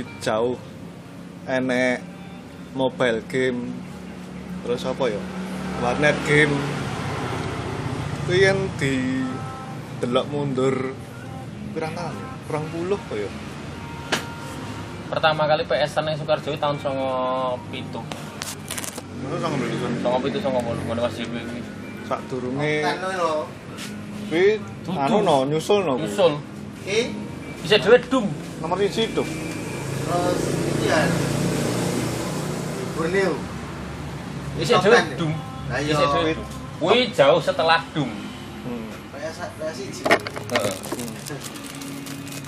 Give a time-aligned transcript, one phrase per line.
[0.00, 0.56] Tadi jauh
[1.44, 2.00] enek
[2.72, 3.68] mobile game
[4.64, 5.20] terus apa ya
[5.76, 6.56] warnet game
[8.24, 9.20] kuwi kan di
[10.00, 10.96] delok mundur
[11.76, 12.28] pirang tahun ya?
[12.48, 13.28] kurang puluh apa ya
[15.12, 17.92] Pertama kali PS nang Sukarjo tahun 97.
[19.20, 21.60] Ngono sang beli kan 97 98 ngono Mas JB kuwi.
[22.08, 23.44] sak durunge Kan lho.
[24.32, 24.96] kuwi Dudu.
[24.96, 26.08] anu no nyusul no kuwi.
[26.08, 26.32] Usul.
[26.88, 27.00] Iki
[27.60, 28.24] Bisa dhewe dum.
[28.60, 29.28] nomor siji tuh
[30.10, 31.00] terus iki ya.
[32.92, 33.32] Borneo.
[34.58, 35.04] Bisa Top dhewe ya?
[35.14, 35.32] dum.
[35.70, 35.94] Lah iya.
[36.76, 38.10] Kuwi jauh setelah dum.
[38.64, 38.90] hmm.
[39.12, 40.02] PS PS siji.
[40.50, 40.74] Heeh.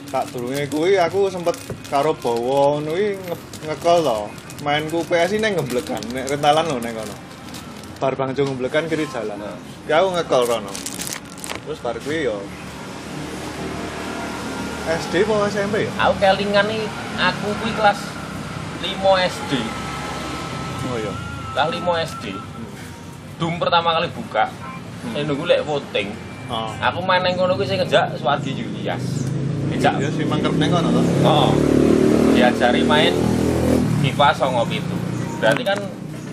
[0.05, 1.57] sak durunge kuwi aku sempet
[1.89, 4.19] karo bawa ngono kuwi nge- ngekol to
[4.61, 7.17] mainku PS ini ngeblekan nek rentalan lho nek kono
[7.97, 9.57] bar bangjo ngeblekan kiri jalan Nah.
[9.89, 10.69] ya aku ngekol rono
[11.65, 12.45] terus bar kuwi yo
[14.83, 15.91] SD apa SMP ya?
[16.07, 16.83] Aku kelingan nih
[17.15, 18.03] aku kuwi kelas
[18.83, 18.99] 5
[19.31, 19.53] SD.
[20.91, 21.15] Oh iya.
[21.55, 21.79] Lah 5
[22.11, 22.35] SD.
[23.39, 24.51] Dum pertama kali buka.
[25.15, 26.11] Saya nunggu lek voting.
[26.51, 26.71] Oh.
[26.83, 29.31] Aku main nang kono kuwi sing ngejak Suwardi Julias.
[29.71, 31.03] Dijak Ya si mangkep neng kono to.
[31.23, 31.55] Oh,
[32.35, 33.15] diajari main
[34.03, 34.97] FIFA songo itu.
[35.39, 35.79] Berarti kan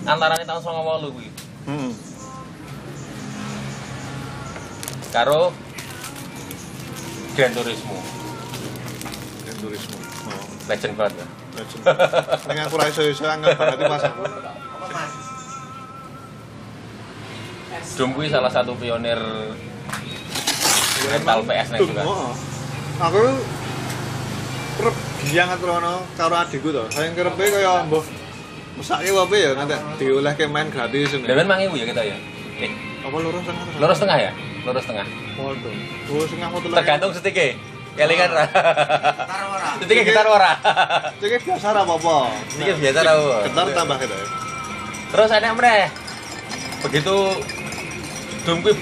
[0.02, 1.28] antaranya tahun songo walu kuwi.
[1.70, 1.94] Hmm.
[5.10, 5.54] Karo
[7.34, 7.98] Gran Turismo,
[9.60, 10.00] Dan turisme.
[10.24, 10.44] Oh.
[10.72, 11.26] legend banget ya.
[11.60, 11.82] Legend.
[12.48, 14.22] Ning aku ra iso-iso angel banget Mas aku.
[18.00, 19.20] Dum kuwi salah satu pionir
[21.04, 22.02] rental PS nih juga.
[22.08, 22.32] Oh.
[23.04, 23.20] Aku
[24.80, 24.96] kerep
[25.28, 26.88] biang atrono karo adikku to.
[26.88, 28.04] Saya kerepe kaya mbah
[28.80, 31.28] mesake apa ya nanti diolehke main gratis ini.
[31.28, 32.16] Demen mangi ya kita ya.
[32.64, 32.72] Eh,
[33.04, 33.64] Apa lurus tengah?
[33.76, 34.32] lurus tengah ya?
[34.64, 35.04] Lurus tengah.
[35.36, 35.68] Foto.
[36.16, 36.60] Oh.
[36.80, 37.60] Tergantung setike.
[37.98, 38.44] Kelingan ra.
[38.50, 39.70] Tar ora.
[39.82, 40.52] Setike gitar ora.
[41.18, 42.16] Cek biasa ra apa-apa.
[42.58, 43.36] Biasa ra apa.
[43.48, 44.16] Getar tambah gitu.
[45.10, 45.84] Terus enak meneh.
[46.80, 47.16] Begitu
[48.40, 48.72] Dum kuwi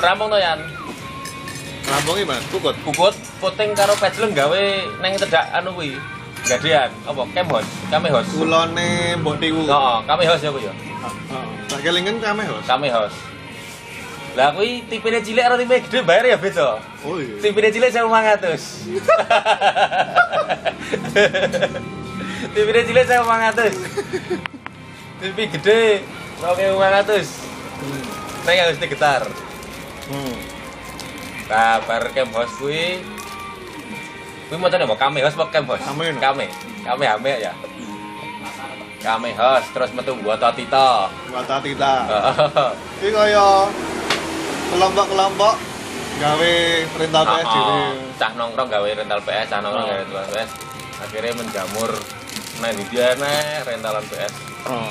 [0.00, 0.60] rampung to Yan.
[1.88, 2.76] Rampungi Mas, pukut.
[2.84, 4.62] Kukut puting karo pecleng gawe
[5.00, 5.96] neng tedak anu kuwi.
[6.48, 8.26] Gadean apa kemhos, kamehos.
[8.32, 9.68] Kulone mbok tiku.
[9.68, 10.72] Heeh, kamehos ya kuwi ya.
[10.72, 11.44] Heeh.
[11.68, 12.64] Tak kelingan kame hos.
[12.64, 13.12] Kamehos.
[14.38, 16.78] Lah kuwi tipene cilik karo tipe gede bayar ya beda.
[17.02, 17.42] Oh iya.
[17.42, 18.54] Tipene cilik 1500.
[22.54, 23.74] Tipene cilik 1500.
[25.18, 26.06] Tipe gede
[26.38, 27.26] 2500.
[27.82, 28.02] Hmm.
[28.46, 29.26] Neng harus getar.
[30.06, 30.38] Hmm.
[31.50, 33.02] Nah, bar kem host kuwi
[34.46, 34.94] kuwi macane apa?
[34.94, 35.82] Kame host apa kem host?
[35.82, 36.22] Kame, no.
[36.22, 36.46] Kame.
[36.86, 37.50] Kame ame ya.
[39.02, 41.10] Kame host terus metu Woto Tito.
[41.34, 42.06] Wata tita.
[43.02, 43.66] Iki kaya
[44.68, 45.54] kelompok-kelompok
[46.18, 46.52] gawe
[46.94, 47.78] rental PS dhewe.
[48.16, 49.88] Cah nongkrong gawe rental PS, cah nongkrong Oh.
[49.88, 50.50] gawe rental PS.
[50.98, 51.90] Akhirnya menjamur
[52.58, 54.32] nah di dia nih rentalan PS.
[54.66, 54.90] Oh.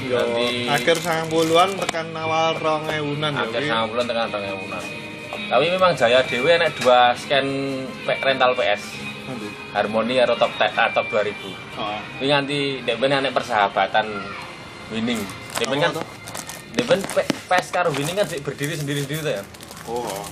[0.00, 3.44] Yo, Nanti- akhir 90-an tekan awal 2000-an ya.
[3.44, 4.82] Akhir sama bulan tekan tengah bulan.
[5.50, 7.44] Tapi memang Jaya Dewi enek dua scan
[8.06, 8.82] rental PS.
[9.28, 9.52] Aduh.
[9.70, 11.52] Harmoni atau top te- ah, top 2000.
[11.76, 12.00] Oh.
[12.16, 14.08] Ini nganti Depen anek persahabatan
[14.88, 15.20] winning.
[15.54, 15.92] Depen kan
[16.70, 16.98] Apa tuh?
[16.98, 19.42] Depen P- PS karo winning kan sik berdiri sendiri-sendiri tuh ya.
[19.88, 20.22] Oh.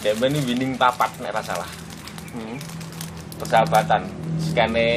[0.00, 1.68] Depen ini winning papat nek ra salah.
[2.32, 2.56] Hmm.
[3.36, 4.08] Persahabatan.
[4.40, 4.88] Skane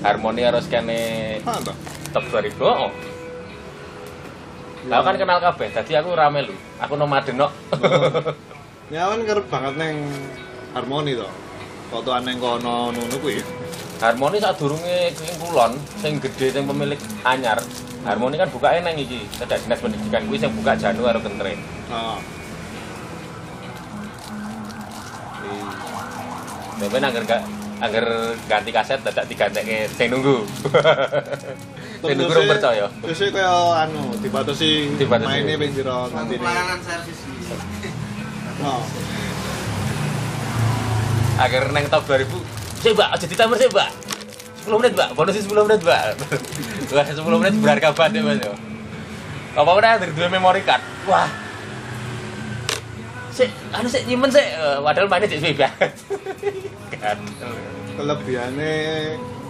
[0.00, 1.72] harmoni harus skane Apa?
[2.12, 2.56] top 2000.
[2.64, 2.90] Oh.
[4.86, 6.54] Lah kan kenal kabeh, dadi aku rame lu.
[6.78, 7.52] Aku nomaden kok.
[8.86, 9.98] Ya kan kerep banget neng
[10.70, 11.26] harmoni to.
[11.90, 13.42] Fotoan neng kono ngono kuwi.
[13.96, 17.56] Harmoni saat durunge ing kulon sing gede sing pemilik anyar.
[18.04, 21.56] Harmoni kan bukake nang iki, cedak dinas pendidikan kuwi sing buka Janu karo Kentre.
[21.88, 22.20] Oh.
[26.76, 27.42] Depen anggar gak
[27.80, 28.06] anggar
[28.44, 30.44] ganti kaset dadak digantekke sing nunggu.
[32.04, 32.86] sing nunggu rung percaya.
[33.00, 35.24] Terus iki kaya anu dibatasi Dibatasi.
[35.24, 36.36] maine ping pira nanti.
[36.36, 37.18] Pelayanan servis.
[38.60, 38.84] Oh.
[41.40, 42.55] Akhir neng top 2000.
[42.86, 43.90] Sik, Mbak, aja ditambah sik, Mbak.
[44.62, 45.08] 10 menit, Mbak.
[45.18, 46.02] Bonus 10 menit, Mbak.
[46.94, 48.38] Wah, 10 menit berharga banget, Mas.
[48.46, 48.54] yo.
[49.58, 50.86] Apa udah dari dua memory card.
[51.10, 51.26] Wah.
[53.34, 54.46] Sik, anu sik nyimpen sik.
[54.46, 55.90] Eh, Padahal mainnya banget.
[56.94, 57.18] Kan.
[57.98, 58.74] Kelebihane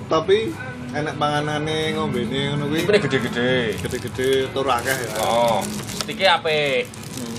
[0.09, 0.57] tapi
[0.97, 2.89] enak panganane ngombene ngono kuwi.
[2.89, 3.53] Ini gede-gede.
[3.85, 5.13] Gede-gede tur akeh ya.
[5.21, 5.61] Oh,
[6.01, 6.89] stike apik.
[7.21, 7.37] Hmm.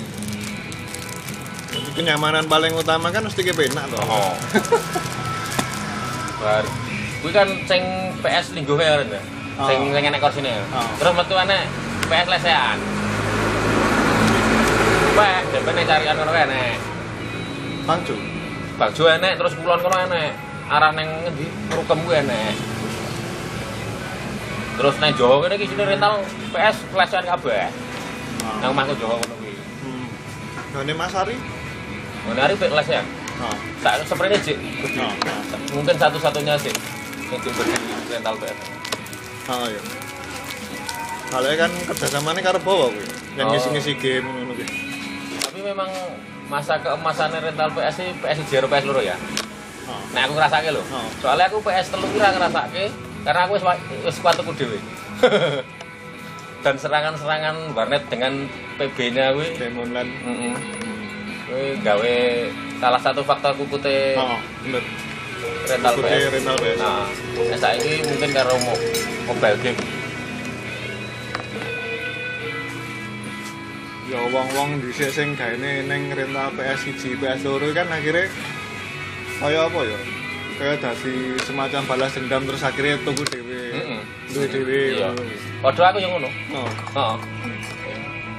[1.73, 4.05] Jadi kenyamanan paling utama kan mesti kepenak toh.
[4.05, 4.37] Oh.
[6.47, 6.63] Bar.
[7.19, 7.83] Kuwi kan sing
[8.23, 9.19] PS linggo kae kan.
[9.67, 9.91] Sing Oh.
[9.91, 10.63] sing enek kursine.
[10.71, 10.87] Oh.
[10.95, 11.67] Terus metu enek
[12.07, 12.79] PS lesehan.
[15.87, 16.79] carian ngono kae enek.
[17.83, 18.15] Mangju.
[18.79, 20.31] Bangjo enek terus kulon kono enek.
[20.71, 22.55] Arah neng ngendi Rukem ku enek.
[24.79, 26.23] Terus neng Jawa kene iki sini rental
[26.55, 27.67] PS flashan kabeh.
[28.63, 29.51] Nang omahku Jawa ngono kuwi.
[29.83, 30.05] Hmm.
[30.71, 31.35] Gane Mas Ari?
[32.23, 33.03] Ngono hari PS ya.
[33.37, 33.53] Nah.
[33.79, 34.57] Sak seprene Cik.
[34.95, 35.13] Nah.
[35.69, 36.73] Mungkin satu-satunya sih
[37.27, 37.73] yang diberi
[38.07, 38.57] rental PS.
[39.47, 39.81] Oh iya.
[41.27, 43.05] Kalau kan kerjasamanya karo bawa kuwi.
[43.35, 43.51] Yang Oh.
[43.53, 44.67] ngisi-ngisi game ngono kuwi.
[45.37, 45.89] Tapi memang
[46.47, 49.13] masa keemasannya rental PS sih PS Zero PS loro ya.
[49.85, 50.01] Oh.
[50.11, 50.81] Nah aku ngrasake lho.
[50.83, 51.07] Oh.
[51.19, 52.89] Soalnya aku PS telu kira ngrasake
[53.21, 54.79] karena aku wis wa- wis kuat tuku dhewe.
[56.57, 58.33] Dan serangan-serangan warnet dengan
[58.75, 60.11] PB-nya kuwi Game online.
[60.17, 60.55] heeh.
[61.79, 62.15] Gawe
[62.77, 64.83] salah satu faktor kukute Oh, bener.
[65.63, 66.27] rental PS.
[66.29, 66.77] rental PS.
[66.77, 67.07] Nah,
[67.47, 68.81] nah saiki mungkin karo mo-
[69.25, 69.79] mobile game.
[74.07, 78.27] Ya wong-wong dhisik sing gaene ning rental PS1, PS2 kan akhirnya
[79.39, 79.99] kaya apa ya?
[80.57, 83.61] Kayak dadi semacam balas dendam terus akhirnya tuku dhewe.
[83.71, 84.01] Heeh.
[84.27, 84.81] Duwe.
[84.97, 85.11] Iya.
[85.61, 86.29] Padha aku yang ngono.
[86.55, 86.67] Oh.
[86.95, 87.17] Heeh.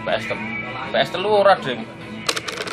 [0.05, 0.45] PS telu.
[0.89, 1.85] PS telu ora, Ding.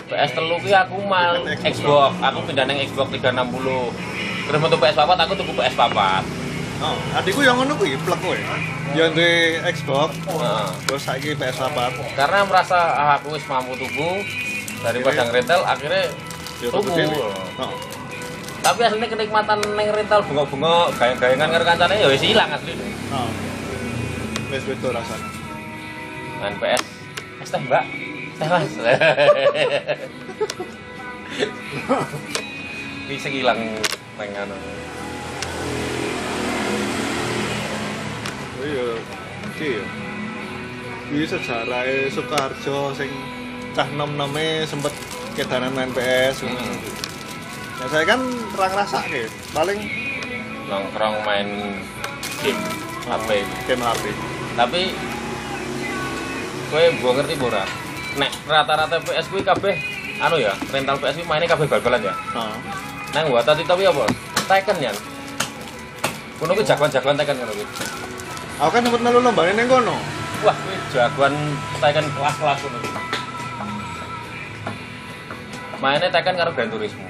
[0.05, 4.45] PS telu ki aku mal Xbox, aku pindah nang Xbox 360.
[4.45, 6.23] Terus metu PS papat aku tuku PS papat.
[6.83, 8.35] Oh, adikku yang ngono kuwi plek kowe.
[8.93, 10.67] Ya duwe Xbox, Heeh.
[10.85, 11.79] terus saiki PS4.
[12.19, 14.21] Karena merasa ah, aku wis mampu tuku
[14.83, 16.11] daripada ngerental akhirnya
[16.61, 17.31] Ya tuku dhewe.
[17.59, 17.71] Oh.
[18.61, 22.73] Tapi aslinya kenikmatan neng rental bengok-bengok, gayang-gayangan karo kancane ya wis ilang asli.
[23.09, 23.29] Oh.
[24.51, 25.27] Wis beda rasane.
[26.43, 26.83] Main PS.
[27.39, 27.61] Es teh,
[28.35, 28.43] Mbak.
[28.43, 28.75] Teh, Mas.
[33.05, 33.61] Ini sing ilang
[34.17, 34.57] neng anu.
[38.59, 38.87] Oh iya.
[39.53, 39.83] Iki ya.
[41.13, 43.11] Iki sejarahnya Soekarjo sing
[43.77, 44.89] cah nom-nome sempet
[45.37, 46.41] kedanan main PS.
[46.43, 46.57] Hmm.
[47.75, 48.23] Nah, saya kan
[48.55, 49.79] terang rasake paling
[50.65, 51.77] nongkrong main
[52.41, 52.61] game
[53.05, 53.29] HP.
[53.69, 54.03] game HP.
[54.55, 54.81] Tapi
[56.73, 57.84] kowe mbok ngerti ora?
[58.15, 59.75] Nek rata-rata PS kuwi kabeh
[60.23, 62.13] anu ya, rental PS kuwi mainnya kabeh bal-balan ya.
[62.15, 62.55] Heeh.
[63.11, 64.07] Nang Wata Tito kuwi apa?
[64.47, 64.91] Tekken ya.
[66.39, 67.67] Kuno kuwi jagoan-jagoan Tekken ngono kuwi.
[68.55, 69.99] Aku kan sempet melu lombane ning kono.
[70.47, 71.35] Wah, kuwi jagoan
[71.83, 72.91] Tekken kelas-kelas ngono kuwi.
[75.83, 77.07] Mainnya Tekken karo Gran Turismo.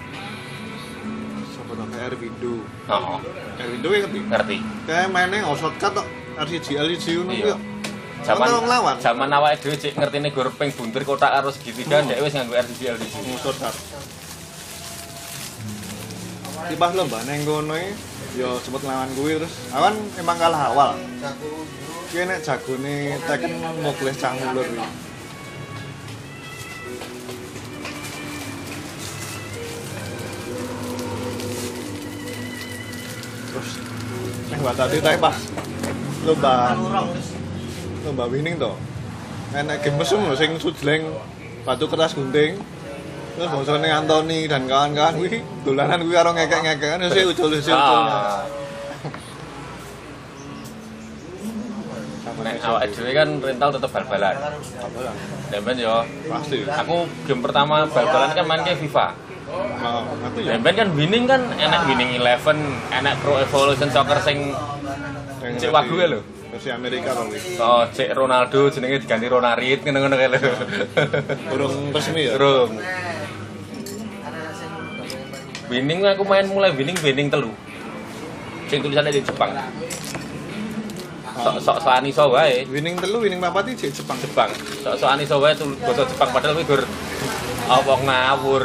[1.54, 2.66] Sapa to kayak Arvindo.
[2.90, 3.22] Oh,
[3.62, 4.19] Arvindo kuwi ngerti.
[4.25, 4.57] ngerti.
[4.90, 6.07] Kayak mainnya nggak shortcut tok.
[6.42, 7.54] RCG LCG ngono kuwi.
[8.25, 8.98] Zaman Ono nglawan.
[8.98, 10.74] zaman awake dhewe cek ngertine gor ping
[11.06, 13.13] kotak karo segitiga ndek wis nganggo RGB LDC.
[13.38, 13.75] Shortcut.
[16.66, 20.98] Di pas lomba neng kono iki ya sempet lawan kuwi terus awan emang kalah awal.
[22.10, 24.81] Kuwi nek jagone Tekken muklis cang ulur kuwi.
[33.54, 33.69] Terus
[34.50, 35.38] nek buat tadi teh pas
[36.25, 36.74] lomba
[38.06, 38.72] lomba winning to.
[39.57, 41.10] Enek game mesum sing sujleng
[41.66, 42.62] batu kertas gunting.
[43.36, 48.04] Terus bongsone Anthony dan kawan-kawan kuwi dolanan kuwi karo ngekek-ngekek kan wis ucul wis ucul.
[52.45, 54.35] Nek awake dhewe kan rental tetep bal-balan.
[55.50, 56.06] Demben yo.
[56.30, 56.62] Pasti.
[56.62, 59.18] Aku game pertama bal-balan kan main ke FIFA.
[59.81, 60.50] Nah, ngerti ya.
[60.56, 62.59] Demben kan winning kan enak winning 11,
[62.92, 64.54] enak Pro Evolution Soccer sing
[65.74, 66.21] wagu ya lho.
[66.56, 67.59] Versi Amerika to kuwi.
[67.59, 70.40] oh cek Ronaldo jenenge diganti Ronarit ngono-ngono kae lho.
[71.52, 72.40] Burung resmi ya.
[72.40, 72.71] Terus
[75.68, 77.52] winning aku main mulai winning winning telu.
[78.71, 79.52] Sing tulisannya di Jepang.
[81.44, 82.64] Sok sok soani so wae.
[82.71, 84.16] Winning telu, winning papat iki jek Jepang.
[84.24, 84.47] Jepang.
[84.80, 86.81] Sok soani so wae tulis basa Jepang padahal kuwi gur
[87.68, 88.64] apa ngawur.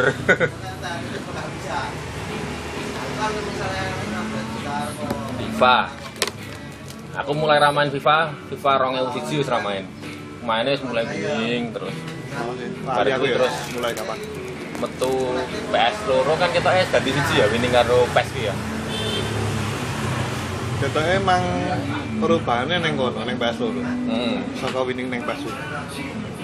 [5.59, 6.10] FIFA.
[7.21, 8.73] Aku mulai ramain FIFA, FIFA
[9.13, 9.85] 2001 wis ramain.
[10.41, 11.93] Mainnya mulai winning terus
[12.89, 13.37] Lari aku ya.
[13.37, 13.55] terus.
[13.77, 14.19] mulai kapan?
[14.81, 15.13] metu
[15.69, 18.55] PS loro kan kita es ganti siji ya winning karo ki ya.
[20.81, 21.45] Ketoke emang
[22.25, 23.85] perubahannya neng kono, neng PS loro.
[23.85, 24.41] Hmm.
[24.57, 25.61] Saka winning neng PS loro.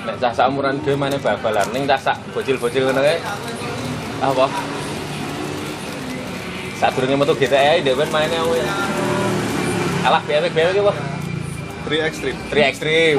[0.05, 3.17] Nek cah sak umuran dhewe maine bal-balan ning cah sak bocil-bocil ngono kae.
[4.21, 4.47] Apa?
[6.77, 8.53] Sadurunge metu GTA dhewe maine aku
[10.07, 10.15] ya.
[10.15, 10.95] Kalah BW BW ki apa?
[11.87, 12.39] 3 Extreme.
[12.51, 13.17] Tri ekstrim.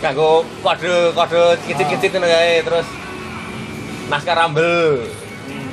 [0.00, 2.88] Kanggo kode kode kicit-kicit ngono kae terus
[4.08, 5.04] naskah rumble.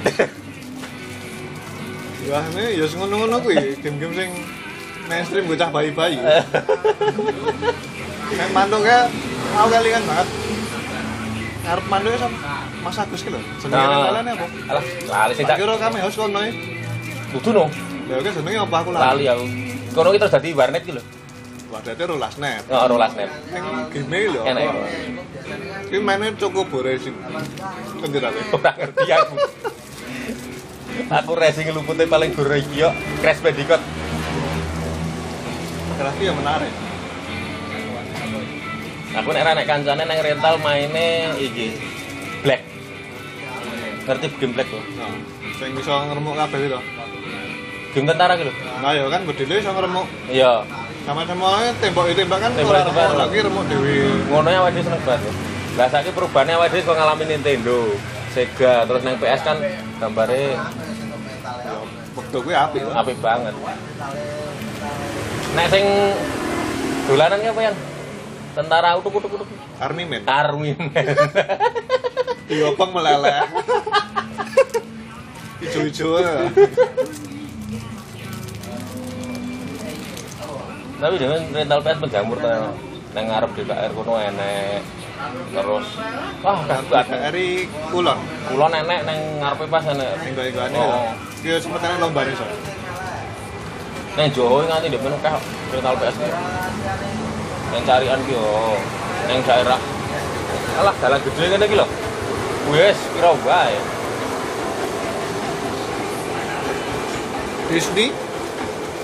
[2.28, 4.30] Wah, ini ya ngono-ngono kuwi, game-game sing
[5.08, 6.20] mainstream bocah bayi-bayi.
[8.38, 9.00] Nek mantuk ke
[9.56, 10.28] aku kelingan banget.
[11.68, 13.40] ngarep mandu sama Mas Agus ki lho.
[13.60, 13.92] Jenenge Nah.
[13.92, 14.48] rentalannya apa?
[14.72, 16.40] Alah, lali sing Tak kira kami host kono
[17.36, 17.66] dudu no.
[18.08, 19.04] Lha oke jenenge apa aku lali.
[19.04, 19.46] Lali aku.
[19.98, 20.86] Kono ki terus dadi warnet.
[21.74, 22.62] Wah, dadi rolas net.
[22.70, 23.34] Heeh, rolas net.
[24.30, 24.42] Lho.
[24.46, 24.70] Enak.
[25.90, 27.18] Ki mainnya cukup racing.
[28.06, 28.38] Kendirane.
[28.56, 29.36] Ora ngerti aku.
[31.10, 32.94] Aku racing lupute paling iki yo
[33.26, 33.82] Crash Bandicoot.
[35.98, 36.74] Berarti ya menarik.
[39.18, 41.74] Aku nek nek kancane nang rental maine iki
[42.46, 42.62] Black.
[44.06, 44.84] Ngerti game Black kok?
[44.94, 45.10] Nah,
[45.58, 46.82] sing iso ngremuk kabeh itu.
[47.98, 48.54] Game tentara lho.
[48.78, 50.62] Nah, ya kan bedile iso ngremuk Iya.
[51.02, 53.10] sama-sama tembok tembak kan Tembok- tembak.
[53.10, 53.96] remuk lagi remuk dhewe.
[54.30, 55.34] Ngono ya awake seneng banget.
[55.74, 57.80] Lah saiki perubahannya awake dhewe kok ngalami Nintendo,
[58.30, 59.58] Sega, terus nang PS kan
[59.98, 61.74] gambare Ya,
[62.14, 62.82] wektu kuwi apik.
[62.84, 62.94] Pak.
[62.98, 63.54] apik banget.
[65.54, 65.86] Nek sing
[67.06, 67.76] dolanan ki apa yang
[68.54, 69.48] tentara utuk utuk utuk
[69.80, 70.22] Army Man.
[70.24, 71.06] Army Man.
[72.46, 73.42] Diopeng meleleh.
[75.60, 76.08] Ijo-ijo.
[80.98, 82.74] Tapi dengan rental PS penjamur tenan.
[83.14, 84.82] Nang ngarep DKR kono enek.
[85.54, 85.88] Terus
[86.46, 87.48] wah kabeh Dari
[87.90, 88.20] kulon.
[88.50, 90.14] kulon enek nang ngarepe pas enek.
[90.26, 90.78] Enggak-enggakane.
[90.82, 91.10] Oh.
[91.42, 92.46] Ki sempetane lombane so.
[94.18, 95.38] Neng Jawa nganti ndek meneh kah
[95.70, 96.30] rental PS ki.
[97.74, 98.74] Neng carian ki yo.
[99.30, 99.82] Neng daerah.
[100.82, 101.88] Alah dalan gede ngene iki lho.
[102.74, 103.78] Wes pira wae.
[107.68, 108.16] Disney,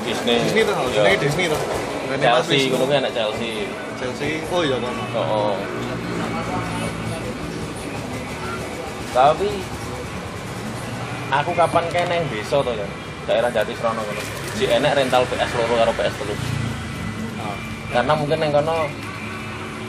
[0.04, 0.36] Disney.
[0.44, 1.04] Disney tuh, Iya.
[1.04, 1.62] Disney Disney tuh.
[2.14, 3.66] Mas Chelsea, ngono anak Chelsea.
[3.98, 4.44] Chelsea.
[4.52, 5.04] Oh iya kono.
[5.16, 5.56] Oh.
[9.14, 9.50] Tapi
[11.32, 12.88] aku kapan neng desa to ya.
[13.24, 14.22] Daerah Jati Srono ngono.
[14.60, 16.36] Si enek rental PS loro karo PS telu.
[17.40, 17.58] Ah.
[17.96, 18.86] Karena mungkin neng kono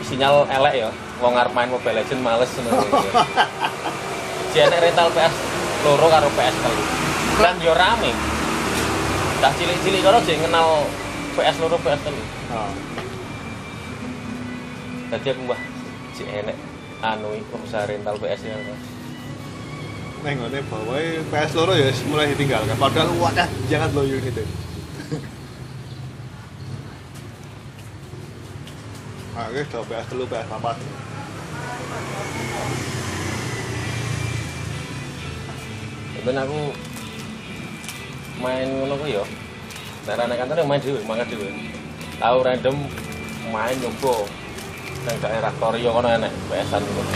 [0.07, 0.91] sinyal elek ya.
[1.19, 2.79] Wong arep main Mobile Legend males ngono.
[4.55, 5.35] Si enek rental PS
[5.83, 6.83] loro karo PS telu.
[7.43, 8.15] Dan yo rame.
[9.45, 10.89] Dah cilik-cilik kono sing kenal
[11.37, 12.17] PS loro PS telu.
[15.13, 15.61] Tadi aku mbah
[16.17, 16.57] si enek
[17.05, 18.57] anu usaha rental PS ya.
[20.25, 22.73] Neng ngene bawae PS loro ya mulai ditinggalkan.
[22.81, 24.49] Padahal wadah jangan lo unit itu.
[29.37, 30.81] Oke, do PS telu PS papat.
[36.25, 36.73] Ben aku
[38.41, 39.23] main ngono ku yo.
[40.05, 41.49] Daerah nek kantor main dhewe, mangkat dhewe.
[42.19, 42.77] Tahu random
[43.51, 44.15] main nyoba
[45.05, 47.13] nang daerah Torio kono enek PS-an ngono.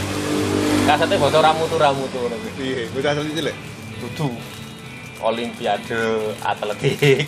[0.88, 2.64] Kasete bocor ramu tu ramu tu ngono kuwi.
[2.64, 3.56] Iya, bocah cilik.
[3.98, 4.28] Dudu
[5.18, 7.26] Olimpiade atletik.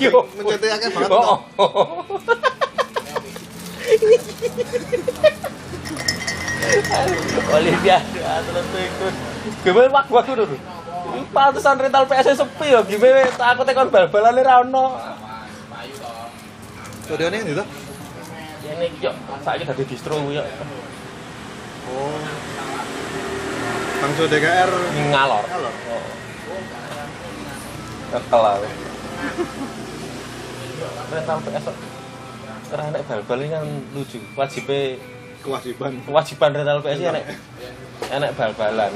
[0.00, 1.12] Yo, Mencetak akeh banget.
[1.12, 2.00] Oh.
[7.52, 8.90] Olimpiade atletik
[9.62, 10.56] gimana wak wak dulu
[11.32, 13.28] pantesan rental PS sepi ya gimana?
[13.54, 14.96] Aku tekan bal-balan ra ono.
[17.08, 17.64] Kodene ndi to?
[18.72, 19.12] ini yo
[19.44, 20.42] saiki dadi distro yo.
[21.92, 22.18] Oh.
[24.00, 24.70] Bangso DKR
[25.12, 25.44] ngalor.
[25.44, 25.74] Ngalor.
[25.92, 26.04] oh.
[28.12, 28.68] Kekel aku.
[31.12, 31.76] Rental PS kok.
[32.72, 34.96] Ora enek bal-bal ini kan lucu wajibnya
[35.44, 35.92] kewajiban.
[36.08, 37.24] kewajiban rental PS ini enek
[38.08, 38.92] enek bal-balan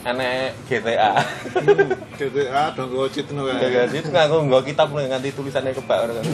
[0.00, 1.12] enek GTA
[1.52, 3.68] Hmm, GTA dong go cheat no Ya kae.
[3.70, 6.26] kan, itu nganggo nggo kitab lho nganti tulisannya kebak ngono kan.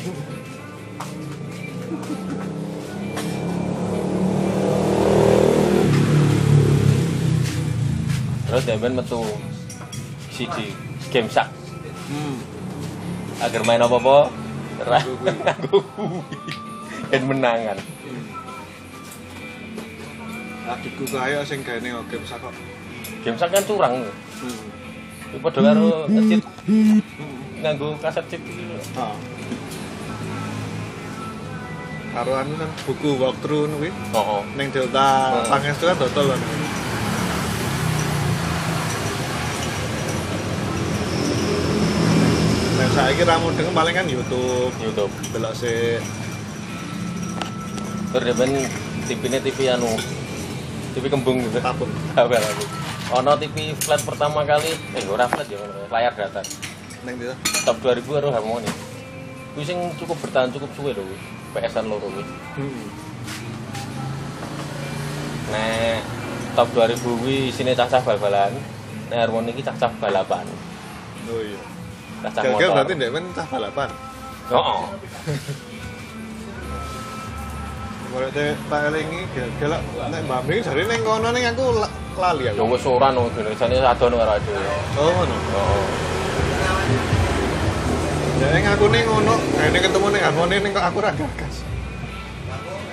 [8.46, 9.22] Terus Demben metu
[10.30, 10.70] CD
[11.10, 11.50] Game Shark
[12.06, 12.38] Hmm.
[13.42, 14.30] agar main apa-apa
[14.78, 16.22] kuwi.
[17.10, 17.74] Dan menangan.
[20.68, 22.54] Adikku kaya sing gaene game sak kok.
[23.26, 24.06] Game Shark kan curang.
[24.38, 25.34] Hmm.
[25.34, 26.46] Iku padha karo cheat
[27.58, 28.78] nganggo kaset cheat iki lho.
[28.94, 29.18] Ah.
[32.14, 34.40] Karo anu kan buku walkthrough ngono kuwi Heeh.
[34.54, 35.42] ning Delta.
[35.50, 36.40] Pangestu kan dodol kan.
[42.78, 45.10] Nah, saiki ra mudeng paling kan YouTube, YouTube.
[45.34, 45.98] delok sik
[48.14, 48.38] Terus
[49.10, 49.90] TV-ne TV anu
[50.94, 51.58] TV kembung gitu.
[51.58, 51.90] tabung.
[52.14, 52.86] Aku.
[53.14, 55.62] Ono TV flat pertama kali, eh ora flat ya,
[55.94, 56.42] layar datar.
[57.06, 57.34] Ning ndi to?
[57.62, 58.66] Top 2000 karo harmoni.
[59.54, 61.18] Kuwi sing cukup bertahan cukup suwe lho kuwi.
[61.54, 62.24] PS-an loro kuwi.
[65.54, 66.02] Nek
[66.58, 68.50] top 2000 kuwi isine cacah bal-balan.
[69.06, 70.42] Nek harmoni iki cacah balapan.
[71.30, 71.62] Oh iya.
[72.26, 72.74] Cacah motor.
[72.74, 73.90] berarti ndek men cah balapan.
[74.50, 74.80] Heeh.
[78.16, 79.28] Kalau teh tak elingi
[79.60, 83.28] gelak nek Mbak Ming jare ning kono ning aku la- lali Ya wis ora no
[83.28, 83.52] karo
[84.40, 84.56] dhewe.
[84.96, 85.36] Oh ngono.
[85.52, 85.84] Oh.
[88.40, 91.60] Ya ning aku ning ngono, ini ketemu ning harmoni ning kok aku ra gagas.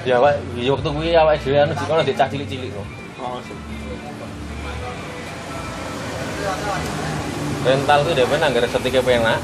[0.04, 2.84] Ya Pak, ya waktu kuwi awake dhewe anu di kono dicah cilik-cilik no.
[3.24, 3.40] Oh.
[7.64, 9.40] Rental kuwi dhewe nang setike penak,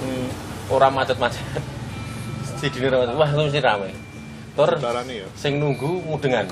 [0.00, 0.28] Hmm.
[0.72, 1.60] ora macet-macet.
[2.56, 3.20] Sidine ora macet.
[3.20, 3.99] Wah, itu mesti rame.
[4.68, 5.28] Darane ya.
[5.32, 6.44] sing nunggu mudengan.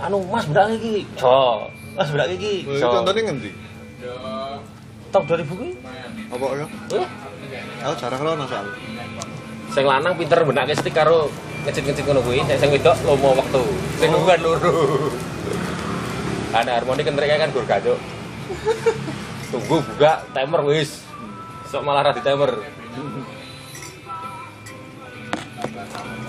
[0.00, 1.06] Anu, Mas bedak iki.
[1.16, 1.68] Jo.
[1.94, 2.64] Mas bedak iki.
[2.66, 2.88] Jo.
[2.92, 3.50] Contohnya ngendi?
[5.10, 5.70] Top 2000 kuwi.
[6.30, 6.66] Apa ya?
[6.96, 7.06] Eh,
[7.80, 8.66] Aku jarang rono soal.
[9.70, 11.30] sing lanang pinter benake stick karo
[11.62, 13.62] ngecit-ngecit ngono kuwi, sing sing wedok lomo wektu.
[13.96, 14.74] Sing nungguan loro.
[16.50, 17.98] Ana harmoni kentrek kan gur gacuk.
[19.50, 21.06] Tunggu buka timer wis.
[21.70, 22.50] Sok malah ra di timer.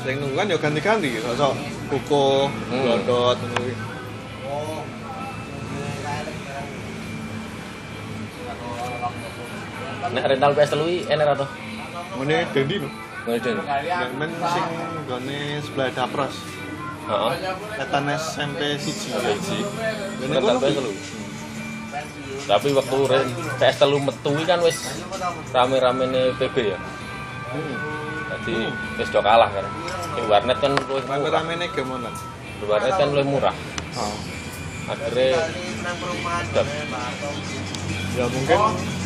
[0.02, 1.54] Sing nungguan ya ganti-ganti, sok
[1.94, 2.82] kuku, Hmm.
[2.82, 3.62] blodot ngono.
[4.50, 4.82] Oh.
[10.12, 11.48] Rental PS telu iki enak atau?
[12.20, 12.90] Mene Dendi no.
[13.30, 13.62] Ngene.
[13.62, 14.66] Nek men sing
[15.06, 16.36] gone sebelah Dapros.
[17.06, 17.34] Heeh.
[17.78, 19.14] Ketan SMP siji.
[19.14, 19.60] Siji.
[20.26, 20.92] Rental PS telu.
[22.50, 22.98] Tapi waktu
[23.62, 24.78] PS telu metu iki kan wis
[25.54, 26.80] rame-ramene PB ya.
[27.54, 28.01] Hmm.
[28.42, 29.66] Jadi wis do kalah kan.
[30.18, 31.46] Di warnet kan luwih murah.
[31.46, 32.18] Rame-rame game online.
[32.58, 33.56] Di warnet kan luwih murah.
[34.02, 34.18] Oh.
[34.90, 35.46] Akhirnya.
[36.50, 36.66] Sedap.
[38.18, 38.60] Ya mungkin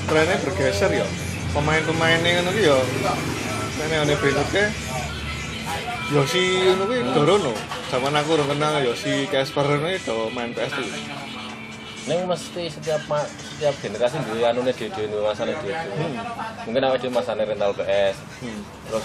[0.08, 1.08] trennya bergeser ya.
[1.52, 2.80] Pemain-pemainnya ngono ya.
[3.76, 4.64] Kene ngene bentuke
[6.16, 7.52] Yosi ngono kuwi dorono.
[7.92, 10.88] Zaman aku ora kenal Yosi Casper ngono do main PS tuh.
[12.06, 15.74] Neng mesti setiap ma- setiap generasi duwe anune dhewe duwe masane dhewe.
[16.70, 18.16] Mungkin awake dhewe masane rental PS.
[18.46, 18.62] Hmm.
[18.86, 19.04] Terus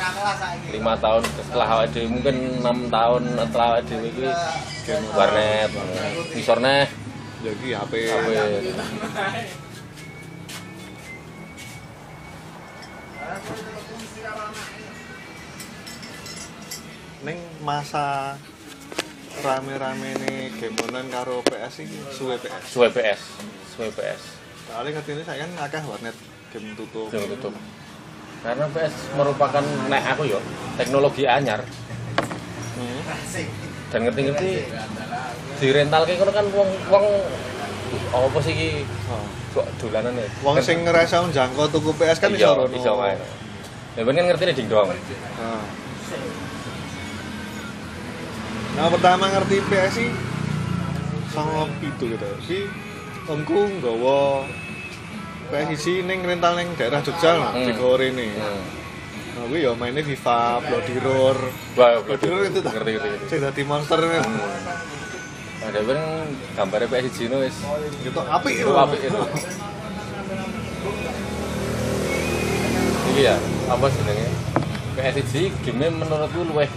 [0.69, 4.27] lima tahun setelah awake dhewe mungkin enam tahun setelah awake dhewe iki
[4.85, 5.71] game warnet,
[6.37, 6.85] visornya
[7.41, 7.93] Ya iki HP.
[8.05, 8.29] HP.
[17.21, 18.37] Ning masa
[19.39, 22.63] rame-rame nih game online karo PS iki suwe PS.
[22.67, 23.21] Suwe PS,
[23.71, 24.21] suwe PS.
[24.67, 26.17] Soalnya ngerti ini saya kan akeh warnet
[26.51, 27.09] game tutup.
[27.09, 27.55] Jangan tutup.
[28.41, 30.39] Karena PS merupakan nek aku yo
[30.75, 31.63] teknologi anyar
[32.71, 33.03] Hmm.
[33.93, 34.51] dan ngerti-ngerti
[35.61, 37.05] di rental kayak kan wong wong
[38.09, 38.71] oh, apa sih iki
[39.05, 39.21] Oh.
[39.53, 40.25] kok dolanan ya?
[40.41, 42.73] Wong sing ngerasa njangkau tuku PS kan iso Iya, rono.
[42.73, 43.21] iso wae.
[43.99, 44.89] Ya ben kan ngerti nih ding dong.
[48.81, 50.09] Nah, pertama ngerti PS sih
[51.29, 52.29] sama itu gitu.
[52.41, 52.59] Si
[53.29, 54.49] omku nggawa
[55.53, 57.69] PS isi ning rental ning daerah Jogja lah, Hmm.
[57.69, 58.33] di Gore ini.
[58.33, 58.63] Hmm.
[59.37, 61.39] Nah, gue ya mainnya FIFA, Bloody Roar.
[61.77, 62.73] Wah, Bloody Roar itu tak?
[62.73, 63.09] ngerti ngerti.
[63.29, 64.17] Sing dadi monster ini.
[65.61, 66.01] Ada ben
[66.57, 67.53] gambarnya PS Jino wis
[68.01, 69.21] Gitu apik itu apik itu.
[73.13, 73.37] Iki ya,
[73.69, 74.29] apa jenenge?
[74.97, 76.71] PSG game menurutku luwih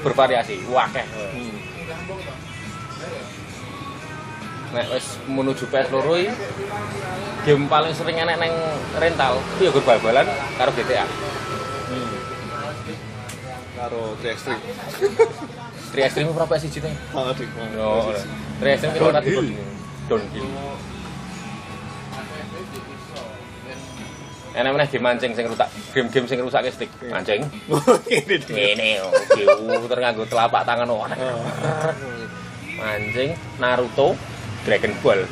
[0.00, 1.06] bervariasi, wakeh.
[1.06, 1.54] Hmm.
[4.70, 6.14] Nek wis menuju PS loro
[7.42, 8.54] game paling sering enek neng
[9.02, 11.06] rental itu ya bal-balan karo GTA.
[11.90, 12.10] Hmm.
[13.80, 14.48] Karo 3x3.
[15.90, 16.92] 3 Extreme berapa PS Jino?
[17.16, 17.48] Oh, dik.
[17.74, 18.14] Yo,
[18.60, 19.20] 3 Extreme kira ora
[20.06, 20.46] downhill.
[24.50, 26.90] Enak meneh game mancing sing rusak, game-game sing rusak ke stick.
[27.06, 27.46] Mancing.
[28.10, 28.34] Ini.
[28.50, 29.06] Ngene yo,
[29.38, 31.14] diuter nganggo telapak tangan ora.
[31.14, 31.38] Oh.
[32.82, 34.18] Mancing Naruto
[34.66, 35.22] Dragon Ball.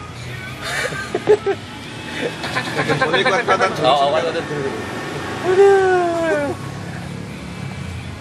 [3.02, 4.30] Boleh kuat-kuatan Oh, oh, oh,
[5.48, 6.46] oh.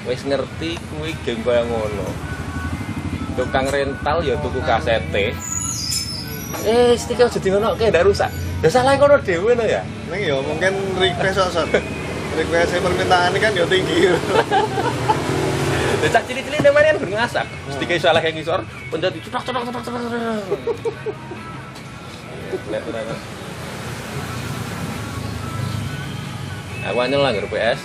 [0.08, 2.08] Wis ngerti kuwi game kaya ngono.
[3.38, 5.36] Tukang rental ya tuku kasete.
[6.64, 8.32] Eh, stick aja jadi ngono kayak ndak rusak.
[8.64, 9.84] Ya salah kono dhewe no ya.
[10.08, 11.68] Ning ya mungkin request kok, Son.
[12.40, 14.08] Request permintaan ini kan ya tinggi.
[15.98, 17.46] Lah cak cilik-cilik nemane kan ngasak.
[17.76, 20.04] Stick salah yang ngisor, pencet cetok cetok cetok cetok.
[22.72, 23.20] Lihat tenan.
[26.88, 27.80] Aku anyel lah PS.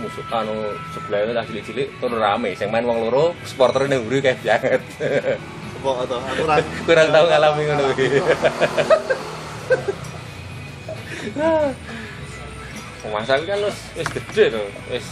[0.00, 4.42] Musuh anu sebelahnya tak cilik-cilik tur rame, sing main wong loro, supporter ning mburi kayak
[4.42, 4.82] banget.
[5.78, 6.56] Apa atau aku ra
[6.88, 8.18] Kurang tahu ngalami ngono kuwi.
[13.10, 15.06] Masa kan wis wis gede to, wis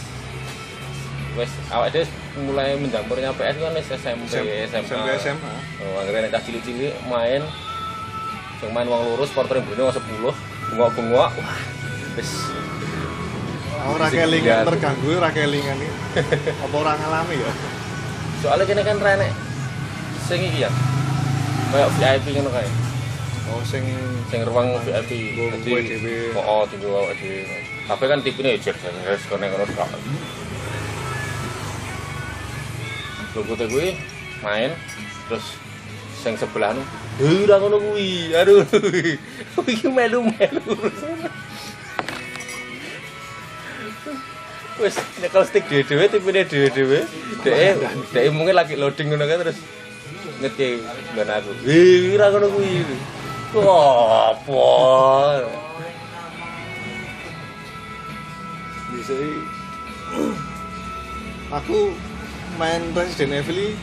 [1.33, 2.05] wis awake dhewe
[2.45, 4.55] mulai mencampurnya PS kan wis SMP, SMA.
[4.69, 5.53] SMP SMA.
[5.81, 7.41] Oh, akhirnya nek cah cilik-cilik main
[8.59, 10.35] sing main wong yang Brunei wong 10,
[10.75, 11.29] bengok-bengok.
[11.33, 11.59] Wah,
[12.19, 12.31] wis
[13.79, 15.93] ora kelingan terganggu ora kelingan iki.
[16.67, 17.51] Apa ora ngalami ya?
[18.43, 19.29] Soalnya kene kan rene
[20.27, 20.71] sing iki ya.
[21.69, 22.88] Kayak VIP ngono kae.
[23.49, 23.83] Oh sing
[24.29, 25.09] Sing ruang VIP.
[25.65, 26.37] Jadi.
[26.37, 27.57] Oh, oh tinggal awake dhewe.
[27.89, 29.89] Tapi kan tipenya ya jer jeres kene ngono tok.
[33.33, 33.97] Lupute kuwi
[34.45, 34.77] main
[35.25, 35.57] terus
[36.21, 36.85] sing sebelah nu
[37.49, 38.37] ora ngono kuwi.
[38.37, 38.61] Aduh.
[39.65, 40.73] Iki melu-melu.
[44.77, 46.99] Wes nyekel stick dhewe-dhewe tipene dhewe-dhewe.
[47.41, 47.81] Dek
[48.13, 49.57] dek mungkin lagi loading ngono kan terus
[50.37, 50.85] ngeti
[51.17, 51.49] ben aku.
[51.65, 52.85] Hei, ora ngono kuwi.
[53.49, 54.69] Wah, apa?
[58.89, 59.13] bisa
[61.53, 61.93] aku
[62.57, 63.73] main Resident Evil iki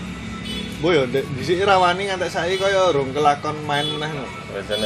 [0.77, 4.29] Boy yo ndek dhisik rawani ngantek saiki kaya rong kelakon main meneh no.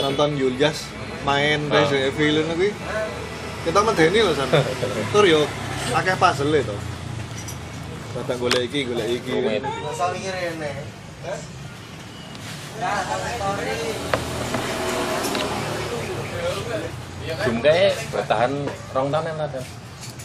[0.01, 0.87] Nonton Yulias
[1.27, 1.83] main Ah.
[1.83, 2.71] Resident Evil ngono kuwi.
[3.67, 4.63] Kita medeni lho sana.
[5.11, 5.45] Tur yo
[5.91, 6.77] akeh puzzle to.
[8.15, 9.35] Datang golek iki, golek iki.
[9.35, 9.67] Rumit.
[9.67, 10.35] Masa mikir
[17.61, 18.53] kayak bertahan
[18.93, 19.61] rong tahun yang ada.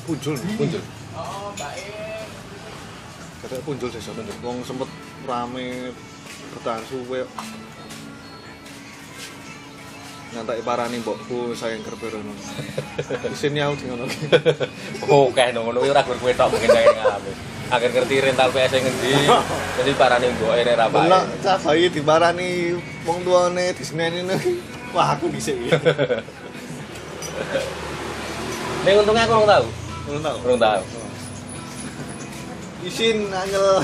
[0.06, 0.38] Punjul.
[0.38, 0.84] Muncul.
[3.46, 4.22] Kata punjul sih sono.
[4.42, 4.90] Wong sempet
[5.26, 5.94] rame
[6.56, 7.26] bertahan suwe.
[10.36, 12.34] Ngantai parani mbokku sayang kerberono.
[13.34, 14.28] Isin nyau sing ngono ki.
[15.08, 17.55] Oke, ngono ora gur kowe tok mungkin saya ngalami.
[17.66, 19.14] Akhir ngerti rental PS yang ngendi.
[19.82, 21.10] Jadi parane mbok ene ra bae.
[21.10, 24.22] Delok cah bayi diparani wong tuane diseneni.
[24.94, 25.58] Wah, aku dhisik.
[28.86, 29.68] Ning untungnya aku ora tahu.
[30.06, 30.38] Ngono tau.
[30.46, 30.84] Belum tahu.
[32.86, 33.82] Isin angel.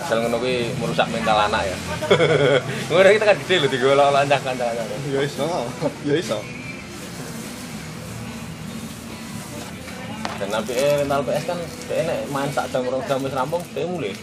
[0.00, 1.76] Asal ngono kuwi merusak mental anak ya.
[2.90, 4.74] Ngono kita kan gede lho digolok lancah kancan.
[5.12, 5.46] Ya iso.
[6.08, 6.38] Ya iso.
[10.40, 13.60] Dan nanti eh rental PS kan dia nek main sak jam rong jam wis rampung
[13.76, 14.16] dia mulai.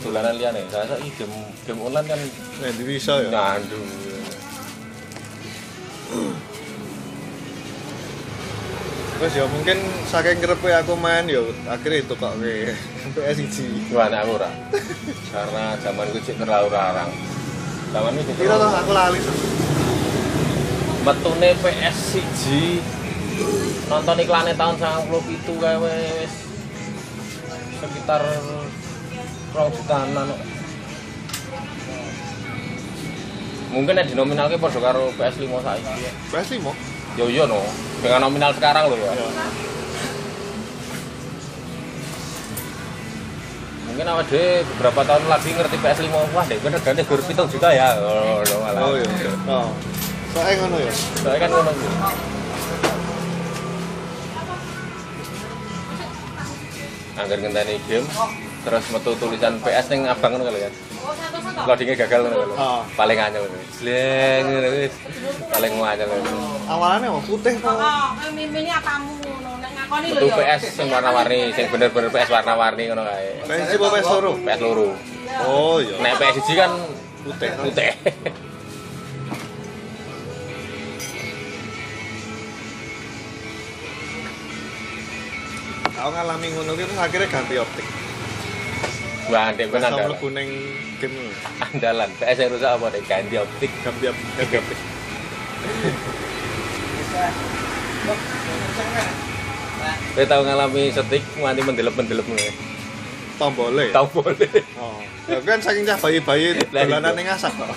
[0.00, 0.62] Dolanan liyane.
[0.70, 2.20] Saya rasa iki game game online kan
[2.62, 3.28] Nek bisa ya.
[3.28, 3.82] ngandu.
[9.20, 9.76] Terus ya mungkin
[10.08, 12.72] saking kerepe aku main ya akhirnya itu kok ke
[13.12, 13.52] PS1.
[13.92, 14.48] Gimana aku ora?
[15.28, 17.12] Karena zaman gue cek terlalu larang.
[17.92, 19.20] Zaman itu Kira tuh aku lali.
[21.04, 22.80] Metune PS siji
[23.92, 26.32] nonton iklannya tahun 90 itu kae wis
[27.76, 28.24] sekitar
[29.52, 30.16] rong jutaan.
[33.68, 36.08] Mungkin nek dinominalke padha karo PS5 saiki.
[36.08, 36.12] ya.
[36.32, 36.89] PS5.
[37.18, 37.58] Yo yo no,
[37.98, 39.10] dengan nominal sekarang loh ya.
[39.10, 39.26] Ya.
[43.90, 47.68] Mungkin awak dhewe beberapa tahun lagi ngerti PS5, wah dek bener gane gur 7 juta
[47.74, 47.98] ya.
[47.98, 48.80] Oh, oh, malah.
[48.86, 49.32] Oh iya.
[49.50, 49.68] Oh.
[50.30, 50.92] Soalnya ngono ya.
[51.20, 51.90] Soalnya kan ngono kuwi.
[57.20, 58.06] Angger ngenteni game
[58.60, 60.70] terus metu tulisan PS ning abang ngono kali ya.
[61.64, 62.54] Loadingnya gagal ngono lho.
[62.56, 62.82] Ah.
[62.96, 63.44] Paling anyel.
[63.72, 64.94] Sleng ngono wis.
[65.48, 66.10] Paling anyel.
[66.68, 67.72] Awalnya mau putih kok.
[67.72, 70.34] Oh, mimini apamu ngono nek ngakoni lho ya.
[70.36, 73.28] PS sing warna-warni, sing bener-bener PS warna-warni ngono kae.
[73.48, 74.32] PS apa PS loro?
[74.40, 74.88] PS loro.
[75.48, 75.96] Oh iya.
[76.00, 76.72] Nek PS siji kan
[77.20, 77.48] Putih.
[77.60, 77.92] putih.
[86.00, 87.99] Aku ngalami ngono ki terus akhirnya ganti optik.
[89.30, 90.10] Wah, ndek ben andalan.
[90.10, 90.48] mlebu ning
[90.98, 91.32] game ngono.
[91.62, 92.10] Andalan.
[92.18, 93.70] PS yang rusak apa dek ganti optik.
[93.80, 94.78] ganti op- ganti optik.
[100.14, 102.52] Kowe tau ngalami setik nganti mendelep-mendelep ngono.
[103.38, 103.86] Tombole.
[103.94, 104.50] Tau boleh.
[104.76, 105.00] Oh.
[105.30, 107.18] Ya kan saking cah bayi-bayi Lah, dolanan iya.
[107.18, 107.70] ning asap kok.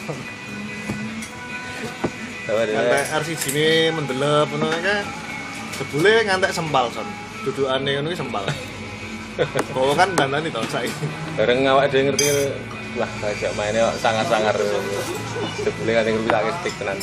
[2.43, 3.19] Ngantek ada.
[3.21, 5.05] RCG ini mendelep ngono kan.
[5.79, 7.07] Jebule ngantek sempal son.
[7.45, 8.43] Dudukane ngono ki sempal.
[9.73, 10.93] Oh kan dandan itu saiki.
[11.33, 12.25] Bareng awak dhewe ngerti
[12.93, 14.55] wah kajak mainnya kok sangar-sangar.
[15.65, 16.97] Sebule kan ngerti tak stick tenan.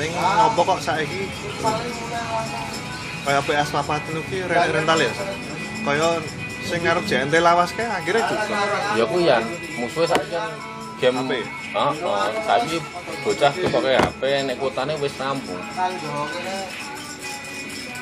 [0.00, 1.28] Ning ngopo kok saiki
[3.20, 5.12] kayak PS papat itu ki re- rental ya.
[5.12, 5.28] Son?
[5.84, 6.24] Kayak
[6.64, 8.56] sing ngarep JNT lawas kae akhirnya juga.
[8.96, 9.36] Ya ku ya,
[9.76, 10.50] musuhnya saiki kan
[11.00, 11.30] game HP.
[11.76, 11.92] Heeh,
[12.48, 12.76] saiki
[13.20, 15.60] bocah pakai HP nek kuotane wis rampung.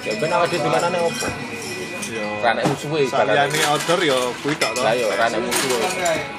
[0.07, 1.27] Ya ben awake dhewe dolanane opo?
[2.09, 2.25] Ya.
[2.45, 3.03] Rane musuhe.
[3.11, 4.81] Saliyane order ya kuwi tok to.
[4.87, 5.81] Lah yo ora nek musuh.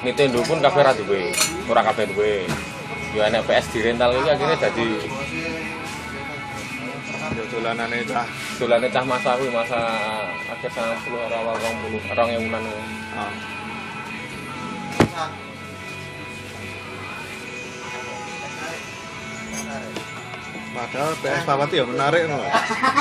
[0.02, 1.22] Nintendo pun kabeh ora duwe.
[1.70, 2.32] Ora kabeh duwe.
[3.14, 4.88] Yo enek PS di rental iki akhirnya dadi
[7.30, 8.26] Ya dolanane cah.
[8.58, 9.78] dolane cah masa kuwi masa
[10.50, 12.62] akhir 90 ora awal 20 orang yang unan.
[13.14, 13.30] Ah.
[20.70, 22.38] Padahal PS Papati ya menarik no.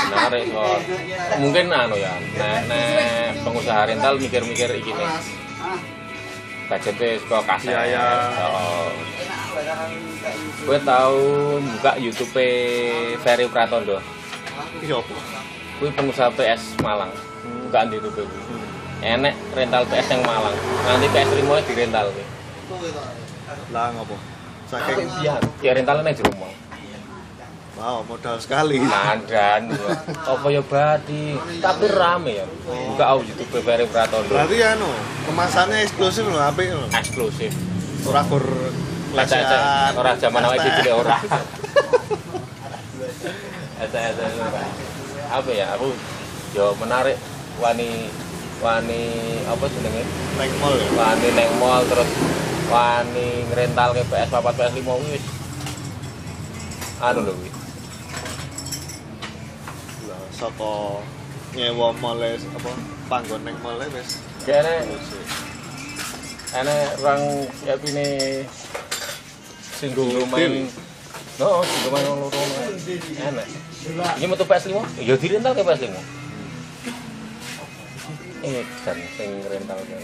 [0.09, 0.79] menarik kok
[1.37, 5.09] mungkin anu ya nek nek pengusaha rental mikir-mikir iki nih
[6.65, 8.05] budgetnya suka kaset Biaya.
[8.45, 8.89] oh.
[10.65, 11.21] gue tahu
[11.77, 12.33] buka YouTube
[13.21, 14.01] Ferry Pratondo
[14.81, 15.13] Iya apa?
[15.81, 17.13] gue pengusaha PS Malang
[17.69, 18.33] bukaan di YouTube gue
[19.05, 20.57] enek rental PS yang Malang
[20.89, 22.07] nanti PS lima di rental
[23.73, 24.17] Lah ngopo?
[24.69, 26.68] Saking iya ya rentalnya di rumah
[27.79, 28.83] wow modal sekali.
[28.83, 29.71] Nandan,
[30.11, 32.45] apa ya badi, tapi rame ya.
[32.67, 34.91] Buka au YouTube Ferry Pratondo, Berarti anu
[35.25, 36.91] kemasannya eksklusif loh, apik loh.
[36.91, 37.55] eksklusif.
[38.03, 38.39] Ora aja,
[39.15, 39.91] lesehan.
[39.97, 40.75] orang zaman hashtag.
[40.79, 41.17] cilik ora.
[43.79, 43.99] Aja
[44.43, 44.63] ora.
[45.29, 45.95] Apa ya, aku
[46.53, 47.17] yo menarik
[47.63, 48.09] wani
[48.59, 49.01] wani
[49.47, 50.03] apa jenenge?
[50.37, 50.89] Neng mall ya.
[50.93, 52.09] Wani neng mall terus
[52.69, 55.23] wani ngrental ke PS 4 PS 5 wis.
[56.99, 57.58] Anu lho wis.
[60.39, 61.03] Saka
[61.51, 62.71] nyewa mall apa
[63.11, 64.23] panggon neng mall wis.
[64.47, 64.87] Kene
[66.55, 67.21] ene orang
[67.67, 68.07] ya pine
[69.75, 70.71] sing go main
[71.35, 72.41] No, sing go main loro
[73.19, 73.47] enak.
[74.15, 74.79] Iki metu PS5?
[75.03, 75.91] Ya dirental ke PS5.
[78.39, 79.97] Eh, kan sing rental ke.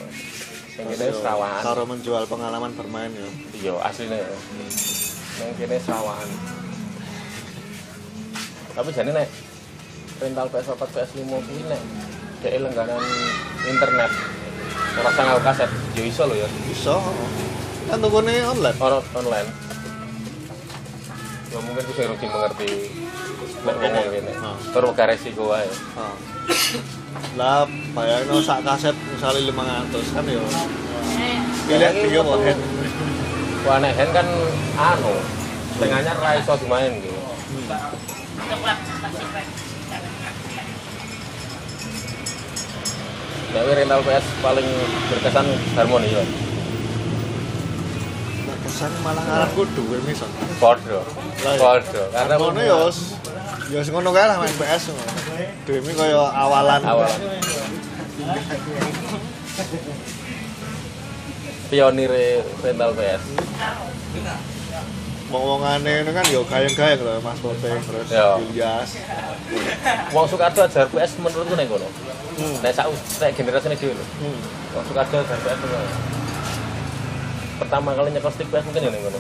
[0.76, 1.64] Sing kene serawan.
[1.64, 3.30] Karo menjual pengalaman bermain ya.
[3.56, 4.20] Iya, asline.
[5.40, 6.28] Nang kene serawan.
[8.76, 9.28] Tapi jane nek
[10.16, 11.82] rental PS4 PS5 kuwi nek
[12.40, 13.04] dhek langganan
[13.66, 14.12] internet
[14.96, 16.96] ora sangau kaset ya iso lho ya Bisa.
[17.86, 18.78] Kan tukune online.
[18.80, 19.50] orang online
[21.52, 22.70] ya mungkin bisa rugi mengerti
[23.64, 24.56] nek ngomong gini Ah.
[24.74, 26.16] terus resiko wae Ah.
[27.40, 27.64] Lah
[27.96, 30.42] bayangno sak kaset misalnya 500 kan ya.
[31.66, 32.62] Pilih hand.
[33.66, 34.28] wah nek hand kan
[34.78, 35.16] anu
[35.74, 37.16] setengahnya ra iso dimain gitu
[43.56, 44.68] Nek rental PS paling
[45.08, 45.48] berkesan
[45.80, 46.20] harmoni ya.
[48.44, 50.28] Nah, kesan malah ngarepku duwe misal.
[50.28, 51.00] Lah, iya.
[51.56, 52.04] Podo.
[52.12, 52.76] Karena ngono ya
[53.72, 54.92] ya wis ngono kae lah main PS.
[55.64, 56.84] Demi kaya awalan.
[56.84, 57.20] awalan.
[61.72, 62.12] Pionir
[62.60, 63.24] rental PS.
[65.32, 68.36] Ngomongane ini kan ya gayeng-gayeng lho Mas Boteng terus Ya.
[68.36, 69.00] Ilyas.
[70.12, 71.88] Wong Soekardo ajar PS menurutku nek kono.
[72.36, 72.56] Hmm.
[72.68, 72.86] Sak
[73.24, 74.06] nek generasi ini lho.
[74.20, 74.40] Hmm.
[74.76, 75.78] Wong Soekardo ajar PS kono.
[77.56, 79.20] Pertama kali nyekel stick PS mungkin ya ning kono.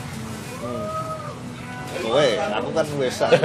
[0.60, 0.88] Hmm.
[2.04, 3.32] Kowe, aku kan wis sak.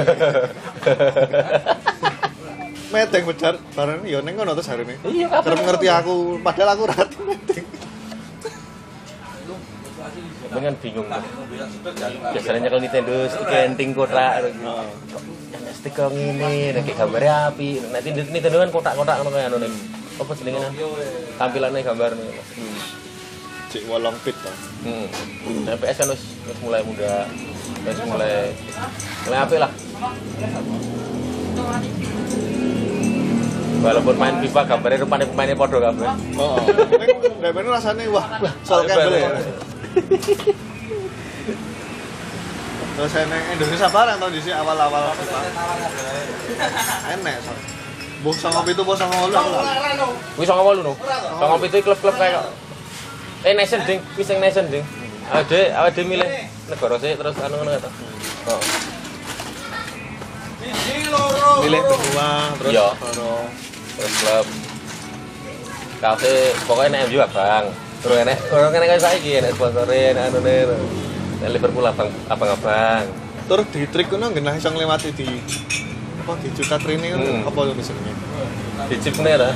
[2.91, 4.95] Meteng bejar bareng ya ning ngono terus hari ini.
[5.07, 7.70] Iya, ngerti aku, padahal aku ora meteng.
[10.51, 11.23] Dengan bingung tuh.
[12.35, 14.49] Biasanya nyekel Nintendo stick enting kotak gitu.
[14.67, 14.87] Heeh.
[15.55, 17.79] Yang stick kok ngene, nek gambarnya api.
[17.89, 19.67] Nek Nintendo kan kotak-kotak ngono kaya anu.
[20.19, 20.75] Apa jenenge nang?
[21.39, 22.29] Tampilannya gambar nih.
[22.35, 22.79] Hmm.
[23.71, 24.51] Cik wolong pit to.
[24.83, 25.07] Hmm.
[25.63, 27.23] Nah, PS kan wis wis mulai muda,
[27.87, 28.51] wis mulai
[29.23, 29.71] mulai apik lah.
[33.81, 36.05] Walaupun main FIFA gambarnya rupanya pemainnya podo kabeh.
[36.37, 36.59] Oh.
[36.99, 39.31] Ning dhewe rasane wah, wah sol kabel ya.
[42.91, 45.15] Terus enek Indonesia barang tau di sini awal-awal.
[47.17, 47.53] Enek so.
[48.21, 49.33] Buh sama itu bos sama lu.
[50.37, 50.93] Wis songo wolu no.
[51.41, 52.45] Songo pitu klub-klub kayak
[53.41, 54.85] Eh nation ding, wis sing nation ding.
[55.33, 56.29] Ade, ade milih
[56.69, 57.89] negara sih terus anu ngono ta.
[58.53, 58.61] Oh.
[61.65, 62.29] Milih benua
[62.61, 62.87] terus Iya.
[63.01, 63.33] baru
[63.97, 64.47] Terus klub.
[66.01, 67.65] Kafe pokoknya nek MU abang.
[68.01, 70.65] Terus enek orang enek kayak saiki enek sponsorin anu nih.
[71.39, 73.05] Nek Liverpool abang abang-abang.
[73.41, 75.27] terus di trik kuno genah iso nglewati di
[76.23, 77.43] apa di juta training Hmm.
[77.43, 78.13] apa itu misalnya.
[78.87, 79.51] Di chip nih lah.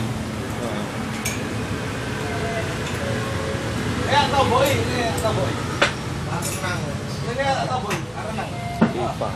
[8.93, 9.29] FIFA.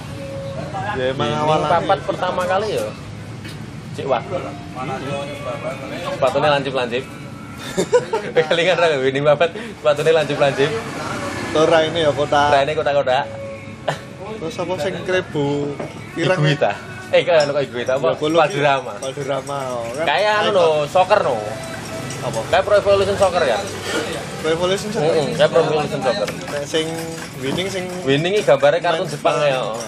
[0.97, 1.69] Ya emang Ini awalan.
[1.69, 2.87] papat pertama kali ya.
[3.95, 4.21] Cik wah.
[6.15, 7.03] Sepatunya lancip-lancip.
[8.49, 10.71] Kelingan ra ini papat sepatunya lancip-lancip.
[11.49, 12.53] Tora ini ya kota.
[12.53, 13.25] Rene kotak-kotak.
[14.39, 15.47] Terus apa sing krebu
[16.15, 16.71] pirang Iguita.
[17.09, 18.15] Eh kan kok Iguita apa?
[18.15, 20.05] Ya, oh, kan.
[20.05, 21.35] Kayak anu no, soccer no.
[22.19, 22.39] Apa?
[22.51, 23.59] Kayak Pro Evolution Soccer ya.
[24.43, 25.03] Revolution satu.
[25.07, 26.27] Heeh, kayak Pro Evolution Soccer.
[26.27, 26.87] Nek sing
[27.39, 29.59] winning sing Winning iki gambarnya kartun Jepang ya.
[29.63, 29.79] Oh,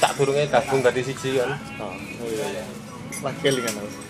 [0.00, 1.58] Tak durunge gabung dadi siji kan.
[1.82, 1.92] oh,
[2.30, 2.64] iya, iya.
[3.20, 4.05] Lagi kelingan aku.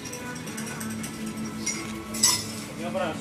[2.97, 3.13] Bener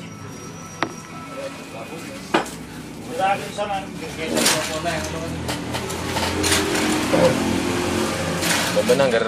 [9.04, 9.26] anggar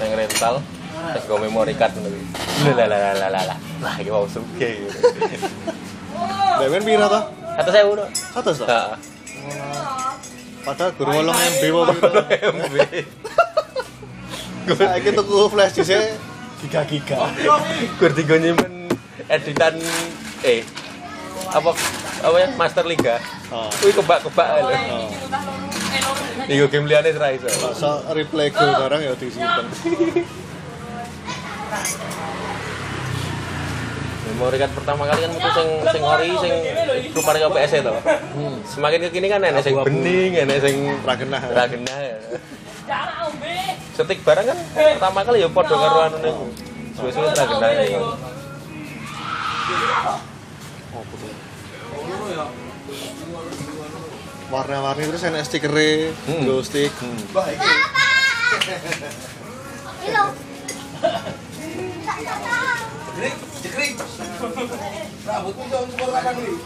[0.00, 0.64] yang rental
[1.12, 2.24] terus gue memory card kuwi.
[2.72, 3.58] Lah lah lah lah lah lah.
[3.84, 4.88] Lah iki mau suge.
[6.64, 7.20] Dewen pira to?
[7.60, 8.08] Kata saya udah.
[8.08, 8.64] To?
[8.64, 8.96] Heeh.
[10.64, 11.92] Padahal guru 8 MB pira.
[12.48, 12.76] MB.
[14.72, 16.16] Saiki tuku flash disk
[16.64, 17.28] giga giga.
[18.00, 18.79] Gur nyimpen
[19.30, 19.78] editan
[20.42, 20.66] eh
[21.50, 21.70] apa
[22.20, 23.16] apa ya Master Liga.
[23.50, 23.70] Oh.
[23.82, 24.74] Wih kebak-kebak lho.
[24.90, 25.08] Oh.
[26.50, 27.46] Iku game liyane ora iso.
[27.62, 29.66] Masa replay gol barang ya disimpen.
[34.30, 36.52] Memori card pertama kali kan metu sing sing ori sing
[37.14, 37.92] rupane kaya PS to.
[38.66, 41.42] Semakin ke kini kan enek sing bening, enek sing Ra genah.
[41.50, 41.98] ra genah.
[43.94, 46.46] Setik barang kan pertama kali ya padha karo anu niku.
[46.98, 48.39] Suwe-suwe ra genah.
[49.70, 51.04] Oh.
[54.50, 56.42] Warna-warni terus enek stikere, Hmm.
[56.42, 56.90] glow stick.
[63.20, 63.92] Jekrik, jekrik.
[65.26, 66.58] Rambutmu dong sepuluh kadang nih.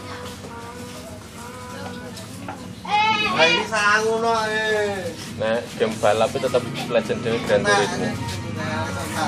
[3.35, 5.11] Nah ini sangu no eh.
[5.35, 8.07] Nah, game balap itu tetap legendary Gran Turismo.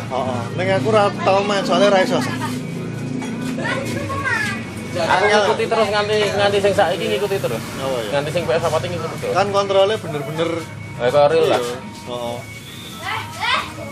[0.08, 0.42] Heeh.
[0.56, 2.20] Ning aku ora tau main soalnya ra iso.
[4.98, 7.63] Aku ngikuti terus nganti nganti sing saiki ngikuti terus.
[7.82, 8.10] Oh ya.
[8.17, 9.34] Nganti sing PS apa ngikuti terus.
[9.38, 10.52] Kan kontrolnya bener-bener
[10.98, 11.62] Eh real lah.
[11.62, 12.38] Heeh.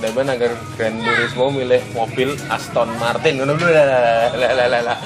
[0.02, 4.98] Demen agar Gran Turismo milih mobil Aston Martin ngono lho lah lah lah lah lah.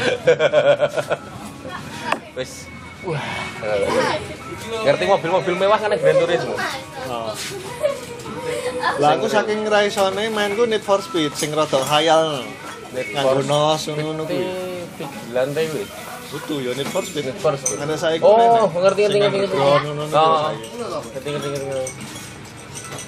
[2.40, 2.72] Wis
[3.04, 3.20] wah.
[4.88, 6.56] Ngerti mobil-mobil mewah kan Gran Turismo.
[6.56, 7.34] Heeh.
[9.04, 12.48] Lah aku saking ra isone mainku Need for Speed sing rada khayal.
[12.90, 14.46] Nganggo nos ngono kuwi.
[15.34, 15.90] Lantai wis.
[16.30, 17.26] Butuh ya Need for Speed.
[17.30, 17.78] Need for Speed.
[17.82, 20.50] Ada saiki Oh, ngerti ngerti ngerti ngono kuwi Oh.
[21.14, 21.92] Ngerti ngerti ngerti.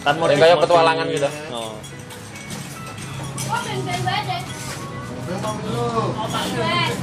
[0.02, 1.30] Kan Yang kayak petualangan gitu.
[1.54, 1.74] Oh.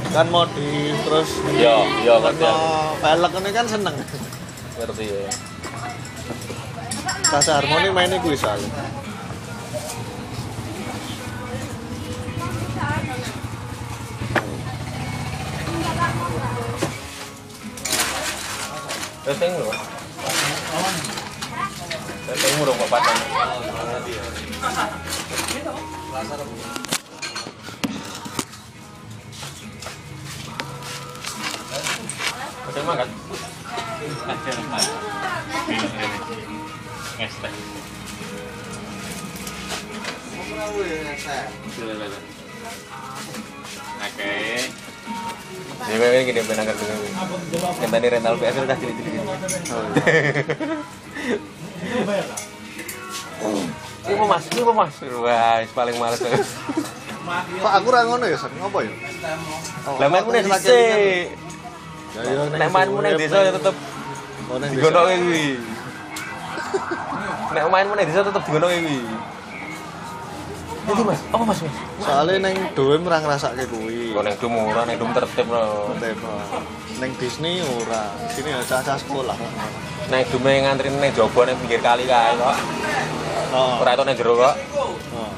[0.09, 2.43] Kan modif terus Iya, iya ngerti.
[2.47, 2.95] Aku.
[3.03, 3.95] velg ini kan seneng.
[4.79, 5.31] Ngerti ya.
[7.29, 8.98] Rasa harmoni mainnya kuwi soalnya.
[19.29, 19.69] Setting lho.
[22.25, 23.17] Settingmu dong Pak Patan.
[32.63, 33.07] Setting makan.
[37.19, 37.53] Ngestek.
[43.99, 44.35] Oke.
[45.79, 46.75] Jadi memang gini benar kan
[47.81, 49.19] Yang tadi rental PS udah jadi jadi gini.
[53.99, 54.43] Ini apa mas?
[54.51, 54.95] Ini apa mas?
[55.23, 56.19] Wah, paling males.
[57.39, 58.51] Pak aku ra ngono ya, San.
[58.57, 58.91] Ngopo ya?
[60.01, 61.27] Lah main mulai dhisik.
[62.09, 63.75] Ya ya Nek main mulai desa ya tetep
[64.49, 65.61] Oh, digonoke kuwi.
[67.53, 68.99] Nek main mulai desa tetep digonoke kuwi.
[70.87, 71.59] Jadi mas, apa mas?
[71.59, 71.75] mas?
[72.01, 74.15] Soalnya neng Doem ora ngrasake kuwi.
[74.15, 75.91] Kok neng dum ora, neng dum tertib no.
[75.99, 76.35] Tema.
[77.03, 78.13] Neng Disney ora.
[78.31, 79.37] Sini ya cah-cah sekolah.
[80.07, 82.55] Neng neng ngantri neng jobo neng pinggir kali kae kok.
[83.51, 83.81] Oh.
[83.83, 84.55] Ora itu neng jero kok.
[85.17, 85.31] Oh.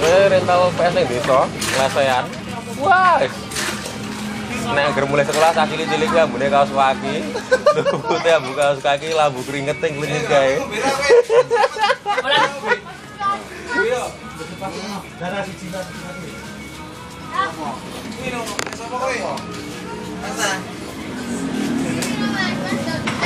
[0.00, 1.40] Kowe rental PS neng desa,
[1.76, 2.24] lesehan.
[2.80, 3.20] Wah.
[4.70, 7.14] Nek anggere mulai sekolah tak cilik-cilik ambune kaos kaki.
[8.06, 10.54] Putih ambu kaos kaki, lambu keringet yang klinik kae.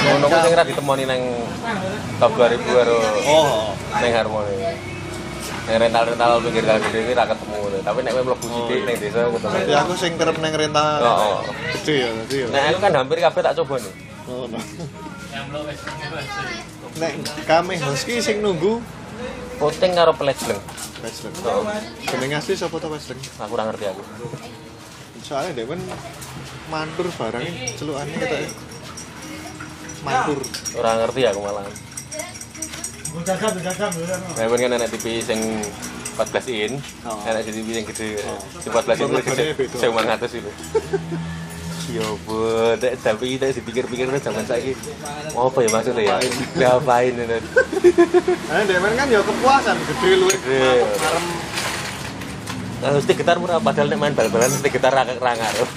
[0.04, 1.22] Ngono kuwi sing ora ditemoni nang
[2.20, 3.72] top 2000 karo Oh.
[3.98, 4.56] neng harmoni.
[5.64, 7.56] Neng rental-rental pinggir kali gede iki ra ketemu.
[7.80, 9.56] Tapi nek kowe mlebu sithik neng desa ketemu.
[9.64, 11.00] Ya aku sing kerep neng rental.
[11.00, 11.40] Oh, oh.
[11.80, 12.46] Gede ya, gede ya.
[12.52, 13.94] Nek aku kan hampir kabeh tak coba nih.
[14.28, 14.58] Oh, no.
[17.00, 17.12] Nek
[17.48, 18.78] kami Husky sing nunggu
[19.54, 20.58] Puting karo pelejleng.
[20.98, 21.32] Western.
[21.46, 21.62] Oh.
[22.02, 23.18] Jeneng asli sapa to Western?
[23.38, 24.02] Aku ora ngerti aku.
[25.22, 25.80] Soalnya dia kan
[26.68, 28.50] mandur barangnya celukannya kita ya.
[30.02, 30.40] Mandur.
[30.74, 31.62] Ora ngerti aku malah.
[33.14, 35.38] Nah, kan enak TV sing
[36.18, 36.72] 14 in,
[37.06, 37.14] Oh.
[37.22, 38.18] enak TV yang gede.
[38.58, 39.46] Sing 14 in gede.
[39.54, 39.76] beda.
[39.78, 40.50] Sing 100 itu.
[41.94, 44.74] Ya bot, tapi kita dipikir-pikir kan zaman saiki.
[45.30, 46.16] Mau apa ya maksudnya ya?
[46.58, 47.38] Ngapain ini?
[48.50, 50.26] Nah, dia kan ya kepuasan gede lu.
[50.26, 50.58] Gede.
[50.82, 51.24] Arem
[52.84, 55.68] Eh, stick gitar murah padahal nek main bal-balan stick gitar ra ra ngaruh.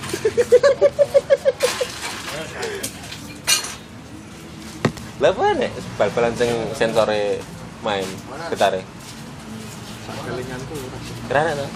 [5.17, 7.41] Lah apa nek bal-balan sing sensore
[7.81, 8.05] main
[8.53, 8.81] gitare?
[10.07, 10.75] kelinganku
[11.27, 11.67] Keren to?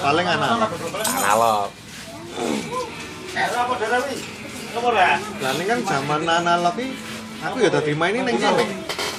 [0.00, 1.68] paling anak Analog.
[5.38, 6.94] lah ini kan zaman analog iki
[7.42, 8.64] aku ya tadi mainin ning kene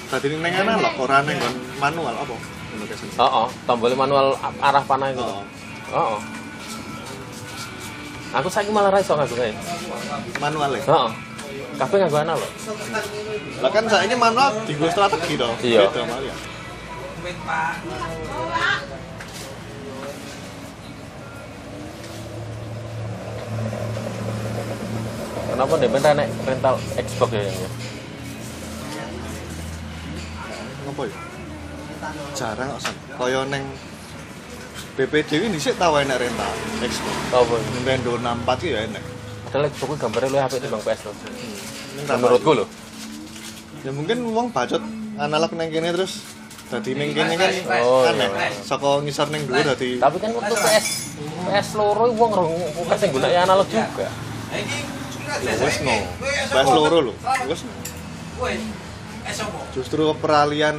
[0.09, 2.35] tadi ning analog ora ning nggon manual apa
[3.15, 5.23] Oh, oh, tombol manual arah panah itu.
[5.23, 5.39] oh
[5.95, 6.19] Oh, oh.
[8.35, 9.55] Aku saiki malah ra iso nganggo kae.
[10.43, 11.09] manual ya Heeh.
[11.75, 12.51] Kabeh nganggo analog.
[13.63, 15.87] lah kan saiki manual dienggo strategi to Iya.
[15.89, 16.35] Beda malah ya
[25.51, 27.69] Kenapa nih bener nek rental Xbox ya yang ya
[32.35, 33.63] jarang kok san kaya ning
[34.95, 36.51] BPD ini dhisik tau enak rental
[36.83, 37.55] Xbox Apa?
[37.75, 39.03] Nintendo 64 ki ya enak
[39.47, 41.15] Padahal Xbox gambarnya lu apik timbang PS tuh.
[42.03, 42.65] Menurutku lho.
[43.85, 44.81] ya mungkin wong bacot
[45.15, 46.25] analog neng kene terus
[46.67, 47.53] dadi ning kene kan
[47.85, 48.49] Oh, aneh iya.
[48.65, 50.87] saka ngisor ning dhuwur dadi Tapi kan waktu PS
[51.45, 54.09] PS loro wong rong bukan sing gunaknya analog juga.
[55.45, 55.95] ya wis no.
[56.49, 57.13] Bahas loro lho.
[57.45, 57.61] Wis.
[57.61, 57.71] No.
[59.71, 60.75] justru peralihan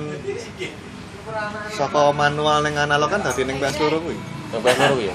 [1.70, 4.18] saka manual neng analog kan dadi ning PS loro kuwi.
[4.50, 5.14] PS loro ya.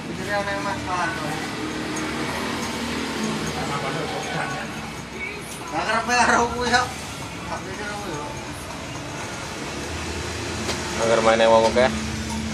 [11.01, 11.85] Agar mainnya wong oke.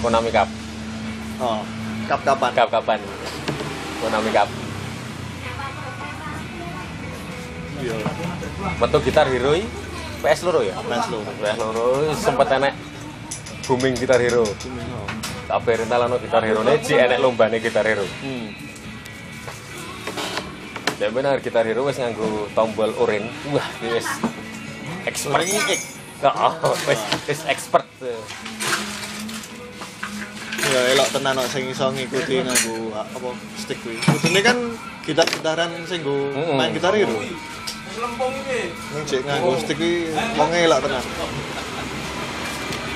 [0.06, 0.50] Konami Cup.
[1.42, 1.62] oh
[2.08, 3.00] kap kapan Cup kapan?
[4.00, 4.50] Konami Cup.
[7.78, 7.94] iya
[8.82, 9.54] Metu gitar hero
[10.22, 10.78] PS loro ya.
[10.78, 12.74] PS loro PS loro sempet enek
[13.66, 14.46] booming gitar hero.
[15.50, 18.06] Kabeh rentalano gitar hero ne enek lombane gitar hero.
[18.22, 18.67] hmm.
[20.98, 23.30] Ya benar gitar hero wis nganggo tombol orange.
[23.54, 24.08] Wah, wis
[25.06, 25.46] expert.
[25.46, 26.54] Heeh,
[26.90, 27.86] wis wis expert.
[30.68, 34.60] ya elok tenan kok sing iso ngikuti nganggo apa stick kuwi kudune kan
[35.08, 36.60] gitar-gitaran sing nggo Mm-mm.
[36.60, 37.08] main gitar itu
[37.98, 38.76] Lempung iki.
[39.08, 41.04] Cek nganggo stick kuwi wong elok tenan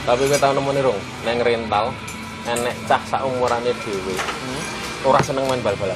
[0.02, 1.96] Tapi kowe tau nemu nih, Rung, neng rental
[2.44, 4.16] enek cah sak umurane dhewe.
[4.20, 4.62] hmm.
[5.08, 5.96] Ora seneng main bal-balan.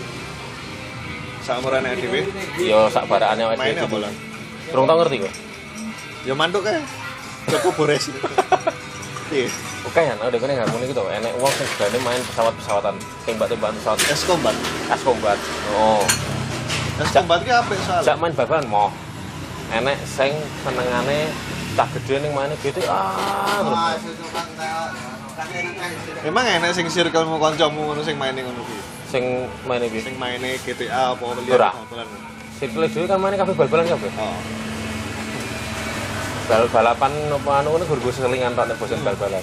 [1.45, 2.25] Saumurane dhewe
[2.57, 3.85] Yo sak barakane awake dhewe.
[3.85, 4.13] apa lan
[4.73, 5.33] Rung tau ngerti kok?
[6.25, 6.81] ya manduk kae
[7.47, 8.09] Joko Bores
[9.29, 9.45] iya
[9.85, 11.05] Oke ya, udah kene harmoni gitu.
[11.05, 14.57] Enek wong sing berani main pesawat-pesawatan, tembak-tembakan pesawat es combat
[14.89, 15.37] kas combat.
[15.71, 16.01] Oh,
[16.97, 18.89] es Jak- combat ki apik jak soalnya main bal-balan mau.
[19.69, 20.33] Enek sing
[20.65, 21.29] senengane
[21.75, 22.97] cah gede ning main GTA
[23.61, 24.01] terus.
[26.25, 28.81] emang enak sing circle mu kancamu ngono sing maine ngono kuwi
[29.16, 29.99] Sing main iki.
[30.03, 31.72] sing maine GTA apa Ora.
[31.72, 32.07] bal-balan
[32.59, 34.11] Sikile dhewe kan main kabeh bal-balan kabeh.
[34.20, 34.36] oh
[36.51, 39.39] Bal balapan apa anu ngono gur selingan tok nek bosen bal-balan.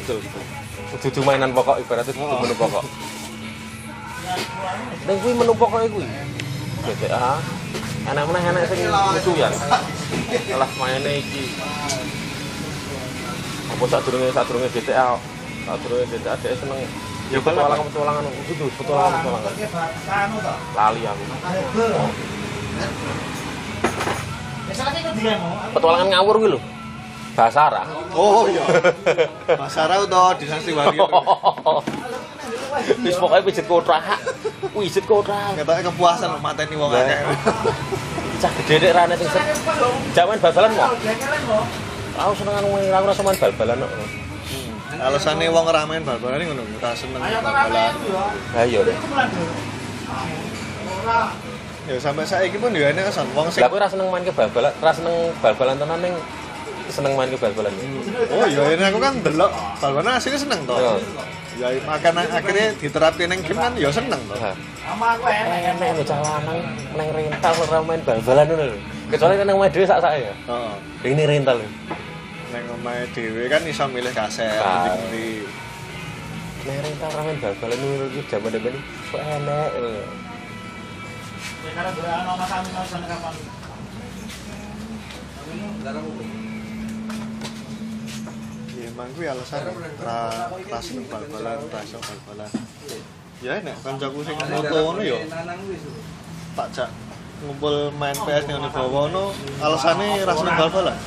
[1.00, 2.44] Dudu mainan pokok ibaratnya dudu Oh.
[2.44, 2.84] menu pokok.
[5.08, 6.06] Ning kuwi menu pokoke kuwi.
[6.84, 7.40] GTA.
[8.12, 9.48] Enak meneh enak sing lucu ya.
[10.52, 11.48] Salah maine iki.
[13.72, 15.16] Apa sadurunge sadurunge GTA.
[15.64, 16.80] Sadurunge GTA dhek seneng
[17.32, 19.52] Ya, petualangan petualangan kudu petualangan petualangan.
[20.76, 21.22] Lali aku.
[25.72, 26.60] Petualangan ngawur lho.
[27.32, 27.88] Basara.
[28.12, 28.60] oh iya
[29.64, 31.08] Basara utawa Dinasti Warrior
[33.04, 34.20] Wis pokoke pijet kotak.
[34.76, 35.56] Pijet kotak.
[35.56, 37.16] Ketoknya kepuasan loh mateni wong akeh.
[38.44, 39.28] Cah gede dek rane sing.
[40.12, 40.92] Jaman bal-balan mau.
[42.12, 44.21] Aku seneng anu aku rasa main bal-balan kok.
[45.02, 47.92] Alasane wong ora main bal-balan ini ngono, ora seneng bal-balan.
[48.54, 48.80] Ha iya.
[48.86, 48.96] deh.
[51.90, 54.30] Ya sampai saiki pun ya enak kesan wong sing Lah aku ora seneng main ke
[54.30, 56.14] bal-balan, ora seneng bal-balan tenan ning
[56.86, 57.74] seneng main ke bal-balan.
[58.30, 59.50] Oh iya ini aku kan delok
[59.82, 60.78] bal-balan asli seneng toh.
[60.78, 60.94] Iya.
[61.52, 64.38] Ya makanya akhirnya diterapin yang game kan ya seneng toh.
[64.38, 64.54] Ha.
[65.26, 66.58] Enak lho cah lanang
[66.94, 68.78] nang rental ora main bal-balan ngono lho.
[69.10, 70.30] Kecuali nang omah dhewe sak-sak ya.
[70.46, 70.74] Heeh.
[71.10, 71.68] Ini rental lho.
[72.52, 74.92] Neng omahe dhewe kan iso milih kaset Ah.
[75.08, 75.48] ndi
[76.62, 78.74] Nang rental ora main bal-balan ngono iki jaman depan
[79.10, 79.68] kok enak.
[79.82, 79.92] lho.
[88.72, 89.60] Ya emang kuwi alasan
[89.98, 92.50] ra ra seneng bal-balan, ra iso bal-balan.
[93.42, 95.18] Ya enak kancaku sing moto ngono ya
[96.52, 96.88] tak jak
[97.42, 99.24] ngumpul main PS ning bawah ngono
[99.58, 100.98] alasane ra seneng bal-balan.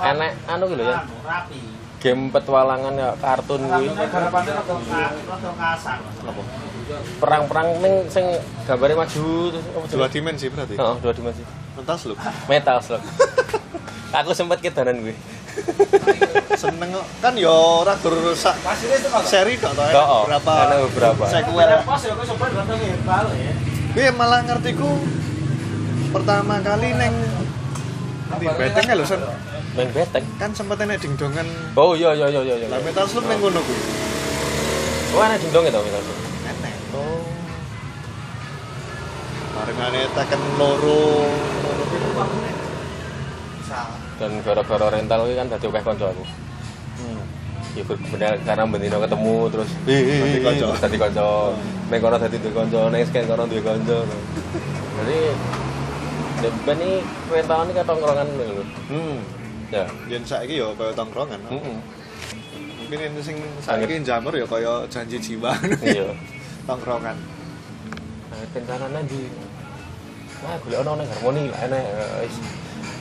[0.00, 1.04] Enak anu gitu ya.
[1.26, 1.60] rapi
[2.00, 3.86] game petualangan ya kartun kuwi.
[3.92, 5.98] Kasar.
[6.00, 6.42] Apa?
[7.20, 8.24] Perang-perang ning sing
[8.66, 9.24] gambare maju
[9.54, 10.74] terus apa Dua dimensi berarti.
[10.80, 11.42] Heeh, dua dimensi.
[11.76, 12.16] Entas lu.
[12.48, 13.02] Metal slug.
[14.18, 15.14] Aku sempet kedanan gue.
[16.58, 17.06] Seneng kok.
[17.22, 18.58] kan yo ora gur sak
[19.22, 19.82] seri kok to.
[19.86, 20.02] ya.
[20.26, 20.52] Berapa?
[20.66, 21.24] ada beberapa.
[21.30, 21.84] Sequel.
[21.84, 23.52] Pas ya kok herbal ya.
[23.94, 24.98] Gue malah ngertiku
[26.10, 27.14] pertama kali neng
[28.38, 29.20] di beteng ya lho Sen.
[29.74, 30.24] Main beteng.
[30.36, 32.66] kan sempet enek dingdongan Oh iya iya iya iya.
[32.68, 33.82] lah metal slug neng ngono kuwi
[35.10, 36.18] Oh ana dingdong itu metal slug.
[36.44, 37.22] enek Oh.
[39.50, 41.00] barengane teken loro
[41.62, 42.52] loro kuwi
[44.18, 46.24] Dan gara-gara rental kuwi kan dadi akeh kanca aku.
[47.00, 47.22] Hmm.
[47.72, 50.64] Ya bener karena bendino ketemu terus Dadi kanca.
[50.68, 51.26] terus dadi kanca.
[51.88, 53.98] Ning kono dadi duwe kanca, ning sken kono duwe kanca.
[55.00, 55.18] Jadi
[56.40, 56.96] dan ben iki
[57.28, 58.64] rental ini ketongkrongan lho.
[58.88, 59.18] hmm
[59.70, 59.86] Ya.
[60.10, 61.78] yen saiki yo kaya tongkrongan Heeh.
[62.74, 66.10] mungkin yang sing saiki jamur ya kaya janji jiwa Iya.
[66.68, 67.14] tongkrongan
[68.30, 69.30] Nah, kencangan di
[70.40, 71.84] Nah, gue ono nang harmoni lah enak
[72.24, 72.40] wis.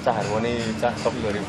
[0.04, 1.40] Cah harmoni, cah top 2000.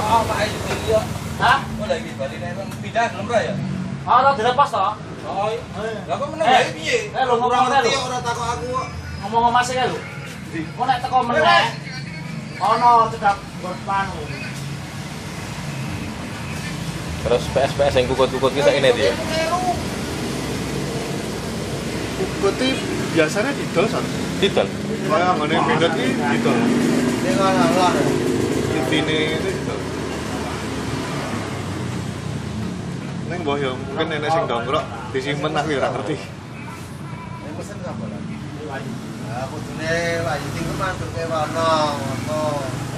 [0.00, 0.58] Oh, Pak Ayu
[0.88, 1.00] iya.
[1.36, 1.60] Hah?
[1.76, 3.54] Oh, lagi bali nek pindah ra ya?
[4.10, 4.92] Oh, ora dilepas toh.
[5.22, 5.46] Oh.
[6.02, 6.98] Lah kok meneng Eh, bae piye?
[7.08, 8.00] eh, lho, ngomong ngerti lho.
[8.02, 8.86] ora takok aku kok.
[9.22, 9.98] Ngomong sama Mas ya lho.
[10.50, 11.64] Kok nek teko meneh.
[12.58, 14.18] Ono cedak nggon panu.
[17.20, 19.12] Terus PS-PS yang kukut-kukut kita ini dia.
[22.40, 22.68] Kuti
[23.12, 24.04] biasanya didol san
[24.40, 24.64] Didol.
[25.04, 26.56] kaya ngene pindot iki didol
[27.20, 27.92] Ning ana lah.
[28.72, 29.78] intine itu didol
[33.30, 34.82] Neng mbah yo mungkin nenek sing dongkrok
[35.14, 36.18] disimpen aku ya ora ngerti.
[36.18, 38.20] Ning pesen sapa lah?
[39.30, 39.94] Lah kudune
[40.26, 42.42] layu tinggal mantul ke rono ngono.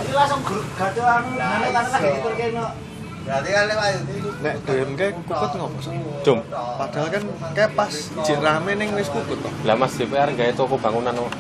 [0.01, 2.65] Jadi langsung grup gaduh anu ngene kan lagi diperkene.
[3.23, 5.95] Berarti kan lek layu tinggal Nek doyan kae kukut ngopo San?
[6.25, 6.39] Cum.
[6.81, 7.23] Padahal kan
[7.53, 7.93] kayak pas
[8.25, 9.53] jek rame ning wis kukut toh.
[9.69, 11.33] Lah Mas DPR gawe toko bangunan kok.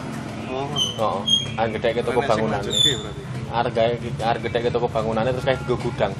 [0.52, 0.68] Oh.
[1.00, 1.20] Heeh.
[1.64, 2.60] Arep gedhe toko Nenek sing bangunan.
[3.72, 6.12] gawe arep gedhe toko bangunannya terus kayak tiga gudang.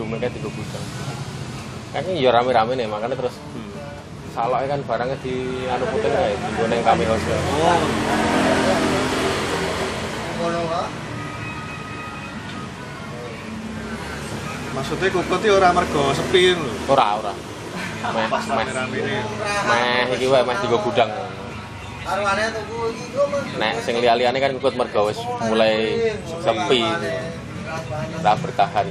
[0.00, 0.84] Cuma kayak tiga gudang.
[1.96, 3.72] Kayaknya ya rame-rame nih makanya terus Hmm.
[4.36, 7.24] salahnya kan barangnya di anu putih kayak di guneng kami house.
[7.24, 7.80] Oh.
[14.76, 16.68] Maksudnya kukut iki ora mergo sepi lho.
[16.92, 17.32] Ora ora.
[18.12, 19.16] Meh meh rame ini.
[19.64, 21.10] meh iki wae meh tiga gudang.
[23.56, 25.16] Nek sing liya-liyane kan ikut mergo wis
[25.48, 25.96] mulai
[26.44, 26.84] sepi.
[28.20, 28.84] Tak bertahan.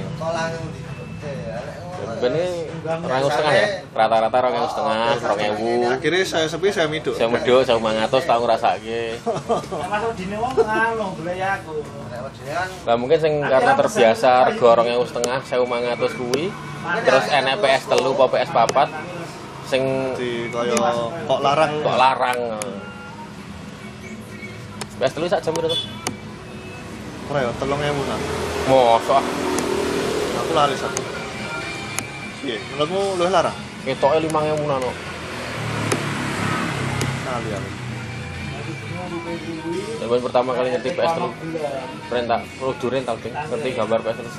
[2.06, 5.90] Ben ini orang setengah ya, rata-rata orang setengah, orang ewu.
[5.90, 7.18] Akhirnya saya sepi saya miduk.
[7.18, 9.18] Saya medok, saya mangatus, tau ngerasake.
[9.18, 11.82] Nek masuk dine wong anu golek aku.
[12.86, 16.54] Lah mungkin sing karena terbiasa rego orang ewu setengah, saya mangatus kuwi.
[17.02, 18.88] Terus enek PS telu, apa PS papat,
[19.66, 19.82] sing
[20.14, 20.78] Di kaya
[21.26, 22.38] kok larang kok larang.
[25.02, 25.90] PS telu sak jam terus.
[27.26, 28.22] ora ya 3000 nang.
[28.70, 29.18] Mosok
[30.46, 31.25] Aku lali satu.
[32.46, 33.56] Iya, menurutmu luwih larang?
[33.82, 34.90] ketoke 5000 nano.
[37.26, 37.70] Kali aku.
[39.96, 41.30] Zaman pertama kali ngerti PS telu,
[42.10, 44.30] rental, kudu rental ding, ngerti gambar PS telu.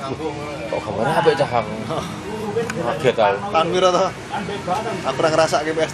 [0.72, 1.72] Kok gambarnya apik cah aku.
[2.76, 3.38] Kaget aku.
[3.52, 4.04] Tahun piro to?
[4.08, 4.94] Kan bebas kan.
[5.08, 5.92] Aku ora ngrasake PS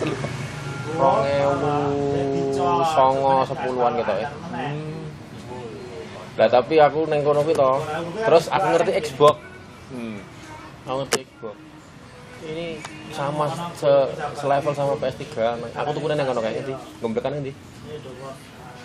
[0.95, 4.29] ewu songo sepuluhan gitu ya
[6.35, 7.73] lah tapi aku neng kono kuwi to
[8.27, 9.37] terus aku ngerti Xbox
[9.95, 10.19] Hmm.
[10.89, 11.55] aku ngerti Xbox
[12.45, 12.66] ini
[13.11, 13.90] sama se
[14.36, 15.24] selevel sama PS3
[15.72, 17.53] aku tuh neng kono kayak ngerti gomblekan ngendi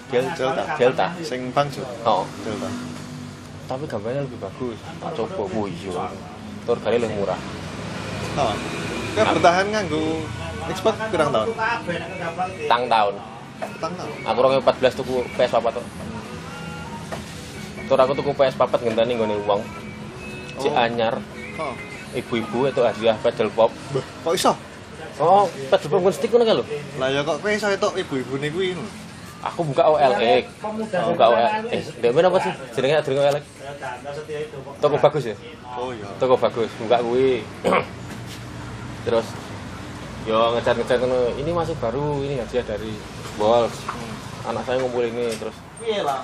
[0.10, 0.64] Delta.
[0.74, 1.86] Delta Sing Bangsu.
[2.02, 2.70] oh Delta.
[3.68, 6.10] tapi gambarnya lebih bagus tak coba oh iya
[6.66, 7.40] tur kali lebih murah
[8.30, 8.54] Oh.
[9.18, 10.22] Kan bertahan nganggo
[10.70, 11.50] Xbox pirang tahun?
[12.70, 13.16] Tang tahun
[13.60, 14.12] Petang tahun.
[14.24, 15.86] aku rong 14 tuku PS papat tuh
[17.90, 19.62] tur aku tuku PS papat ngenteni nggone uang
[20.58, 20.78] si Oh.
[20.78, 21.18] anyar
[21.58, 21.74] Oh.
[22.16, 23.72] Ibu-ibu itu hadiah pedal pop.
[23.94, 24.54] Bah, kok iso?
[25.20, 26.66] oh pedal pop stick ngono kan lho?
[26.98, 28.92] Lah ya kok kowe iso etok ibu-ibune kuwi ngono.
[29.40, 32.54] aku buka OLX Pemuda buka OLX eh ndek mana apa sih?
[32.76, 33.72] Jenenge jenenge OLX Ya
[34.84, 35.36] toko bagus ya?
[35.80, 36.08] Oh iya.
[36.20, 37.40] toko bagus buka kuwi.
[39.08, 39.28] Terus
[40.28, 41.20] yo ngecat-ngecat ngono.
[41.40, 42.92] Ini masih baru ini hadiah dari
[43.40, 43.76] Walls.
[44.44, 46.24] Anak saya ngumpul ini terus Piye lah?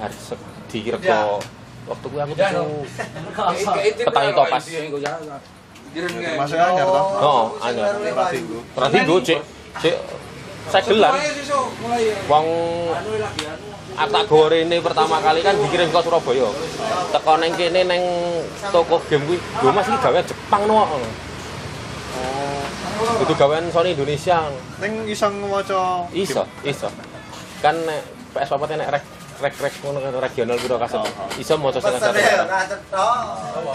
[0.00, 0.36] harus
[0.72, 1.40] dirego
[1.84, 2.76] waktu kuwi aku tuku
[3.36, 3.76] Kosong.
[4.08, 4.64] petani topas
[5.94, 7.06] Masih anyar toh?
[7.22, 7.94] oh anyar.
[8.74, 9.40] Berarti gue cek
[9.78, 9.96] cek
[10.64, 12.16] sesuk, mulai ya.
[12.24, 12.46] wong
[13.94, 16.48] aku tak gawa rene pertama kali kan dikirim ke Surabaya.
[17.12, 18.02] Teko neng kene neng
[18.72, 19.38] toko game kuwi.
[19.38, 20.82] Lho Mas iki gawean Jepang no.
[20.82, 21.04] Oh.
[23.20, 24.48] itu gawean Sony Indonesia.
[24.80, 26.88] Ning iso maca iso iso.
[27.60, 28.00] Kan nek
[28.32, 29.04] PS papat nek rek
[29.44, 31.28] rek rek ngono kan regional piro kaset Oh, oh.
[31.36, 33.16] iso maca sing ya, nah cetok.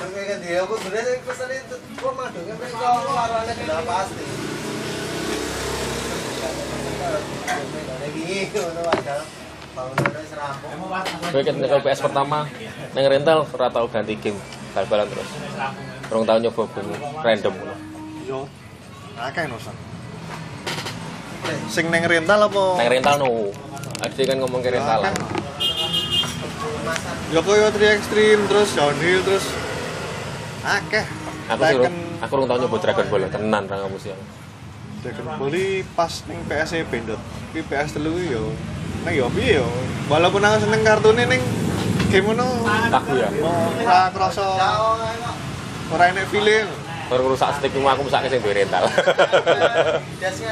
[0.02, 4.26] Dunge kan dia aku sebenarnya sing pesan itu kok madunge mereka warnanya gelap pasti.
[8.02, 9.22] Lagi ngono padahal
[9.78, 10.72] bangunannya serampung.
[11.30, 12.38] Kowe ket nyekel PS pertama
[12.98, 14.40] neng rental ora tau ganti game
[14.74, 15.30] bal-balan terus.
[16.10, 17.54] Rong tau nyoba game random.
[18.26, 18.40] Yo.
[19.22, 19.78] Akeh no San.
[21.70, 22.64] Sing neng rental apa?
[22.82, 23.54] Neng rental no.
[24.02, 25.06] Adi kan ngomong ke rental.
[26.90, 27.12] No.
[27.30, 29.46] Yo koyo 3 Extreme terus downhill terus
[30.66, 31.06] akeh.
[31.50, 31.78] Aku sih
[32.22, 34.14] aku rong tau nyoba Dragon Ball tenan ra ngamu sih.
[35.06, 37.22] Dragon Ball pas ning PS bendot.
[37.54, 38.50] Iki PS telu iki yo.
[39.06, 39.68] Nang yo piye yo.
[40.10, 41.42] Walaupun aku seneng kartune ning
[42.10, 43.30] game ngono Aku ya.
[43.86, 44.46] ora krasa
[45.94, 46.66] ora enek feeling.
[47.10, 48.86] Baru rusak stick aku mesake sing duwe rental.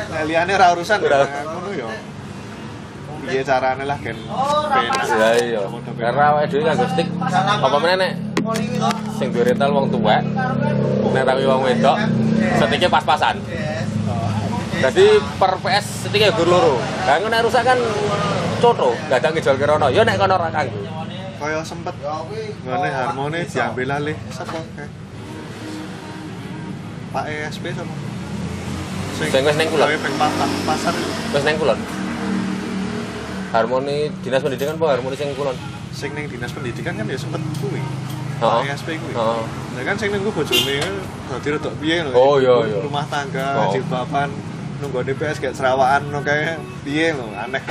[0.09, 1.89] Nah, liyane ora urusan ngono yo.
[3.27, 5.03] Piye carane lah gen penak.
[5.11, 5.59] Ya iya.
[5.99, 7.07] Karena awake dhewe nganggo stick
[7.59, 8.11] apa meneh nek
[9.19, 10.23] sing duwe rental wong tuwek
[11.11, 11.99] nek rawi wong wedok
[12.55, 13.35] sticknya pas-pasan.
[14.79, 16.79] Jadi per PS sticknya gur loro.
[16.79, 17.75] Lah nek rusak kan
[18.63, 19.91] coto, gak ada ngejol kerono.
[19.91, 20.79] Ya nek kono ora kanggo.
[21.37, 21.93] Kaya sempet
[22.63, 24.87] ngene harmoni diambil alih sapa kae.
[27.11, 27.93] Pak ESP sapa?
[29.19, 29.89] Sing wis ning kulon.
[31.35, 31.79] Wis neng kulon.
[33.55, 35.55] Harmoni Dinas Pendidikan apa harmoni sing kulon?
[35.97, 37.81] sing ning dinas pendidikan kan ya sempet kuwi.
[37.81, 38.61] Heeh.
[38.61, 39.13] Pak ESP kuwi.
[39.17, 39.41] Heeh.
[39.73, 40.93] Nah kan sing nunggu bojone kan
[41.33, 42.13] dadi rodok piye lho.
[42.13, 42.77] Oh, iya, iya.
[42.85, 43.73] Rumah tangga, Oh.
[43.73, 44.29] jilbaban,
[44.77, 47.65] nunggu DPS kayak serawaan no kayak piye lho, aneh.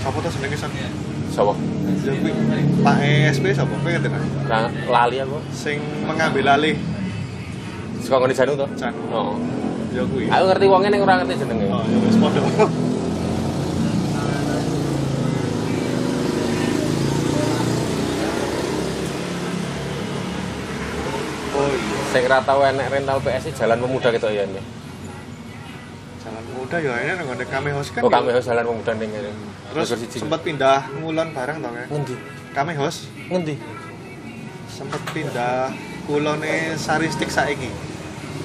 [0.00, 0.70] Sapa tuh senenge san?
[1.30, 1.52] Sapa?
[2.02, 2.32] Ya kuwi
[2.80, 3.70] Pak ESP sapa?
[3.70, 4.24] Kowe ngerti nggak?
[4.48, 5.38] Nah, lali aku.
[5.52, 6.74] Sing mengambil alih
[8.02, 8.66] Suka ngene Janu to?
[8.74, 8.98] Janu.
[9.12, 9.36] Heeh.
[9.92, 10.24] Ya kuwi.
[10.28, 11.66] Aku ngerti wongnya ning ora ngerti jenenge.
[11.68, 12.40] Oh, ya wis padha.
[21.52, 24.62] Oh iya, Sing ora tau enek rental PS -i jalan pemuda gitu ya ini.
[26.22, 28.06] jalan muda ya ini nang ngene kami host kan.
[28.06, 28.16] Oh, ya.
[28.16, 29.30] kami harus jalan pemuda ning ngene.
[29.72, 31.88] Terus sempat pindah ngulon bareng tau kayak.
[31.92, 32.16] ngendi?
[32.52, 33.56] Kami host Ngendi?
[34.72, 35.70] sempat pindah
[36.08, 37.91] kulone Saristik saiki.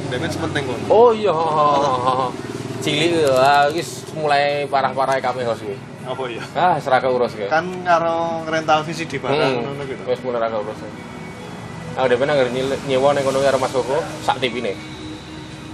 [0.07, 0.85] Sempet neng kono.
[0.87, 1.35] Oh iya,
[2.79, 5.75] cilik ah wis mulai parah-parah kami harus kuwi.
[6.07, 6.43] Apa iya?
[6.55, 7.51] Ah, seraka urus ya.
[7.51, 9.99] Kan karo rental VCD bareng ngono gitu.
[10.07, 10.79] Wis mulai raka urus.
[11.97, 14.77] Aku dhewe nang nyile- nyewa ning kono karo Mas Koko sak TV-ne.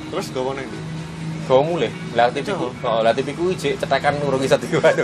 [0.10, 0.80] Terus gawe neng ndi?
[1.44, 1.92] Gawa mulai.
[2.16, 5.04] Lah TV ku, oh, lah TV ku ijek cetekan urung iso diwanu.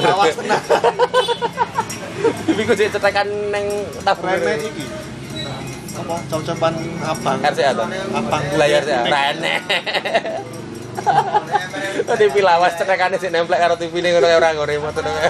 [0.00, 0.60] Awas tenan.
[2.48, 3.66] TV ku ijek cetekan ning
[4.02, 4.40] tabungan.
[4.42, 4.84] Rene iki.
[6.04, 7.40] Apa cocok-cocokan abang?
[7.40, 7.84] RCA to.
[8.12, 9.08] Abang Layar RCA.
[9.08, 9.56] Rene.
[12.04, 15.24] TV lawas cetekane sik nemplek karo TV ning ngono ora nggo remote ngono.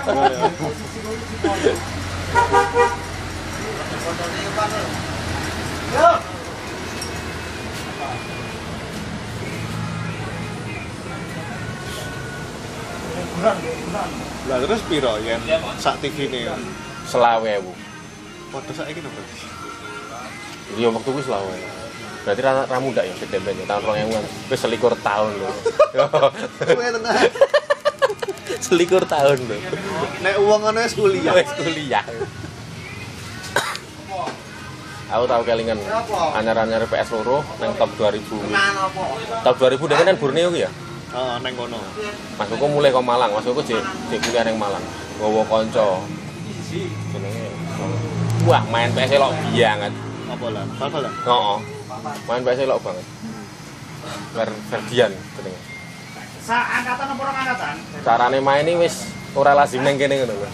[14.50, 15.38] Lah terus piro yen
[15.78, 16.50] sak TV ne?
[17.06, 17.70] Selawe ewu.
[18.50, 19.53] Padha saiki to, Bro.
[20.72, 21.56] Iya waktu kuwi selawe.
[22.24, 24.24] Berarti ra, ra muda ya gede banget tahun 2000-an.
[24.48, 25.50] Wis selikur tahun lho.
[26.72, 27.04] Tenan.
[28.66, 29.56] selikur tahun lho.
[30.24, 31.32] Nek uang ngono wis kuliah.
[31.36, 32.04] Wis kuliah.
[35.12, 35.78] Aku tahu kelingan
[36.34, 38.24] anyar-anyar PS loro nang top 2000.
[39.44, 40.72] Top 2000 dengan kan Borneo ya.
[41.14, 41.78] Heeh, neng kono.
[42.40, 43.78] Mas Koko mulai ke Malang, Mas Koko jek
[44.10, 44.82] jek kuliah nang Malang.
[45.20, 46.00] Gowo kanca.
[46.74, 47.46] Jenenge
[48.48, 49.92] Wah, main PS lok banget.
[50.24, 50.64] Apa lah?
[50.80, 51.12] Bal-balan.
[51.12, 51.58] Heeh.
[52.28, 53.06] Main PS lok banget.
[54.34, 55.60] Ver Ferdian jenenge.
[56.44, 57.74] Sa angkatan apa orang angkatan?
[58.04, 60.48] Carane main ini wis ora lazim neng kene ngono lho.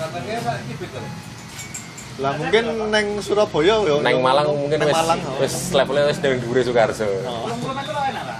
[2.21, 2.65] Lah mungkin
[2.95, 3.99] neng Surabaya yo.
[3.99, 5.41] Neng Malang mungkin Neng wis oh.
[5.43, 7.07] wis levelnya wis nang dhuwure Sukarso.
[7.27, 7.51] Oh.
[7.51, 8.39] Lo lah.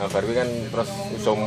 [0.00, 1.40] Nah, baru kan terus usum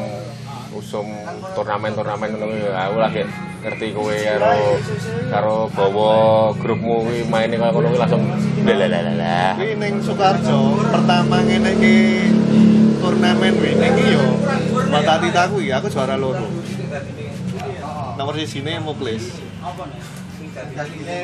[0.73, 1.05] usum
[1.53, 3.23] turnamen-turnamen ngono kuwi aku lagi
[3.63, 4.51] ngerti kowe karo
[5.31, 6.11] karo bawa
[6.57, 8.23] grupmu kuwi maine kaya ngono kuwi langsung
[8.65, 9.55] lalalala.
[9.55, 11.97] Kuwi ning Sukarjo pertama ngene iki
[12.99, 14.25] turnamen kuwi ning iki yo.
[14.89, 16.45] Batatita kuwi aku juara loro.
[18.17, 19.41] Nomor sisine Muklis.
[21.03, 21.23] Ya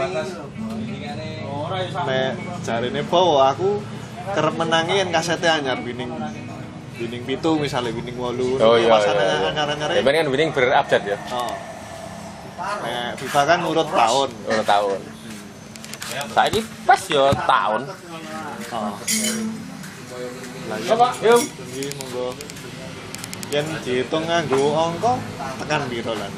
[2.08, 2.34] Nek
[2.66, 3.78] jarine bawa aku
[4.34, 6.10] kerep menangi kasetnya anyar winning
[7.00, 8.92] winning pitu misalnya winning wolu Oh iya.
[9.00, 9.96] Iya, iya.
[9.96, 11.18] Ya, kan winning berupdate ya.
[11.32, 11.56] oh
[12.60, 15.00] Nek FIFA kan urut tahun Udah tahun.
[16.36, 17.82] Saiki pas yo tahun.
[18.76, 18.94] oh
[20.70, 20.94] lah iya?
[21.26, 21.42] Yuk.
[21.98, 22.28] Monggo
[23.50, 25.18] yen dihitung nganggo angka
[25.58, 26.30] tekan piro lan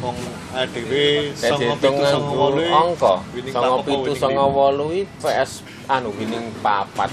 [0.00, 0.16] wong
[0.56, 0.92] ADW
[1.36, 3.14] Saya songo dihitung pitu songo nganggo wolu angka.
[3.36, 4.56] winning Songo papat apa pitu winning songo lima?
[4.56, 5.50] wolu iki PS
[5.84, 7.10] anu winning papat.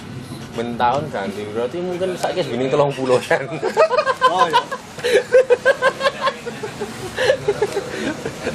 [0.57, 2.97] Ben tahun ganti berarti mungkin saiki wis winning 30
[3.29, 3.45] kan.
[4.33, 4.61] oh iya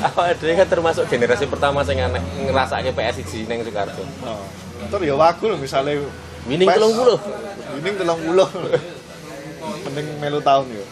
[0.03, 2.19] Awak dhewe kan termasuk generasi pertama sing aneh
[2.51, 4.03] ngrasake PS 1 ning Soekarjo.
[4.27, 4.43] oh
[4.91, 6.03] terus ya wagu lho misalnya
[6.43, 6.83] Winning PES.
[6.83, 7.79] 30.
[7.79, 8.51] winning telung puluh
[9.87, 10.85] mending melu tahun ya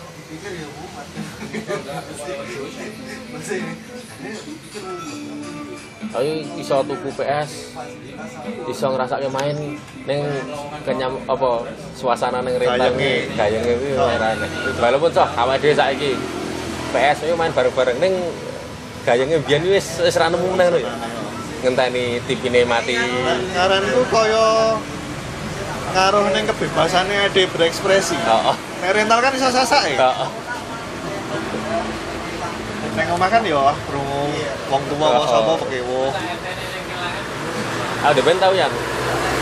[6.11, 7.50] Ayo iso tuku PS.
[8.66, 9.54] Iso ngrasake main
[10.11, 10.20] ning
[10.82, 11.62] kenyam apa
[11.94, 13.72] suasana ning rental Gayenge.
[13.78, 14.11] kuwi Oh.
[14.11, 14.46] merane.
[14.82, 16.11] Walaupun soh awake dhewe saiki
[16.90, 18.14] PS ayo main bareng-bareng ning
[19.06, 20.90] gayenge biyen wis wis ra nemu nang ngono ya.
[21.62, 22.98] Ngenteni tipine mati.
[23.54, 24.74] ngaranku kaya
[25.94, 28.56] ngaruh ning kebebasannya ade berekspresi Heeh.
[28.82, 30.28] nek rental kan iso sasake Heeh.
[33.01, 34.28] Ning omah kan ya krungu
[34.68, 35.26] wong tuwa apa Oh.
[35.26, 36.03] sapa pekewo
[38.01, 38.64] Ah, udah tau ya.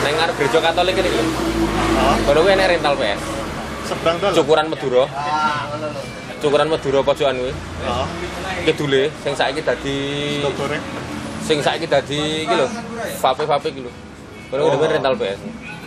[0.03, 1.11] Neng ngarep gereja Katolik ini.
[1.15, 3.21] oh Kalau gue enek rental PS.
[3.87, 5.05] seberang dalan Cukuran Madura.
[6.43, 7.55] Cukuran Madura pojokan kuwi.
[7.87, 8.07] oh
[8.67, 9.99] Kidule sing saiki dadi
[11.47, 12.67] sing saiki dadi iki lho.
[13.23, 13.93] Vape-vape iki lho.
[14.51, 15.39] Kalau udah rental PS.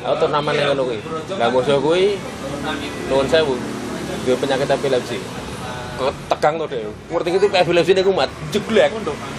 [0.08, 1.00] Aku turnamen yang ngono kuwi.
[1.36, 2.16] Lah musuh kuwi
[3.12, 3.60] nuwun sewu.
[4.24, 5.20] Duwe penyakit epilepsi.
[6.00, 6.82] Kok tegang tuh deh.
[7.12, 8.92] Ngerti gitu epilepsi niku mat jeglek.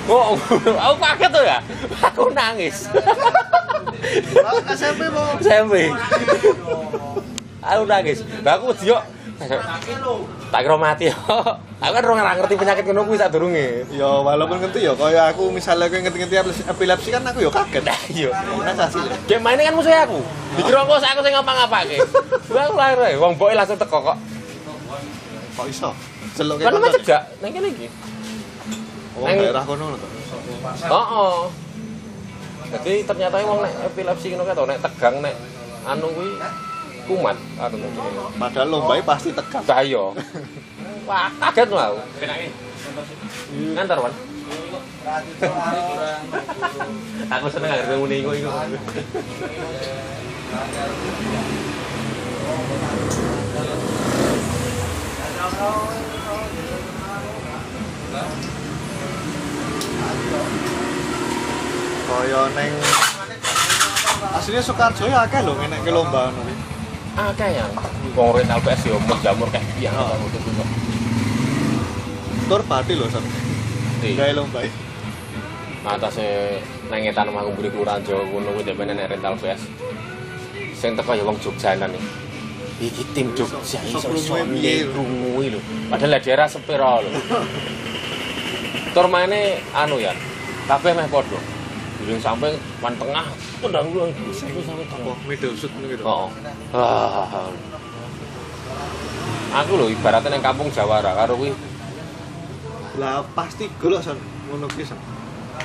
[0.08, 0.36] Oh,
[0.84, 1.58] aku kaget tuh ya.
[2.12, 2.88] Aku nangis.
[4.72, 5.88] SMP mau SMP.
[7.62, 8.18] Aku nangis.
[8.42, 8.98] Aku yo.
[10.52, 11.18] Tak kira mati yo.
[11.82, 13.90] Aku kan ora ngerti penyakit ngono kuwi sadurunge.
[13.90, 18.00] ya walaupun ngerti ya kaya aku misalnya aku ngerti-ngerti epilepsi kan aku ya kaget Nah,
[18.06, 18.30] iya.
[18.62, 20.22] Nah, sasi Game mainnya kan musuhnya aku.
[20.54, 21.98] Dikira aku aku sing ngapa-ngapake.
[22.46, 23.14] Gua aku lahir ae.
[23.18, 24.18] Wong boy langsung teko kok.
[25.52, 25.90] kok iso
[26.32, 27.88] celuk Kan mah cegak nang kene iki.
[29.12, 29.98] wong Neng- daerah kono lho
[30.62, 31.36] Heeh.
[32.72, 35.34] Jadi ternyata wong nek epilepsi ngono kae to nek tegang nek
[35.84, 36.30] anu kuwi
[37.02, 37.86] kumat anu
[38.38, 40.04] padahal lomba pasti tegang Bahaya.
[41.02, 42.00] Wah, kaget lho aku.
[43.74, 44.14] Ngantar, Wan.
[47.28, 48.50] Aku seneng ngarep muni iku iku.
[62.12, 62.40] Kaya
[64.36, 65.54] aslinya Soekarjo ya akeh lho
[65.90, 66.52] lomba ngono.
[67.12, 67.72] Akeh yang
[68.16, 70.08] wong rental PS yo mau jamur kayak Oh.
[70.16, 70.68] kamu tuh.
[72.48, 74.60] tur bati lho gawe lomba.
[75.82, 79.62] Atase nang omah kumpul kelurahan Jawa kuno kuwi dhewe nek rental PS.
[80.78, 82.10] Sing teko ya wong Jogjanan iki.
[82.82, 84.94] Iki tim Jogja iso iso piye, lho.
[84.94, 85.60] krungu lho.
[85.90, 86.46] Padahal daerah
[87.02, 87.10] lho.
[88.92, 90.12] Tur maine anu ya.
[90.68, 91.40] Kabeh meh padha.
[92.02, 92.52] Durung sampai
[92.84, 93.26] wan tengah
[93.62, 95.16] tendang lu iku sampai tengah.
[95.24, 96.04] Middle shoot ngono gitu.
[96.04, 96.28] Oh.
[96.76, 97.48] Ah.
[99.52, 101.52] Aku lho ibaratnya nang kampung Jawara karo kuwi
[102.96, 105.00] Lah pasti golek son ngono ki son.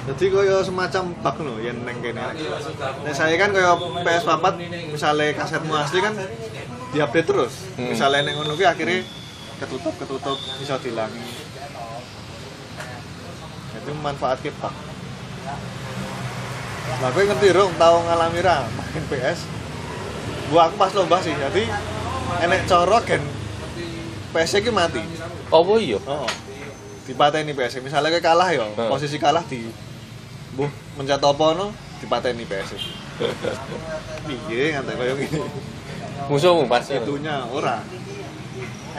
[0.08, 2.24] Jadi kaya semacam bug lho yen neng kene.
[3.04, 3.76] Nek saya kan kaya
[4.08, 4.46] PS4
[4.92, 6.16] misalnya kasetmu asli kan
[6.96, 7.54] diupdate terus.
[7.76, 7.92] Hmm.
[7.92, 9.04] Misalnya neng ngono ki akhirnya
[9.60, 11.47] ketutup ketutup bisa dilangi.
[13.88, 14.76] Jadi memanfaatkan bug.
[17.00, 19.48] Lah kowe ngerti rong tau ngalami ra main PS.
[20.52, 21.32] Gua aku pas lomba sih.
[21.32, 21.64] Jadi
[22.44, 23.24] enek cara gen
[24.36, 25.00] PS ki mati.
[25.48, 26.04] apa iya?
[26.04, 26.28] Oh.
[27.08, 27.80] Dipateni PS.
[27.80, 28.92] Misalnya kayak kalah ya, Heeh.
[28.92, 29.72] posisi kalah di
[30.60, 30.68] Buh,
[31.00, 31.72] mencet apa no,
[32.04, 32.92] dipateni PS.
[34.28, 35.48] Piye ngantek koyo ngene.
[36.28, 37.00] Musuhmu pasti.
[37.00, 37.80] Itunya ora.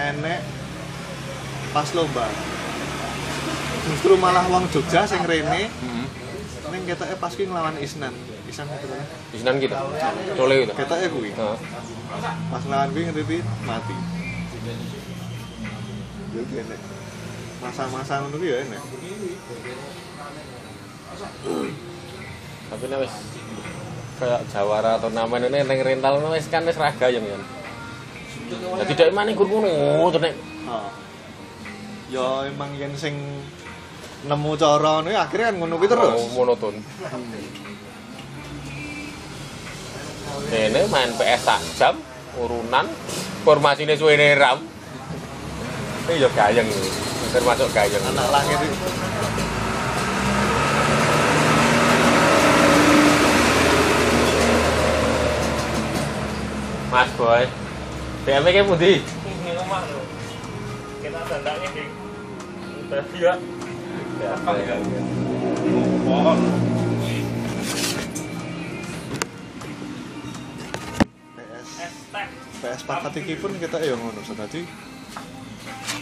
[0.00, 0.40] Enek
[1.76, 2.24] pas lomba.
[3.86, 6.06] Justru malah wong Jogja sing rene Heeh.
[6.68, 8.12] ning ketoke pas ki nglawan Isnan.
[8.48, 9.04] Isnan itu kan.
[9.32, 9.76] Isinan kita.
[10.36, 10.72] Cole gitu.
[10.74, 11.30] Ketoke kuwi.
[11.32, 11.56] Heeh.
[12.50, 13.96] Pas nglawan kuwi ngerti mati.
[16.34, 16.80] Yo ki enek.
[17.58, 18.82] Masa-masa ngono ki ya enek.
[22.68, 23.14] Tapi nek wis
[24.18, 27.38] kayak Jawara turnamen ini neng rental wis kan wis ragayeng ya.
[28.48, 29.68] Lah tidak mana iku ngono
[30.68, 30.84] Oh.
[32.08, 33.16] Ya emang yen sing
[34.26, 36.18] nemu cara ngono ya akhirnya kan ngono terus.
[36.18, 36.74] Oh, monoton.
[40.48, 41.94] Ini main PS sak jam,
[42.40, 42.88] urunan,
[43.44, 44.58] formasinya suwene ram.
[46.08, 46.90] Ini ya gayeng ini,
[47.30, 48.00] termasuk gayeng.
[48.00, 48.88] anak langit itu
[56.88, 57.44] Mas Boy,
[58.24, 59.04] DM nya pundi?
[59.04, 60.00] Ini rumah lho.
[61.04, 61.84] Kita dandaknya di
[62.88, 63.20] dia.
[63.20, 63.57] Ya,
[64.18, 64.42] PS.
[72.58, 72.82] PS
[73.14, 74.66] iki pun kita ya ngono dadi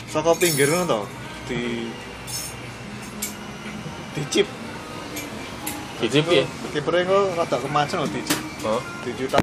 [0.08, 1.00] saka pinggir ngono to
[1.52, 1.92] di
[4.16, 4.48] di chip
[6.00, 6.48] piye?
[6.72, 9.38] kipernya kok rada kemacan loh di chip Oh, di juta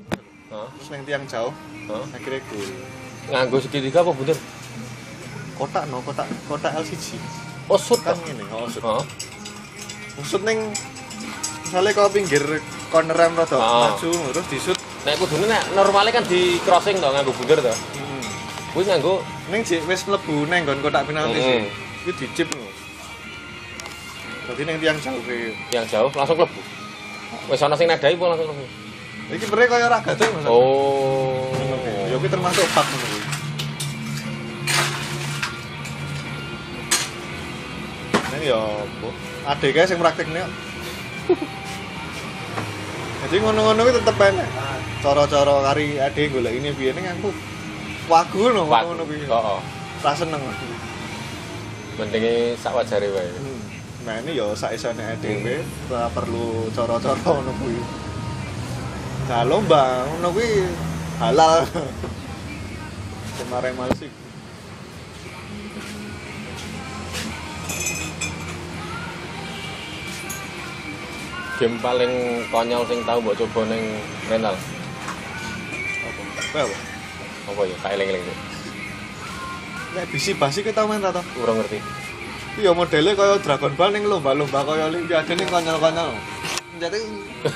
[0.52, 1.54] oh, terus yang tiang jauh
[1.94, 2.04] oh.
[2.10, 2.66] akhirnya gue
[3.30, 4.36] Nganggo segitiga apa bunder?
[5.56, 7.22] kotak no kotak kotak LCG
[7.66, 9.04] Oh, shoot kan ini oh maksud Oh,
[10.16, 10.72] maksud neng
[11.64, 12.44] misalnya kalau pinggir
[12.88, 13.90] corner rem rada Ah.
[13.90, 17.72] maju terus di shoot nek kudune nek normale kan di crossing to nganggo bunder to.
[17.72, 18.24] hmm.
[18.72, 21.72] Kuwi nganggo neng jek wis mlebu neng kon kotak penalti sih Hmm.
[22.04, 22.68] itu di chip lho
[24.44, 26.60] jadi neng tiang jauh kayak yang jauh langsung klebu.
[27.48, 28.66] Wis ana sing nadai apa langsung klebu?
[29.32, 30.44] Iki kipernya kaya ora gatel Mas.
[30.46, 31.48] Oh.
[32.06, 33.23] Ya kuwi termasuk bug ngono kuwi.
[38.44, 39.10] Ya apa?
[39.56, 40.44] Adek kae sing praktekne.
[43.24, 44.50] Jadi ngono-ngono kuwi tetep enak.
[45.00, 47.32] Cara-cara kari adek golek ini piye ning aku
[48.12, 49.24] wagu no ngono kuwi.
[49.24, 49.60] Heeh.
[50.04, 50.68] Ra seneng aku.
[52.00, 53.32] Mendinge sak wajare wae.
[53.32, 53.60] Hmm.
[54.04, 57.80] Nah ini ya saisane dhewe ora perlu cara-cara ngono kuwi.
[59.32, 60.68] Nah lomba ngono kuwi
[61.24, 61.64] halal.
[63.40, 64.23] Kemarin malsik.
[71.62, 73.84] Game paling konyol sing tau mbok coba ning
[74.26, 74.58] rental.
[76.50, 76.62] Apa?
[76.66, 76.76] Apa?
[77.54, 77.62] apa?
[77.70, 77.76] Ya?
[77.78, 78.26] Tak eling-eling.
[79.94, 81.22] Nek bisi basi kita main ta to?
[81.38, 81.78] Kurang ngerti.
[82.58, 86.18] Iya modelnya kaya Dragon Ball ning lomba-lomba kaya Olimpiade ning konyol-konyol.
[86.82, 86.98] Jadi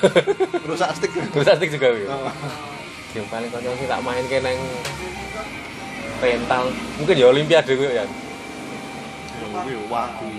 [0.70, 1.18] rusak stick.
[1.18, 1.90] Terus asik juga.
[2.14, 2.34] Oh.
[3.18, 4.62] Game paling konyol sih tak main ke neng
[6.22, 6.70] rental.
[7.02, 8.06] Mungkin ya olimpiade kuwi ya.
[9.42, 10.30] Kuwi wagu.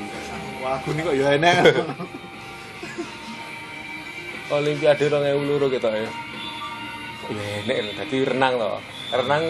[0.63, 1.55] Wagu ini kok ya enak.
[4.49, 6.11] Olimpiade 2002 ketok ya.
[7.29, 8.81] Ya enek lho, dadi renang loh.
[9.13, 9.45] Renang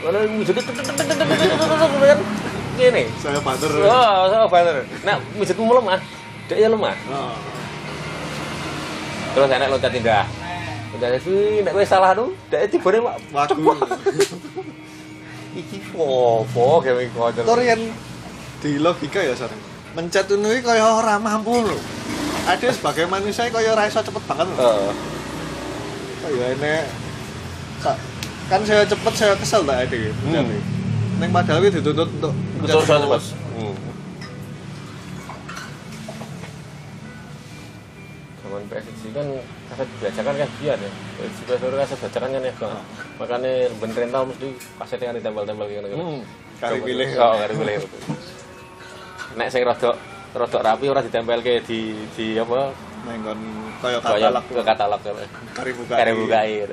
[0.00, 0.72] ngono wujudnya kan
[2.80, 3.02] ngene.
[3.20, 3.68] Saya banter.
[3.84, 4.88] Oh, sama bener.
[5.04, 6.00] Nah, wujudmu lemah.
[6.48, 6.96] Dek ya lemah.
[7.12, 7.36] Oh.
[9.36, 10.24] Terus enek loncat indah.
[10.96, 13.76] Loncat itu nek kowe salah nu, dek tibane mak Wagu.
[15.60, 17.44] iki popo gawe kotor.
[17.44, 17.92] Tor yen
[18.64, 19.69] di logika ya sareng.
[19.90, 21.78] Mencet ini kaya ora mampu lho.
[22.46, 24.58] Ada sebagai manusia kaya ora iso cepet banget lho.
[24.62, 24.92] Heeh.
[26.20, 26.84] Kaya enek
[27.82, 28.00] Sa-
[28.46, 29.98] kan saya cepet saya kesel tak ada.
[30.26, 30.46] Hmm.
[31.18, 32.32] Neng padahal itu dituntut untuk
[32.62, 33.06] Betul.
[33.10, 33.34] Mas.
[33.58, 33.74] Hmm.
[38.70, 39.26] PSSI kan
[39.72, 40.90] kaset bajakan kan biar ya.
[41.18, 42.52] PSSI PSSI kaset bajakan kan ya.
[42.58, 42.78] Bang.
[43.18, 45.88] Makanya ben rental mesti kasetnya kan ditempel-tempel gitu.
[45.98, 46.20] Hmm.
[46.62, 47.08] Kari pilih.
[47.18, 47.74] Oh, kari pilih.
[49.38, 49.94] Nek sing rodok
[50.34, 51.80] rodok rapi ora ditempel ke di
[52.14, 52.70] di apa?
[53.06, 53.40] Neng kon
[53.80, 55.14] kaya Kaya katalak ke katalog kan.
[55.56, 55.94] kari buka.
[55.96, 56.70] Kare buka air.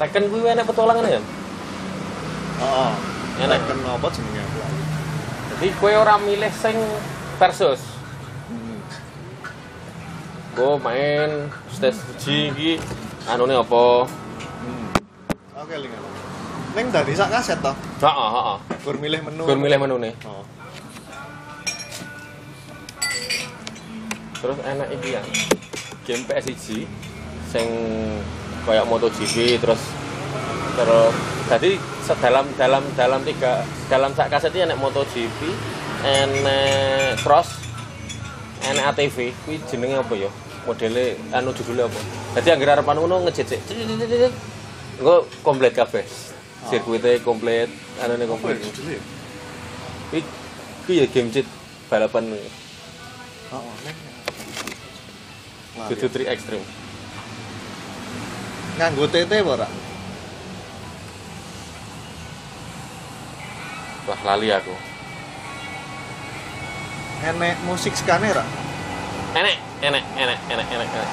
[0.00, 1.20] Tekken kuwi enek petualangan ya?
[2.60, 2.92] Heeh.
[3.40, 3.56] Enak.
[3.56, 4.58] Enak kan apa jenenge aku.
[5.52, 6.76] Jadi kowe ora milih sing
[7.36, 7.80] versus.
[8.48, 8.80] Hmm.
[10.56, 12.70] Gue main stage uji iki
[13.28, 14.08] anune apa?
[14.64, 14.88] Hmm.
[15.60, 16.00] Oke lingan.
[16.70, 17.74] Neng dari sak kaset toh.
[17.74, 18.58] Heeh, heeh.
[18.86, 19.42] Gur milih menu.
[19.42, 20.14] Gue milih menune.
[20.22, 20.46] Oh.
[24.38, 25.22] Terus enak iki ya.
[26.06, 26.86] Game PSG
[27.50, 27.66] sing
[28.62, 29.82] kayak MotoGP terus
[30.78, 31.14] terus
[31.50, 31.70] jadi
[32.22, 35.40] dalam dalam dalam tiga dalam sak kaset iki enek MotoGP,
[36.06, 37.58] enek cross,
[38.70, 40.30] enek ATV, kuwi jenenge apa ya?
[40.62, 42.00] Modele anu judulnya apa?
[42.38, 43.58] Jadi anggere arepan ngono ngejejek.
[45.02, 46.29] Engko komplit kabeh.
[46.68, 48.60] Sirkuitnya komplit, anune Apa komplit.
[48.60, 49.00] ya judulnya?
[50.92, 51.06] ya?
[51.08, 51.46] Game cheat
[51.88, 52.28] balapan
[53.50, 53.96] Oh, neng.
[55.74, 56.62] Wah, Dudu tri ekstrim.
[58.78, 59.68] Nganggo TT apa ora?
[64.06, 64.74] Wah lali aku.
[67.20, 68.44] Enek musik skane ora?
[69.34, 71.10] Enek, enek, enek, enek, enek, enek.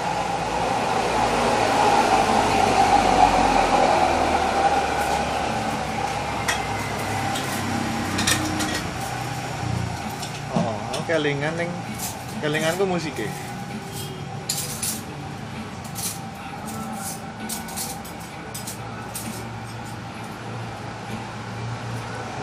[11.08, 11.72] Oh, oke lingan ning
[12.43, 13.32] kelinganku musiknya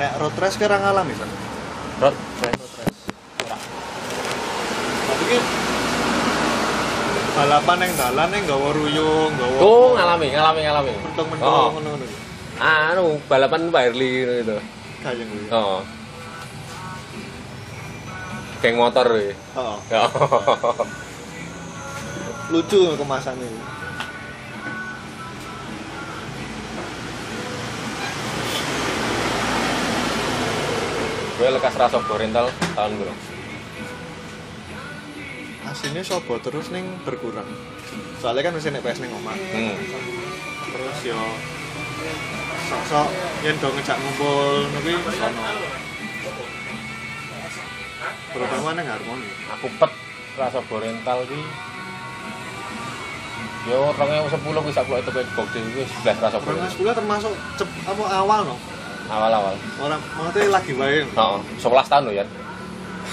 [0.01, 1.29] Nek road race kira ngalami kan?
[2.09, 2.17] Rot.
[5.13, 5.39] Tapi ki
[7.37, 10.93] balapan yang dalan yang gawa ruyung, gawa Oh, ngalami, ngalami, ngalami.
[11.05, 11.69] mentung-mentung Oh.
[11.77, 12.07] ngono-ngono.
[12.65, 14.57] Anu, balapan Pak Erli gitu.
[15.05, 15.53] Kayang kuwi.
[15.53, 15.85] Oh.
[18.65, 19.05] Geng motor.
[19.13, 19.37] Heeh.
[19.61, 19.77] Oh.
[22.57, 23.45] Lucu kemasannya.
[31.37, 33.13] Gue lekas rasa rental tahun gue.
[35.69, 37.45] Aslinya sobo terus ning berkurang.
[38.25, 39.37] Soalnya kan masih nek PS ning omah.
[39.37, 39.77] Hmm.
[40.73, 41.21] Terus yo
[42.73, 43.13] sok-sok
[43.45, 45.45] yen do ngejak ngumpul kuwi sono.
[48.33, 49.29] Terutama ning harmoni.
[49.59, 49.93] Aku pet
[50.35, 51.41] rasa rental ki.
[53.65, 56.69] Yo, orangnya sepuluh bisa keluar itu kayak gokil gue sebelas rasa Orang rental.
[56.77, 58.57] sekolah termasuk cep, apa awal no.
[59.09, 59.55] Awal-awal.
[59.81, 61.05] Orang maksudnya lagi wae.
[61.17, 62.25] Oh, 11 tahun loh ya.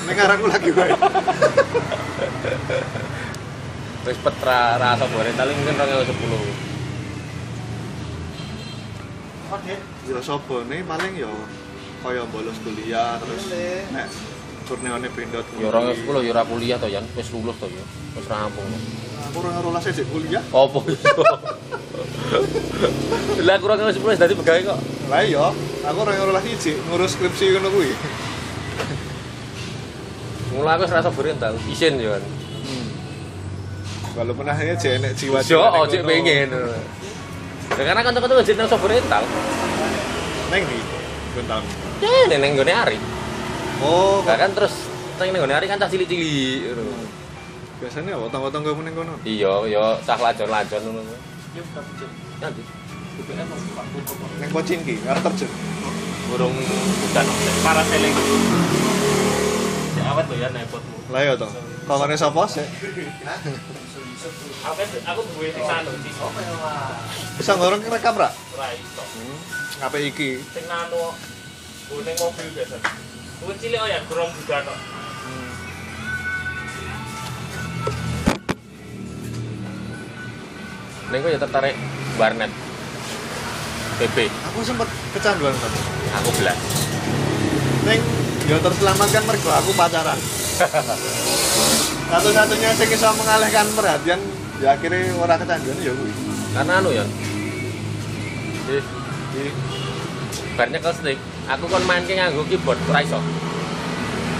[0.07, 0.91] Nek aku lagi wae.
[4.01, 6.41] Terus pet ra- rasa rental ini mungkin orangnya sepuluh.
[10.07, 11.29] Yo sobo nih paling yo
[12.01, 13.51] kaya bolos kuliah terus
[13.93, 14.07] nek
[14.71, 15.43] turneone pindot.
[15.59, 17.83] Ya orangnya sepuluh, ya ora kuliah toh Yan, wis lulus toh ya,
[18.15, 18.63] wis rampung.
[19.27, 20.39] Aku ora rolas sik kuliah.
[20.39, 21.23] Apa itu?
[23.43, 24.79] Lah kurang ngelus sepuluh dadi pegawai kok.
[25.11, 25.51] Lah iya,
[25.83, 27.91] aku ora rolas siji ngurus skripsi ngono kuwi.
[30.55, 32.23] Mulai aku serasa berental, isin ya kan.
[34.11, 36.51] Kalau pernah aja jek enek jiwa Jo, oh cek pengen.
[37.71, 39.23] Ya karena kan teman-teman jadi nang berental.
[40.51, 40.77] Neng di
[41.35, 41.63] bentar.
[42.03, 42.99] Ya neneng gone ari.
[43.81, 44.73] Oh, Nah, kan terus
[45.17, 47.05] nang gone ari kan cah cilik-cilik ngono.
[47.77, 49.13] biasanya apa tangga-tangga meneng kono?
[49.21, 51.01] Iya, ya cah lajon-lajon ngono.
[52.39, 52.61] Nanti
[54.41, 55.49] Neng pocin ki, arep terjun.
[56.31, 57.25] burung udan
[57.59, 58.15] para seling.
[59.93, 60.95] Ya awet tuh ya nepotmu.
[61.11, 61.43] Lah iya to.
[61.83, 62.63] Kokone sapa sik?
[64.63, 66.11] Aku aku duwe sing sanu sih.
[67.35, 68.31] Bisa ngorong rekam ra?
[68.55, 69.03] Ora iso.
[69.03, 69.37] Hmm.
[69.83, 70.29] Ngape iki?
[70.55, 71.11] Sing nanu
[71.91, 72.77] kuning mobil biasa.
[73.41, 74.77] Kuwi cilik oh ya grom juga kok.
[81.09, 81.75] Neng kok ya tertarik
[82.21, 82.51] warnet.
[84.01, 84.17] PP,
[84.49, 85.73] Aku sempet kecanduan kan.
[86.21, 86.57] aku belas.
[87.85, 88.01] Neng
[88.45, 90.19] yo terselamatkan mergo aku pacaran.
[92.11, 94.19] Satu-satunya sing iso mengalihkan perhatian
[94.61, 96.13] ya akhirnya ora kecanduan ya kuwi.
[96.53, 97.05] Karena anu ya.
[98.69, 98.85] Ih,
[99.37, 99.53] ih.
[100.53, 101.17] Barnya stick,
[101.51, 103.19] aku kon main ki nganggo keyboard ora iso.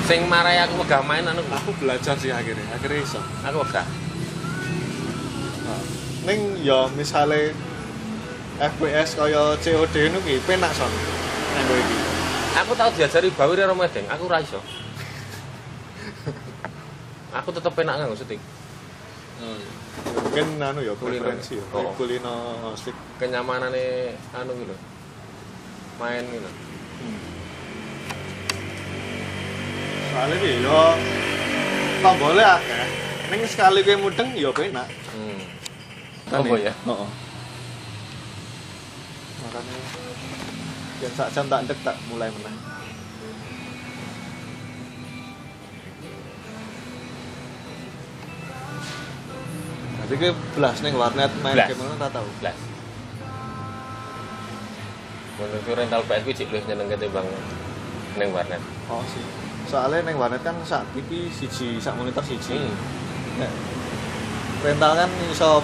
[0.07, 3.20] Sing marai aku wegah main anu Aku belajar sih akhirnya, akhirnya iso.
[3.43, 3.86] aku wegah.
[5.68, 5.82] Nah,
[6.28, 7.51] Ning yo misale
[8.62, 10.91] FPS kaya COD nu ki penak son.
[11.57, 11.97] Nganggo iki.
[12.51, 14.59] Aku tau diajari bawir karo medeng, aku ora iso.
[17.38, 18.39] aku tetep penak nganggo stick.
[20.32, 21.28] Mungkin anu ya Kulino.
[21.28, 21.66] preferensi ya.
[21.76, 21.91] Oh.
[21.97, 22.36] Kulino
[22.80, 22.95] stick.
[23.20, 24.76] Kenyamanane anu gitu.
[25.99, 26.49] Main gitu.
[30.12, 30.82] Soalnya ki yo
[32.03, 32.86] tombole akeh.
[33.32, 34.88] Ning sekali kowe mudeng yo penak.
[35.16, 35.39] Hmm.
[36.36, 36.74] Apa ya?
[36.76, 37.09] Heeh.
[39.41, 39.76] Makanya
[41.01, 42.57] yang sak jam tak ndek tak mulai menang.
[50.12, 51.72] Jadi ke belas ning warnet main Blas.
[51.72, 52.28] game ngono ora tau.
[52.43, 52.57] Blas.
[55.39, 57.28] Menurutku rental PS kuwi cek luwih nyenengke timbang
[58.20, 58.59] ning warnet.
[58.91, 59.40] Oh sih.
[59.70, 62.57] Soalnya ning warnet kan sak TV siji, sak monitor siji.
[62.57, 62.74] Hmm.
[63.41, 63.51] Nek
[64.62, 65.62] rental kan iso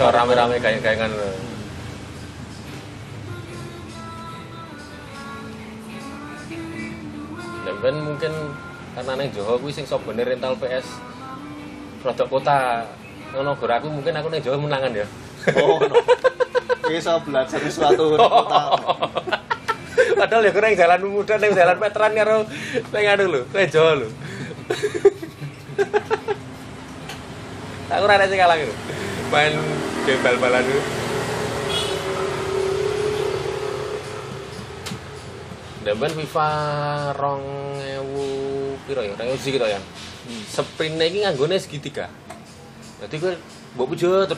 [0.00, 1.12] So rame-rame kayak kayak kan.
[7.68, 8.32] Dan ben mungkin
[8.96, 10.88] karena neng Jawa kuwi sing sok bener rental PS
[12.00, 12.88] produk kota
[13.36, 15.06] ngono gor aku mungkin aku neng Jawa menangan ya.
[15.60, 16.00] Oh, no.
[16.88, 18.62] Iso belajar sesuatu kota.
[20.16, 22.36] Padahal ya kurang jalan muda neng jalan veteran karo
[22.90, 24.08] neng anu lho, neng Jawa lho.
[27.90, 28.74] Aku ora sing kalah gitu.
[29.34, 29.54] Main
[30.06, 30.82] game bal-balan itu.
[35.90, 36.50] FIFA
[37.18, 37.42] rong
[37.82, 38.26] ewu
[38.86, 39.16] piro ya?
[39.18, 39.80] Rong gitu ya.
[40.46, 42.06] Sprintnya ini nganggone segitiga.
[43.00, 43.34] Jadi gue
[43.74, 44.28] mbok pujo.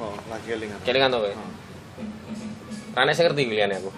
[0.00, 0.56] Oh, lagi.
[0.86, 1.28] Kelingan kowe.
[2.92, 3.90] Rane sing ngerti pilihannya aku.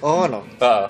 [0.00, 0.42] Oh, no.
[0.58, 0.86] Heeh.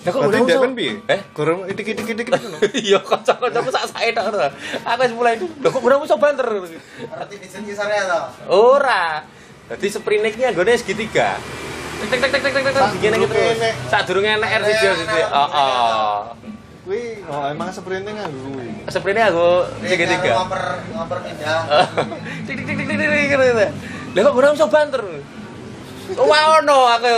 [0.00, 0.64] Lah kok Berarti ora dia usah?
[0.64, 0.92] kan piye?
[1.06, 1.20] Eh?
[1.30, 2.56] Gorong dikit-dikit ngono.
[2.80, 4.48] Iya, kanca-kancaku sak sae tok ora.
[4.82, 6.46] Aku wis mulai, lho kok ora iso banter.
[6.48, 8.24] Berarti di sini kisarnya toh.
[8.50, 9.20] Ora.
[9.68, 11.36] Dadi sprintnya nggone segitiga.
[12.00, 13.34] Tek tek tek tek tek tek tek gini gitu.
[13.36, 15.20] Sadurunge nek- Sadurunge nek R siji siji.
[15.20, 16.16] Heeh.
[16.80, 18.68] Kuwi oh emang sprintnya nganggo kuwi.
[18.88, 20.32] Sprintnya aku Ini segitiga.
[20.34, 21.60] ngoper ngoper pindah.
[22.48, 23.66] Tik tik tik tik tik tik gitu.
[24.10, 25.02] Lah kok ora iso banter.
[26.18, 27.14] Wah ono aku.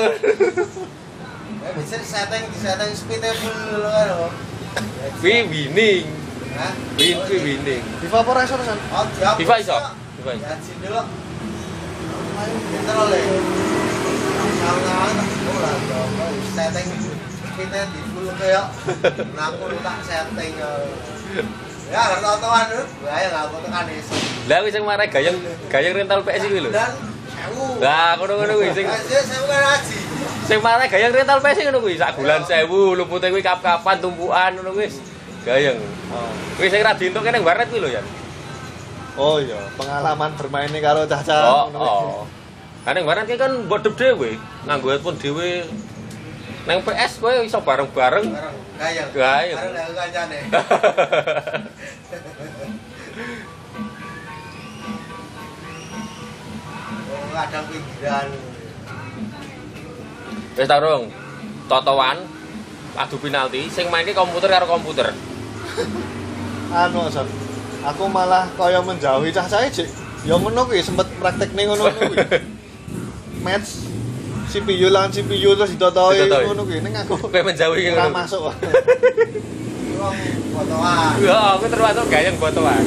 [1.63, 3.37] Ya bisa setting di setting kan.
[5.25, 6.07] Wi winning.
[6.53, 6.73] Hah?
[7.01, 7.83] Win Oh, winning.
[8.05, 8.79] FIFA apa ora iso San?
[8.93, 9.73] Oh, dihapus, FIFA iso?
[9.73, 9.95] Kak.
[10.21, 10.45] FIFA iso.
[10.45, 11.03] Ya, sini dulu.
[12.33, 13.23] Ayo, pinter oleh.
[14.63, 16.13] Kawan-kawan tak oh lah, dong.
[16.53, 16.89] setting
[17.53, 18.67] speednya di full kayak.
[19.33, 20.53] Nah, aku tak setting.
[21.93, 22.01] Ya.
[22.01, 22.67] Harus tau-tauan.
[23.05, 24.15] Ya, ya, aku tekan iso.
[24.49, 25.37] Lah wis sing marah gayeng
[25.69, 26.71] gayeng rental PS iki lho.
[27.79, 28.87] Lah ngono-ngono kuwi sing
[30.49, 32.67] sing marah gayeng rental PS ngono kuwi sak bulan 1000
[32.99, 34.99] lupute kuwi kap-kapan tumpukan ngono wis.
[35.45, 35.77] Gayeng.
[36.11, 36.33] Oh.
[36.57, 38.03] Kuwi sing ra dientuk kene warnet kuwi lho ya.
[39.13, 41.69] Oh iya, pengalaman bermainnya karo caca.
[41.69, 42.25] Oh, oh.
[42.83, 45.69] Kan yang warnet kan bodep dhewe, nganggo headphone dhewe.
[46.63, 48.27] Nang PS kowe iso bareng-bareng.
[48.31, 49.09] Bareng, gayeng.
[49.11, 49.59] Gayeng.
[49.59, 50.39] Bareng lah kancane.
[57.13, 58.29] Oh, kadang pinggiran.
[60.57, 61.05] Wis tarung.
[61.69, 62.19] Totowan
[62.93, 65.13] adu penalti sing main ki komputer karo komputer.
[66.77, 67.29] anu San.
[67.83, 69.89] Aku malah kaya menjauhi cah cahe cek.
[70.25, 72.17] Ya ngono kuwi sempet praktekne ngono kuwi.
[73.45, 73.92] Match
[74.53, 78.17] CPU lan CPU terus ditotoi ngono kuwi ning aku Kowe menjauhi ora ngono.
[78.21, 78.43] masuk.
[79.97, 80.17] Wong
[80.53, 81.13] fotoan.
[81.25, 82.85] Ya, aku termasuk gayeng botoan.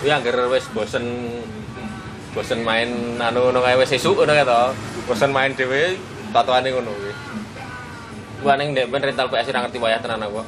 [0.00, 1.04] Kuwi anggar wis bosen
[2.32, 2.88] bosen main
[3.20, 4.60] anu ngono kae wis esuk ngono kae to.
[5.04, 6.00] Bosen main dhewe
[6.32, 7.12] tatoane ngono kuwi.
[8.40, 10.40] Gua ning ndek ben rental PS ora ngerti wayah tenan aku.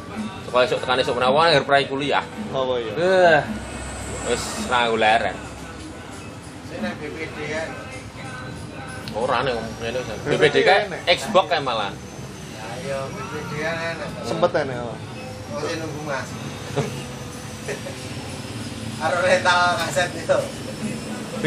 [0.52, 2.20] Supaya esuk tekan esuk menawa anggar prai kuliah.
[2.52, 2.92] Apa ya?
[2.92, 3.40] Eh.
[4.28, 5.32] Wis ra leren.
[6.68, 7.68] Sing nang BPD kan.
[9.16, 10.04] Ora ning ngene.
[10.28, 11.08] BPD kae enek.
[11.08, 11.96] Xbox kae malah.
[12.52, 14.08] Ya ayo BPD kan enak.
[14.28, 14.92] Sempet oh.
[15.56, 16.28] Masih nunggu Mas.
[19.08, 20.38] Harus rental kaset itu.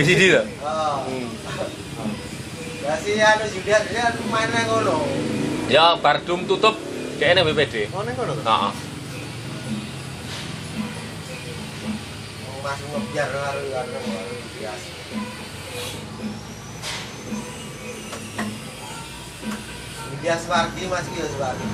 [0.02, 0.42] VCD to.
[0.66, 1.06] Oh.
[1.06, 1.30] Hmm.
[2.82, 4.98] Ya si anu Julian dia main nang ngono.
[5.70, 6.74] Ya bar Doom tutup
[7.22, 7.94] kayaknya BPD.
[7.94, 8.42] Oh to?
[8.42, 8.95] Heeh.
[12.66, 14.90] Mau masuk ngebiar karo karo karo biasa.
[20.26, 21.66] Dia Suwardi Mas ki ya Suwardi.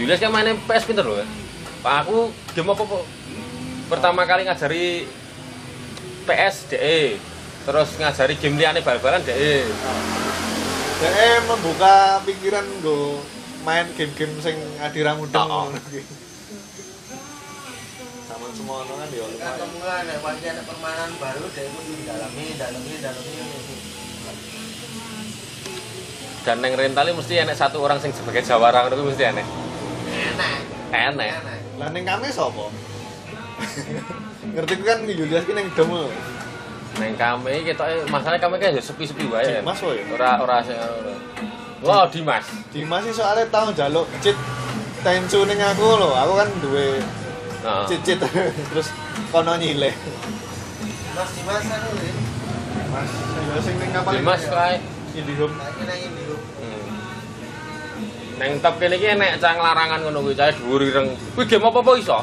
[0.00, 1.28] Julius kan mainnya PS pinter loh ya.
[1.84, 3.04] Pak aku game apa kok?
[3.92, 5.04] Pertama kali ngajari
[6.24, 7.20] PS DE.
[7.68, 9.68] Terus ngajari game liane bal-balan DE.
[11.04, 13.20] Dek membuka pikiran go
[13.64, 15.72] main game-game sing adira mudeng Oh, oh.
[18.24, 20.04] Sama semua ono kan ya lumayan.
[20.04, 23.32] ada pasti ada permainan baru dia pun dalami dalami dalami.
[26.44, 29.46] Dan neng rentalnya mesti enek satu orang sing sebagai jawara kuwi mesti enek.
[30.12, 30.52] Enak.
[30.92, 31.30] Enek.
[31.40, 31.58] Enak.
[31.80, 32.68] Lah ning kami sapa?
[34.52, 36.12] Ngerti kan Julius ki ning demo.
[37.00, 39.60] Neng kami kita masalah kami kan ya sepi-sepi wae.
[39.60, 40.04] Dimas wae.
[40.12, 40.76] Ora ora sing.
[41.84, 42.48] Wow, Dimas.
[42.72, 44.32] Dimas sih soalnya tau njaluk cheat
[45.04, 46.16] tensu ning aku lho.
[46.16, 46.96] Aku kan duwe
[47.60, 47.84] Heeh.
[47.92, 48.24] cheat-cheat
[48.72, 48.88] terus
[49.28, 49.92] kono nyile.
[51.12, 51.88] Mas Dimas anu.
[52.88, 54.80] Mas, ya sing ning kapal Dimas kae
[55.12, 55.54] Indihome.
[55.60, 56.36] Nang dulu.
[56.40, 56.84] Hmm.
[58.40, 61.12] Neng top kene iki enek cang larangan ngono kuwi cahe dhuwur ireng.
[61.36, 62.18] Kuwi game apa-apa iso?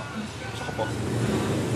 [0.58, 0.90] Sopo?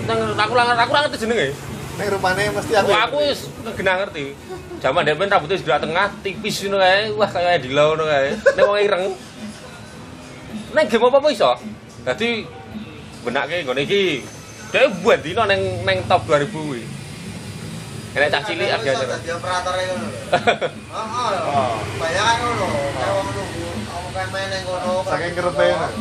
[0.09, 1.53] Nang aku lah aku jenenge.
[1.95, 2.87] Ning rupane mesti aku.
[2.91, 3.47] Wah, aku wis
[3.79, 4.35] kena ngerti.
[4.83, 7.01] Zaman dhewe rambutnya sebelah tengah tipis ngono kae.
[7.15, 8.35] Wah, kaya di ngono kae.
[8.35, 9.05] Nek wong ireng.
[10.75, 11.51] Neng game apa-apa iso?
[12.03, 12.43] Dadi
[13.23, 14.27] benake nggone iki.
[14.75, 16.83] Dhewe buat dino neng neng top 2000 kuwi.
[18.15, 20.09] Enek cah cilik iso harga dadi operator ngono lho.
[20.35, 21.31] Heeh.
[21.47, 21.75] Oh.
[21.95, 22.67] Bayangan ngono.
[22.91, 24.93] Kayak wong nunggu kamu kan main nang ngono.
[25.07, 25.91] Saking kerepe, nah.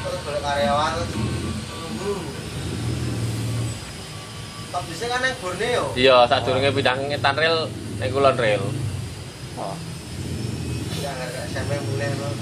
[0.00, 2.12] Terus karyawan terus nunggu.
[4.72, 5.92] Top bisa kan nang Borneo.
[5.92, 7.68] Iya, sadurunge pindah ngetan rel
[8.00, 8.64] ning kulon rel.
[9.60, 9.76] Oh.
[11.04, 11.12] Ya
[11.60, 12.32] mulai ngono.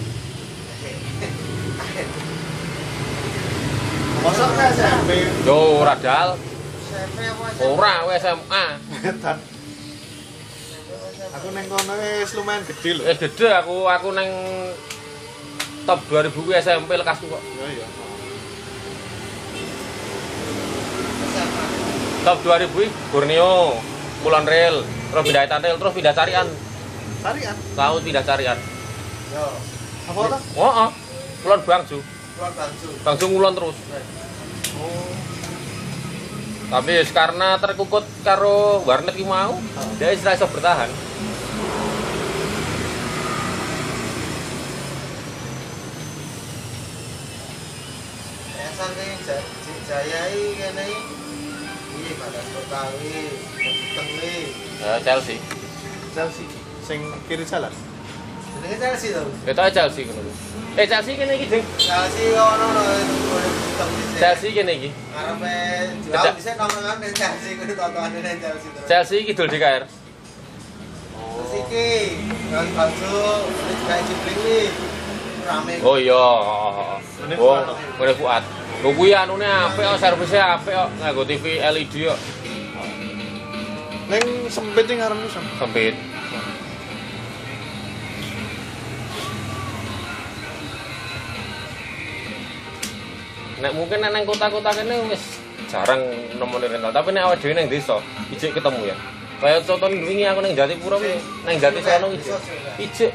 [4.20, 6.39] Mosok ke SMP Yo ora dal.
[6.86, 7.66] SMP apa SMP?
[7.66, 8.65] Ora SMA.
[11.35, 13.11] Aku ning kono wis lumayan gede lho.
[13.11, 14.31] Wis gede aku aku neng
[15.82, 17.43] top 2000 kuwi SMP lekasku kok.
[17.43, 17.86] Iya iya.
[22.20, 23.76] Top 2000 kuwi Borneo
[24.20, 26.47] Kulon Rail terus pindah Etan Rail terus pindah Carian
[27.20, 27.56] Tarian.
[27.74, 28.59] tahu pindah Carian
[29.30, 29.44] Yo,
[30.06, 30.38] Apa ta?
[30.56, 30.90] oh, oh.
[31.40, 31.98] Kulon Bangju
[32.34, 32.88] keluar bangsu.
[33.01, 33.76] Bangju ngulon terus
[34.72, 35.12] Oh.
[36.70, 39.59] tapi karena terkukut karo warnet ki mau
[39.98, 40.88] dia istilah iso bertahan
[48.56, 50.86] Esan kayak Ja- J- Jaya ini kene
[52.19, 53.15] Betawi,
[54.82, 55.37] ya, Chelsea
[56.15, 56.47] Chelsea.
[56.82, 57.01] Sing
[57.31, 57.70] kiri jalan.
[58.61, 59.15] Jenenge Chelsea
[59.47, 60.32] aja Chelsea ngono lho.
[60.74, 61.65] eh Chelsea kene iki Ding.
[61.78, 64.03] Chelsea ono boleh Tengi.
[64.19, 65.55] Chelsea kene iki Ngarepe
[66.03, 66.23] Tidak.
[66.23, 68.69] jual bisa nongkrong nang Chelsea kuwi tontonan nang Chelsea.
[68.91, 71.87] Chelsea iki dul DKR Terus iki
[72.51, 73.15] yang baju
[73.47, 73.97] ini juga.
[75.41, 75.74] Rame.
[75.82, 78.45] oh iya oh ngene Fuad
[78.81, 82.20] lho kuwi anune apik kok servisnya apik kok nganggo TV LED kok
[84.11, 85.94] Ning sempit ning ngarepmu sempit
[93.61, 95.36] Nek mungkin nek nang kota-kota kene wis
[95.69, 96.01] jarang
[96.40, 98.01] nemoni rental, tapi nek awake dhewe nang desa
[98.32, 98.97] ijik ketemu ya.
[99.36, 102.40] Kayak contoh wingi aku nang Jatipura kuwi, nang Jati sono ijik.
[102.81, 103.12] Ijik.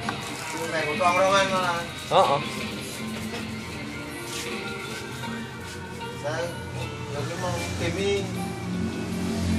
[0.70, 1.82] Nang tongkrongan malah.
[2.14, 2.40] Heeh.
[6.26, 6.42] Saya
[7.14, 8.26] lagi mau gaming.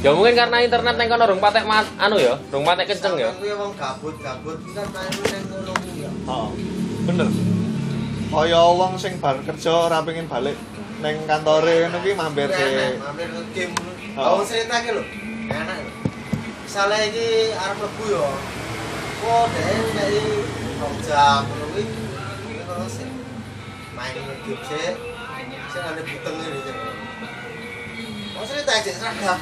[0.03, 3.31] Ya mungkin karena internet nang kono rung patek mat anu ya, rung patek kenceng ya.
[3.39, 6.11] Kuwi wong gabut-gabut kan main nang ngono kuwi ya.
[6.11, 6.49] Heeh.
[7.07, 7.29] Bener.
[8.35, 10.59] Kaya wong sing bar kerja ora pengen balik
[11.07, 12.99] ning kantore ngono ki mampir Enak, sih.
[12.99, 13.75] mampir ke game.
[14.19, 14.43] Oh.
[14.43, 15.03] Cerita ki lho.
[15.47, 15.77] Enak.
[15.87, 15.91] lho.
[16.67, 18.27] Misalnya iki arep mlebu yo.
[19.23, 20.23] Kok dhewe dari
[20.83, 21.85] rong jam ngono kuwi.
[22.59, 23.11] Terus sih.
[23.95, 25.15] Main game sih.
[25.77, 26.75] Sing ada buteng ini sih.
[28.33, 29.39] Mau cerita aja seragam.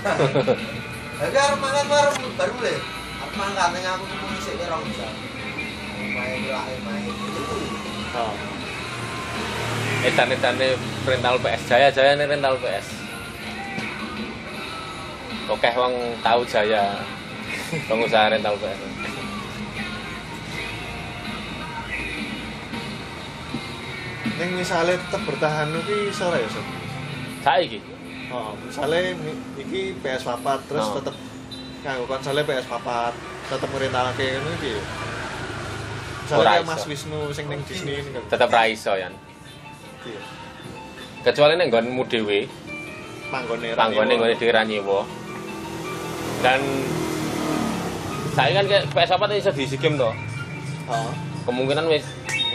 [1.22, 2.74] Tapi arep mangan baru baru mulai.
[3.22, 5.14] Arep mangan ning aku ketemu sik ki rong jam.
[5.94, 7.14] Main lae main.
[8.18, 8.34] Heeh.
[10.10, 10.74] Edan-edane
[11.06, 12.86] rental PS Jaya Jaya nih rental PS.
[15.54, 16.98] Oke wong tahu Jaya.
[17.86, 19.13] Pengusaha rental PS.
[24.34, 26.66] Ning misale tetep bertahan iso ora ya, Sob?
[27.40, 27.78] Saiki
[28.28, 30.98] Oh, misalnya mi- iki PS papat terus Oh.
[30.98, 31.14] tetep
[31.80, 33.14] nganggo konsolnya PS papat
[33.46, 34.74] tetep ngrentalake ngono iki.
[36.24, 36.66] Misalnya iso.
[36.66, 38.22] Mas Wisnu sing ning Disney ini kan.
[38.26, 39.06] tetep ra iso ya.
[40.02, 40.20] Iya.
[41.22, 42.48] Kecuali nek nggonmu dhewe,
[43.30, 45.06] Panggone ra panggone nggone dhewe ra nyewa.
[46.40, 46.60] Dan
[48.34, 50.10] saya kan kayak PS apa iso diisi game to.
[50.84, 51.10] Heeh.
[51.44, 52.02] Kemungkinan wis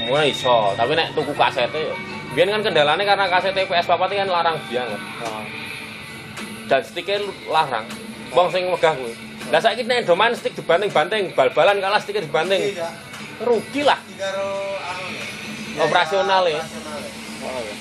[0.06, 1.96] kemungkinan iso, tapi nek tuku kaset yo.
[2.38, 5.02] Biyen kan kendalanya karena kaset PS papat kan larang banget.
[6.70, 7.18] Dan sticknya
[7.50, 7.86] larang
[8.34, 9.14] wong sing megah kuwi
[9.50, 12.94] lah saiki nek do main stick dibanding-banding bal-balan kalah sticknya dibanding Tidak.
[13.42, 14.48] rugi lah anu
[15.74, 15.82] ya.
[15.90, 16.62] Operasional ya?
[16.62, 17.14] Operasional ya.
[17.40, 17.74] Oh, iya.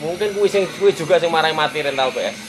[0.00, 2.48] mungkin kuwi sing kuwi juga sing marai mati rental PS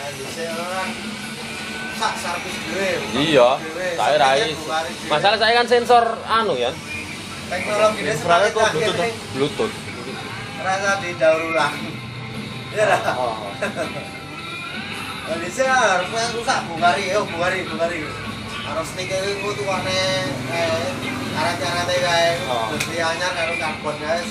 [0.00, 1.19] Nah,
[2.00, 2.90] sak servis dhewe.
[3.20, 3.48] iya
[4.00, 4.56] saya ra dhewe.
[5.12, 6.72] masalah saya kan sensor anu ya
[7.52, 9.74] teknologi ini semakin kok Bluetooth, bluetooth
[10.60, 11.72] rasa didaur ulang.
[12.70, 13.00] Iya lah.
[13.16, 13.48] Oh.
[15.30, 18.04] Nah, bisa harus rusak bukari, oh bukari, bukari.
[18.60, 20.00] Harus stick itu tuh ane
[20.52, 20.84] eh
[21.32, 22.66] karet-karetnya kayak Oh.
[22.76, 24.28] besi anyar karo karbon guys.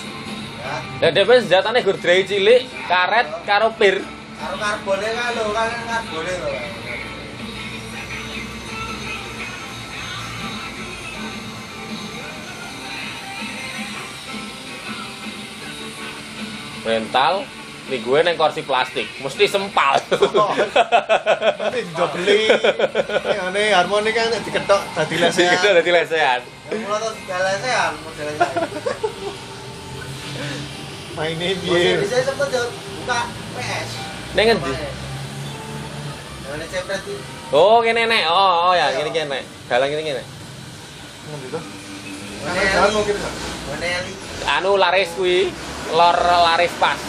[1.00, 4.04] Ya, lah dhewe senjatane gur drai cilik karet karo pir
[4.36, 6.52] karo karbonnya kan lo kan karbonnya lo.
[16.90, 17.46] Rental
[17.90, 20.54] nih gue neng kursi plastik mesti sempal Oh.
[21.60, 22.46] Nanti didobeli.
[23.26, 25.58] Ngene harmoni kan diketok Sing lesehan.
[25.58, 28.50] gede dadi lesehan Yang mulai modelnya.
[31.18, 31.56] Maine Iya.
[31.58, 31.92] piye?
[32.00, 33.20] Bisa sempet jauh buka
[33.58, 33.90] PS.
[34.34, 34.72] Neng ngendi?
[36.46, 37.18] Yang cepret itu.
[37.50, 40.24] oh kene nek oh oh ya kene kene dalang kene kene
[41.26, 41.60] Ngendi to?
[41.60, 42.54] Mau.
[42.70, 42.90] Sam?
[43.68, 44.14] Mana Eli?
[44.48, 45.52] Anu laris kuwi
[45.92, 47.00] lor laris pas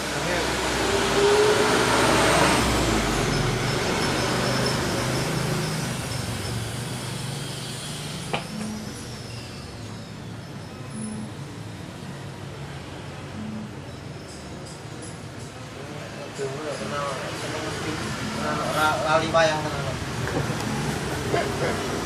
[19.10, 19.84] lali wayang tenan.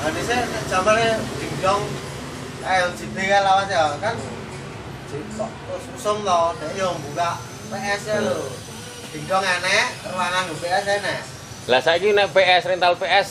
[0.00, 1.84] Nah, ini saya zamannya dingdong
[2.64, 4.16] LGD kan lawan ya kan.
[5.94, 7.38] Usung loh, dia yang buka
[7.70, 8.50] PS nya lo.
[9.14, 11.20] Dingdong enek, ruangan UPS enek.
[11.70, 13.28] Lah saiki nek PS rental PS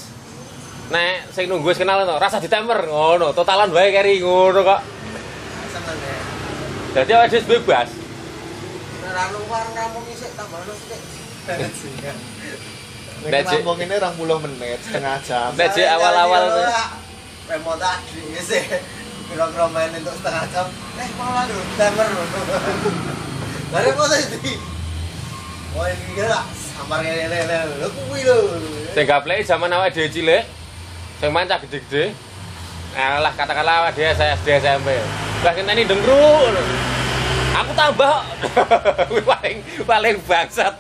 [0.89, 4.81] nek sing nunggu wis kenal to, rasa ditemper ngono, totalan wae keri ngono kok.
[5.72, 6.18] Seneng ya.
[6.95, 7.89] Dadi awake dhewe bebas.
[9.03, 11.01] Nek ra luar rampung isik tambah sik.
[11.47, 11.72] Nek
[13.23, 15.55] Nek, ngomong ini 20 menit, setengah jam.
[15.55, 16.68] Nek awal-awal tuh.
[17.47, 18.64] Remote tadi sih.
[19.31, 20.67] Kira-kira main untuk setengah jam.
[20.99, 22.23] Eh, malah lho, timer lho.
[23.73, 24.53] Dari kok tadi?
[25.73, 26.41] Wah, ini gila.
[26.73, 28.37] Sampar ngene-ngene lho, kuwi lho.
[28.93, 29.05] Sing
[29.47, 30.43] zaman awake dhewe cilik.
[31.17, 32.13] Sing main cah gede-gede.
[32.93, 34.93] Alah katakanlah awake dhewe saya SD SMP.
[35.41, 36.53] Lah ngenteni dengru.
[37.53, 38.17] Aku tambah.
[39.09, 40.77] Kuwi paling paling bangsat.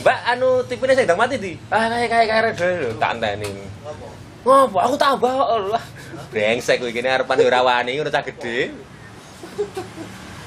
[0.00, 1.52] Mbak anu tipenya sing ndang mati di.
[1.68, 2.26] Ah kayak kayak
[2.56, 3.68] kayak lho tak enteni.
[3.84, 4.19] Apa?
[4.40, 5.32] Ngopo aku tambah
[5.68, 5.84] lah.
[6.32, 8.72] Brengsek kuwi kene arepan ora wani ngono cah gede.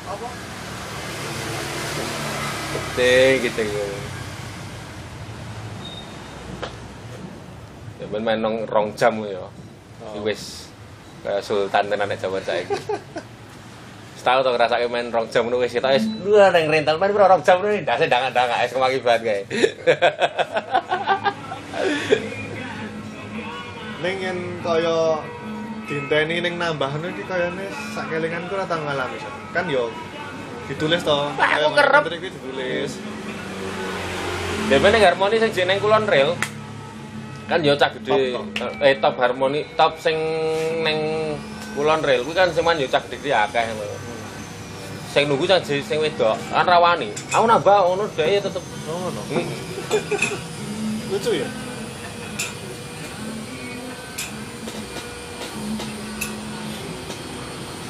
[0.10, 0.28] Apa?
[2.74, 3.62] Gede gitu.
[8.02, 9.46] Ya ben main nong rong jam ya.
[10.10, 10.74] Iki Wis
[11.22, 12.74] kayak sultan tenan nek jaman saiki.
[14.18, 17.46] Setahun to ngrasake main rong jam ngono wis kita wis lu nang rental main rong
[17.46, 19.46] jam ngono ndase dangan-dangan es kemakibat kae.
[24.04, 25.24] Ning yen kaya
[25.88, 29.16] dinteni ning nambahno iki kayane sak kelinganku ora tau ngalami.
[29.56, 29.88] Kan yo
[30.68, 31.32] ditulis to.
[31.40, 32.04] Aku kerep.
[32.12, 33.00] iki ditulis.
[34.68, 36.36] Ya men ning harmoni sing jeneng kulon rel.
[37.48, 38.36] Kan yo cah gede.
[38.36, 40.20] Top, Eh top harmoni, top sing
[40.84, 41.00] neng
[41.72, 43.96] kulon rel kuwi kan sing main yo cah gede akeh ngono.
[45.16, 47.08] Sing nunggu cah sing wedok kan rawani.
[47.32, 49.22] Aku nambah ngono dhek tetep Oh, ngono.
[49.32, 49.48] Hmm.
[51.08, 51.48] Lucu ya?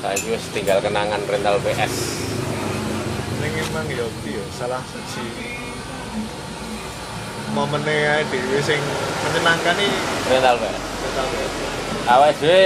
[0.04, 1.94] Saiki wis tinggal kenangan rental PS.
[3.40, 5.24] Ning emang yo iki yo salah siji
[7.54, 8.82] momennya ae dhewe sing
[9.24, 9.92] menyenangkan nih
[10.28, 10.76] Rental PS.
[11.00, 11.52] rental PS.
[12.04, 12.64] Awake dhewe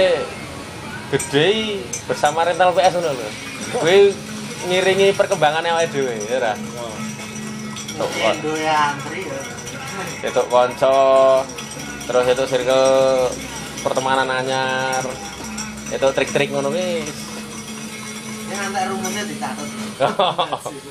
[1.08, 1.48] gede
[2.04, 3.28] bersama rental PS ngono lho.
[3.76, 3.96] Kuwi
[4.66, 6.52] ngiringi perkembangannya awake dhewe ya ora.
[7.94, 9.38] Tuk kon- Indo ya antri ya.
[10.22, 10.98] itu konco
[12.06, 12.86] terus itu circle
[13.80, 15.02] pertemanan anyar
[15.88, 17.16] itu trik-trik ngono wis
[18.48, 19.68] Ini nanti rumusnya dicatat.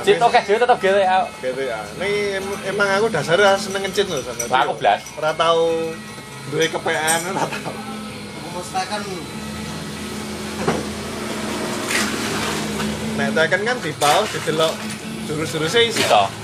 [0.00, 1.18] Cit oke dhewe tetep GTA.
[1.44, 1.80] GTA.
[2.00, 5.04] Em- emang aku dasarnya seneng ngecit loh sama Lah, aku blas.
[5.20, 5.92] Ora tau
[6.48, 7.72] duwe kepean ora tau.
[8.40, 9.00] Rumus tekan
[13.12, 14.72] Nek Tekken kan di pause didelok
[15.28, 16.00] jurus-jurusnya isi.
[16.00, 16.41] Iso.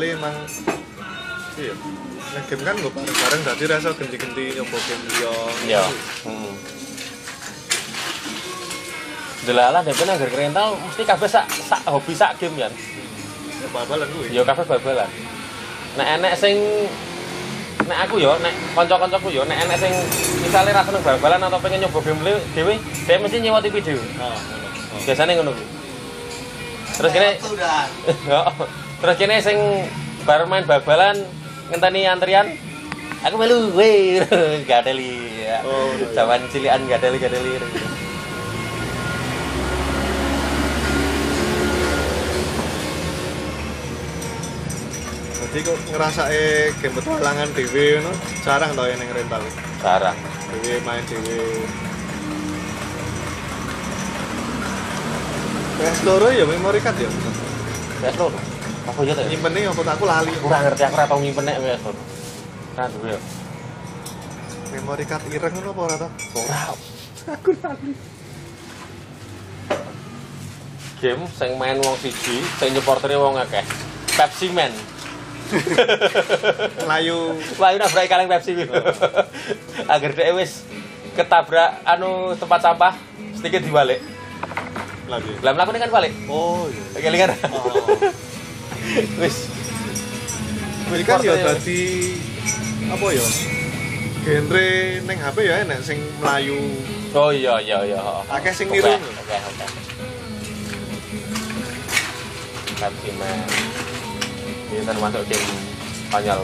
[0.00, 0.32] Rental emang
[1.60, 1.74] iya.
[2.30, 5.34] Nek game kan gue bareng-bareng dadi rasa genti-genti nyoba game liya.
[5.68, 5.84] Iya.
[6.24, 6.52] Heeh.
[9.44, 12.72] Delalah dhewe nang ngger rental mesti kabeh sak sak hobi sak game ya.
[13.60, 14.32] Ya bal-balan kuwi.
[14.32, 15.10] Ya kabeh bal-balan.
[16.00, 16.56] Nek enek sing
[17.84, 19.92] nek aku yo nek kanca-kancaku yo nek enek sing
[20.40, 22.24] misale ra seneng bal-balan atau pengen nyoba game
[22.56, 22.74] dhewe,
[23.04, 24.00] dhewe mesti nyewa TV dhewe.
[24.16, 24.66] Ah, ngono.
[24.96, 25.00] Oh.
[25.04, 25.68] Biasane ngono kuwi.
[26.96, 27.30] Terus kene.
[29.00, 29.56] Terus kene sing
[30.28, 31.16] bar main bal-balan
[31.72, 32.52] ngenteni antrian
[33.24, 34.20] aku melu we
[34.68, 35.64] gadeli ya.
[35.64, 36.12] Oh, iya.
[36.12, 37.56] Zaman cilian gadeli gadeli.
[45.50, 46.44] Jadi kok ngerasake
[46.78, 48.12] game petualangan dhewe ngono
[48.44, 49.42] jarang tau yang rental.
[49.80, 50.14] Sarang.
[50.52, 51.40] Dhewe main dhewe.
[55.80, 57.08] PS loro ya memory card ya.
[58.04, 58.49] Wes lho.
[58.88, 59.20] Apa ya to?
[59.24, 59.28] ya?
[59.28, 60.32] Nyimpennya apa tak aku lali.
[60.40, 61.92] Ora ngerti aku ora tau nyimpen nek wes lho.
[62.76, 63.08] Ora duwe.
[63.12, 63.20] ya.
[64.70, 66.08] Memory card ireng ngono apa ora ta?
[66.38, 66.60] Ora.
[67.36, 67.92] Aku lali.
[71.00, 73.64] Game sing main wong siji, sing nyeportere wong akeh.
[74.16, 74.72] Pepsi Man.
[76.86, 78.52] Melayu ini nabrak kaleng Pepsi.
[79.92, 80.62] Agar dhek wis
[81.18, 82.94] ketabrak anu tempat sampah
[83.34, 84.00] sedikit dibalik.
[85.10, 85.32] lagi.
[85.42, 86.14] Lah mlaku kan balik.
[86.30, 87.02] Oh iya.
[87.02, 87.34] Kelingan.
[87.50, 88.29] Oh.
[89.20, 89.36] Wis.
[90.88, 91.80] Kuwi kan ya dadi
[92.90, 93.26] apa ya?
[94.20, 94.68] Genre
[95.06, 96.58] ning HP ya enek sing Melayu.
[97.14, 98.00] Oh iya iya iya.
[98.30, 98.90] Akeh sing niru.
[98.90, 99.66] Oke, oke.
[102.80, 103.48] Pepsi Man.
[104.70, 105.50] Ini termasuk game
[106.10, 106.42] konyol.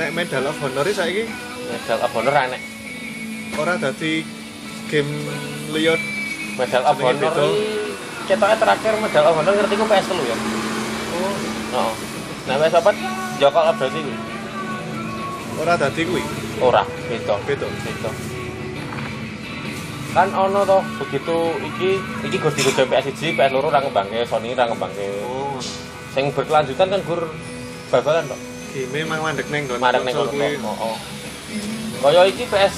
[0.00, 1.24] nek Medal of Honor iki saiki
[1.68, 2.62] Medal of Honor aneh.
[3.60, 4.24] ora dadi
[4.90, 5.10] game
[5.70, 5.94] liya
[6.58, 7.50] Medal of Honor iki
[8.26, 10.36] ketoknya terakhir Medal of Honor ngerti ku PS telu ya.
[10.36, 11.34] oh
[11.70, 11.92] Heeh.
[12.48, 12.96] Nah, PS papat
[13.38, 14.16] Joko of Duty kuwi.
[15.60, 16.24] ora dadi kuwi
[16.60, 17.40] Ora, beda.
[17.48, 18.10] beda Beda.
[20.10, 21.90] Kan ono toh begitu iki
[22.26, 25.06] iki gur di game PS1, PS loro ra ngembangke, Sony ra ngembangke.
[25.24, 25.56] oh
[26.10, 27.30] Sing berkelanjutan kan gur
[27.88, 28.36] bal-balan toh.
[28.74, 30.36] game memang mandek neng kon ning konsol kono.
[30.36, 30.58] kuwi.
[30.58, 30.96] Heeh.
[32.02, 32.74] Kaya iki PS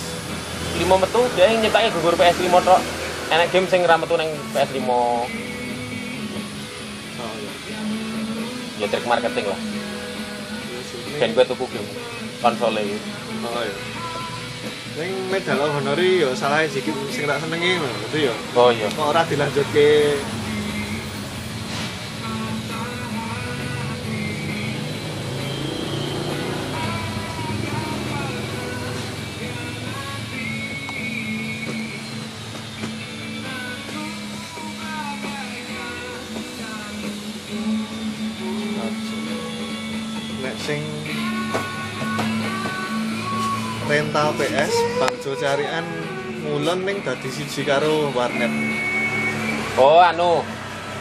[0.77, 2.81] 5 metu dia yang nyiptake gugur PS 5 tok.
[3.29, 5.25] Enak game sing ra metu ning PS 5 oh
[7.37, 7.53] iya
[8.79, 9.61] ya trik marketing lah.
[11.21, 11.89] Ben kowe tuku game
[12.43, 12.99] konsol iki.
[13.47, 13.77] oh iya
[14.93, 18.89] Ning Medal of Honor iki ya salah siji sing tak senengi itu ya Oh iya.
[18.93, 20.21] kok ora dilanjutke
[45.23, 45.87] Bangjo carian
[46.43, 48.51] ngulon ning dadi siji karo warnet
[49.79, 50.43] Oh anu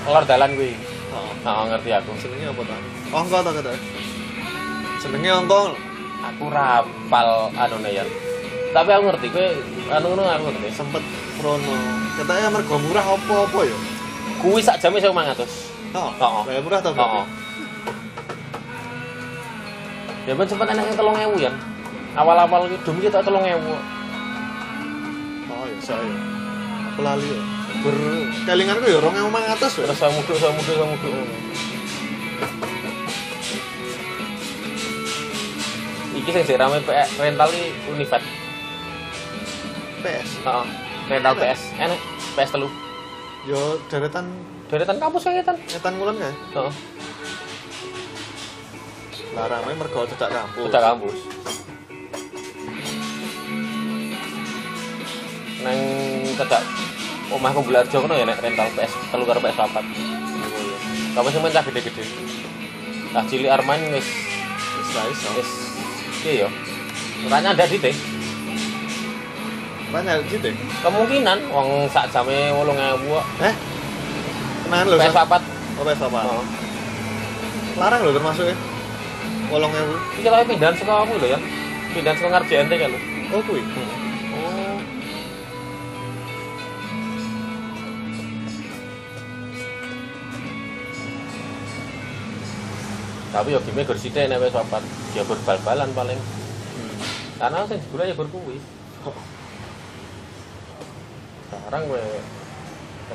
[0.06, 0.78] lor dalan kuwi.
[1.10, 1.34] oh.
[1.42, 2.14] Heeh ngerti aku.
[2.22, 2.78] jenenge apa ta
[3.18, 3.74] ongko ta kata
[5.02, 5.74] jenenge ongko
[6.22, 8.06] Aku rapal anu ya.
[8.70, 9.48] Tapi aku ngerti kowe
[9.90, 10.70] anu ngono aku ngerti.
[10.70, 11.02] sempet
[11.42, 11.74] prono
[12.22, 13.78] katanya mergo murah apa-apa ya
[14.38, 15.98] Kuwi sak jame 1500.
[15.98, 16.46] oh Oh.
[16.46, 16.94] kayak murah ta Heeh.
[16.94, 17.26] berarti
[20.30, 21.50] Ya ben sempat enaknya 3000 ya.
[22.14, 23.98] Awal-awal iki dum kita 3000.
[25.72, 26.04] Ya saya
[26.92, 27.40] aku lali ya
[27.82, 27.96] ber
[28.44, 29.08] kelinganku ya 2500
[29.42, 31.14] ya Terus saya muduk, saya muduk, saya muduk.
[36.12, 38.24] Iki sing sing rame PS rental iki Univet.
[40.04, 40.66] PS Heeh.
[41.08, 41.60] Rental PS.
[41.80, 42.00] Enak
[42.36, 42.70] PS telu.
[43.42, 43.58] yo
[43.90, 44.30] deretan
[44.70, 45.58] Deretan kampus kayak kan.
[45.58, 46.74] nyetan ngulon kae Heeh.
[49.32, 51.18] lah rame mergo cedak kampus Udah kampus.
[55.62, 55.78] Nang
[56.36, 56.62] cedak
[57.32, 59.78] omahku Belarjo kono ya nek rental PS telu karo PS 4.
[61.12, 62.04] Kampus sing main gede-gede.
[63.12, 64.08] Cah cilik Arman wis
[64.80, 65.50] wis iso wis
[66.24, 66.50] iya ya.
[67.28, 67.96] Makanya ada di teh.
[69.92, 73.26] banyak gitu Kemungkinan wong sak jame 8000 kok.
[73.44, 73.54] eh
[74.64, 75.28] kenalan lho PS Sam?
[75.28, 75.44] 4.
[75.76, 76.46] oh PS apa Heeh.
[77.76, 78.56] larang lho termasuk ya
[79.52, 81.40] wolong ewu Iki lho pindahan saka aku lho ya.
[81.92, 83.00] Pindahan saka ngarep JNT kan lho.
[83.36, 84.01] oh kuwi Oh.
[93.32, 94.84] Tapi yo game gur sithik nek wis papat.
[95.16, 96.20] Ya gur bal-balan paling.
[97.40, 98.60] Karena sing gula ya gur kuwi.
[101.48, 102.04] Sekarang gue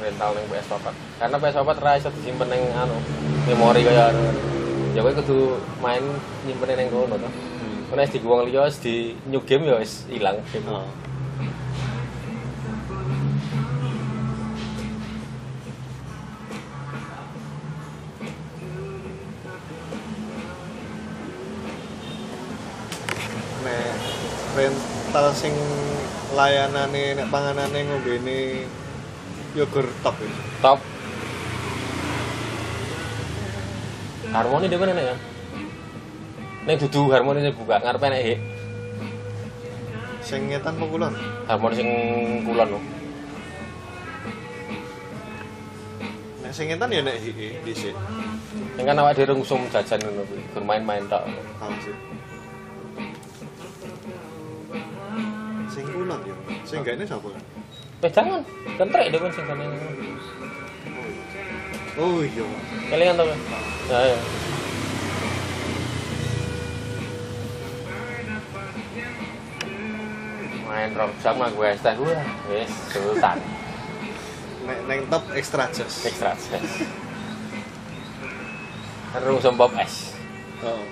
[0.00, 0.94] rental ning PS papat.
[1.20, 2.96] Karena PS papat ra iso disimpen ning anu
[3.44, 4.24] memori kaya anu.
[4.96, 6.00] Ya kowe kudu main
[6.48, 7.28] nyimpen ning kono to.
[7.92, 10.64] Karena di wong liya di new game ya wis ilang game.
[10.72, 11.05] oh.
[24.56, 25.52] Rental sing
[26.32, 28.64] layanane nek panganane ngombene
[29.52, 30.32] yo gur top ya.
[30.64, 30.80] Top.
[34.32, 35.16] Harmoni dhewe nek ya.
[36.66, 38.40] Ning dudu harmoni sing buka ngarepe nek hik.
[40.26, 41.14] sing ngetan pokulon
[41.46, 41.88] Harmoni sing
[42.42, 42.80] kulon lho.
[46.42, 47.94] nek sing ngetan ya nek hiki dhisik
[48.74, 51.22] Ning kan awake dhewe ngusum jajan ngono kuwi, gur main-main tok.
[51.62, 52.15] tahu sih
[55.76, 57.28] sing kulon ya sing gak ini sapa
[57.96, 58.40] Pedangan,
[58.76, 59.64] kentrek dhewe sing kene.
[62.00, 62.44] oh iya
[62.92, 63.24] Kelingan to.
[63.24, 63.36] kowe?
[63.88, 64.18] Ya ya.
[70.68, 72.16] Main rong jam mah gue teh gue.
[72.52, 73.38] Wis, sultan.
[74.68, 76.36] nek neng top extra jos Ekstra.
[79.16, 80.12] Terus sembop es.
[80.64, 80.84] oh.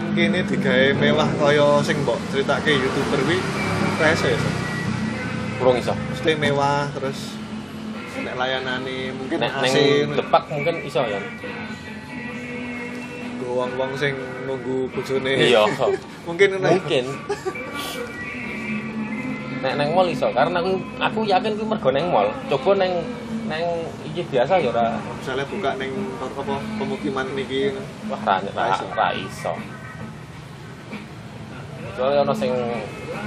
[0.00, 3.38] Ning yen kene digawe mewah kaya sing mbok critake YouTuber kuwi
[4.00, 4.40] rese ya.
[5.60, 5.92] Kurang iso.
[5.92, 7.36] Mesti mewah terus
[8.20, 11.20] nek layanane mungkin Nek AC neng depak mungkin iso ya.
[13.50, 14.14] wong-wong sing
[14.46, 15.32] nunggu bojone.
[15.36, 15.66] Iya.
[16.28, 16.64] mungkin ngono.
[16.64, 16.72] ya.
[16.80, 17.04] Mungkin.
[19.60, 23.04] nek neng mall iso karena aku aku yakin kuwi mergo neng mall coba neng
[23.44, 23.60] neng
[24.08, 27.76] iki biasa ya ora misalnya buka neng apa pemukiman niki
[28.08, 28.40] wah Ra
[28.96, 29.52] ra, iso.
[32.00, 32.48] Kecuali ono sing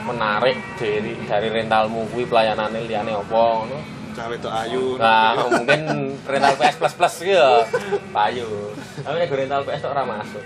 [0.10, 3.78] menarik dari dari rentalmu kuwi pelayanane liyane apa ngono
[4.18, 7.62] cawe itu ayu Nah, mungkin rental PS plus plus gitu ya,
[8.10, 8.74] payu.
[9.06, 10.42] Tapi nek rental PS ora masuk.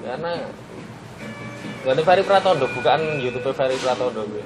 [0.00, 0.32] Karena
[1.84, 4.44] Gak Ferry Pratondo, bukan YouTube Ferry Pratondo gue.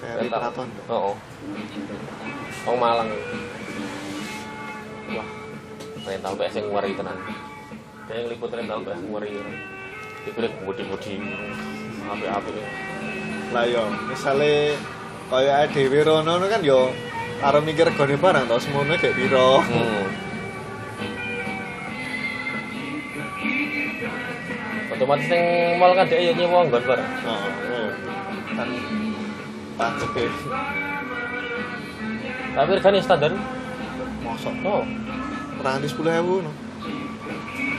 [0.00, 1.14] Ferry Pratondo Oh, oh.
[2.64, 3.12] Oh Malang.
[5.12, 5.28] Wah,
[6.00, 7.18] rental PS yang ngeri tenan.
[8.08, 9.36] Kayak yang liput rental PS ngeri.
[10.26, 11.22] Itu deh budi-budi
[12.06, 12.50] api-api.
[13.46, 14.74] lah yo misalnya
[15.26, 16.90] kayak Dewi Rono kan yo
[17.38, 20.02] karo mikir gone barang tau semono kayak piro Hmm.
[24.88, 25.44] Otomatis yang
[25.76, 27.10] mall kan dia nyewa nggon bareng.
[27.22, 27.88] oh, oh.
[28.54, 28.68] kan
[29.76, 30.30] pacet deh
[32.56, 33.32] Tapi regane standar.
[34.24, 34.82] mosok Oh,
[35.60, 36.50] nanti sepuluh ribu no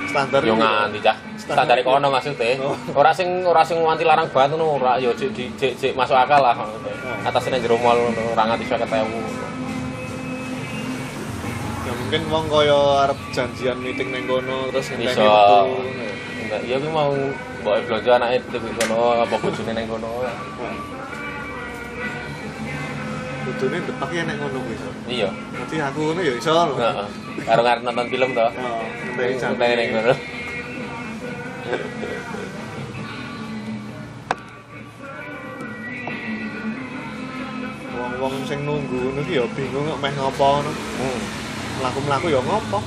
[0.06, 0.62] standar yo ini.
[0.62, 1.18] nganti cah.
[1.48, 2.60] Standar kono maksudnya.
[2.60, 2.76] Oh.
[2.92, 6.44] Ora sing ora sing nganti larang banget ngono, ora yo jek jek jek masuk akal
[6.44, 6.60] lah.
[6.60, 7.28] Oh.
[7.28, 9.48] Atasnya jero mall ngono, ora nganti 50.000.
[11.88, 15.24] ya mungkin wong kaya arep janjian meeting neng kono terus ngenteni
[16.48, 17.12] Enggak, ya kuwi mau
[17.60, 20.24] mbok blonjo anake di kono apa bojone ning kono.
[23.48, 24.90] Kudune depak ya nek ngono kuwi iso.
[25.12, 25.30] Iya.
[25.32, 26.76] Nanti aku ngono ya iso lho.
[26.80, 27.08] Heeh.
[27.44, 28.48] Karo nonton film to.
[29.40, 29.56] Jam.
[29.56, 30.14] Ngenteni ning kono.
[37.98, 40.72] Wong-wong sing nunggu ngono ya bingung kok meh ngopo ngono.
[40.72, 41.20] Hmm.
[41.84, 42.80] Mlaku-mlaku ya ngopo.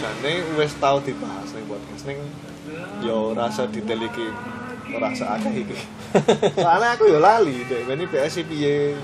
[0.00, 2.18] Jane wis tau dibahas ning podcast ning
[3.06, 4.10] yo rasa detail
[5.14, 5.76] sak akeh iki.
[6.62, 8.98] Soalnya aku yo lali dek ini PS piye.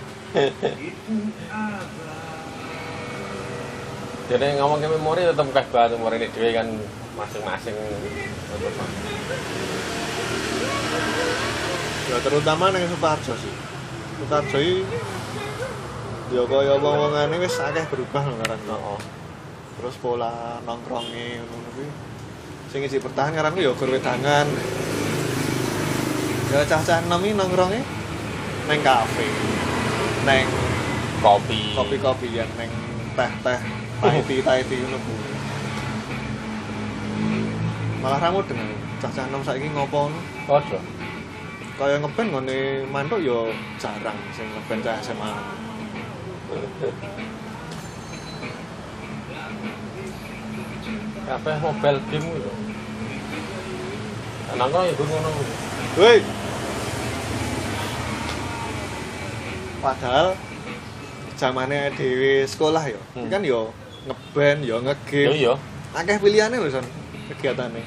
[4.26, 6.66] Jadi ngomong ke memori tetap kayak banget memori ini dhewe kan
[7.14, 7.74] masing-masing
[12.06, 13.54] Ya terutama ning Suparjo sih.
[14.18, 14.82] Suparjo iki
[16.26, 18.60] ya kaya wong-wongane wis akeh berubah lho ngaran.
[18.74, 18.98] Oh,
[19.76, 21.88] Terus pola nongkronge ngono kuwi.
[22.72, 24.48] Sing isi bertahan ngaranku ya gur wedangan.
[26.46, 27.82] Ya cah-cah enom iki nongkronge
[28.70, 29.26] neng kafe.
[30.22, 30.46] Neng
[31.18, 31.74] kopi.
[31.74, 32.70] kopi-kopian neng
[33.18, 33.58] teh-teh,
[33.98, 35.30] Thai Thai ngono kuwi.
[37.98, 38.76] Malah ra mudeng aku.
[39.02, 40.20] cah-cah enom saiki ngopo ngono.
[40.46, 40.78] Podo.
[41.76, 45.32] kaya ngeband ngene mantuk yo jarang sing ngeband cah SMA.
[51.26, 52.28] Kabeh mobile game.
[54.56, 55.65] Nongkrong ya gue ngono.
[55.96, 56.20] Woi.
[59.80, 60.34] Padahal
[61.36, 63.28] zamane dhewe sekolah yo, Hmm.
[63.28, 63.70] kan yo
[64.04, 65.36] ngeband yo Yo ngegame.
[65.36, 65.54] iya,
[65.96, 66.84] Akeh pilihane lho son
[67.32, 67.80] kegiatane.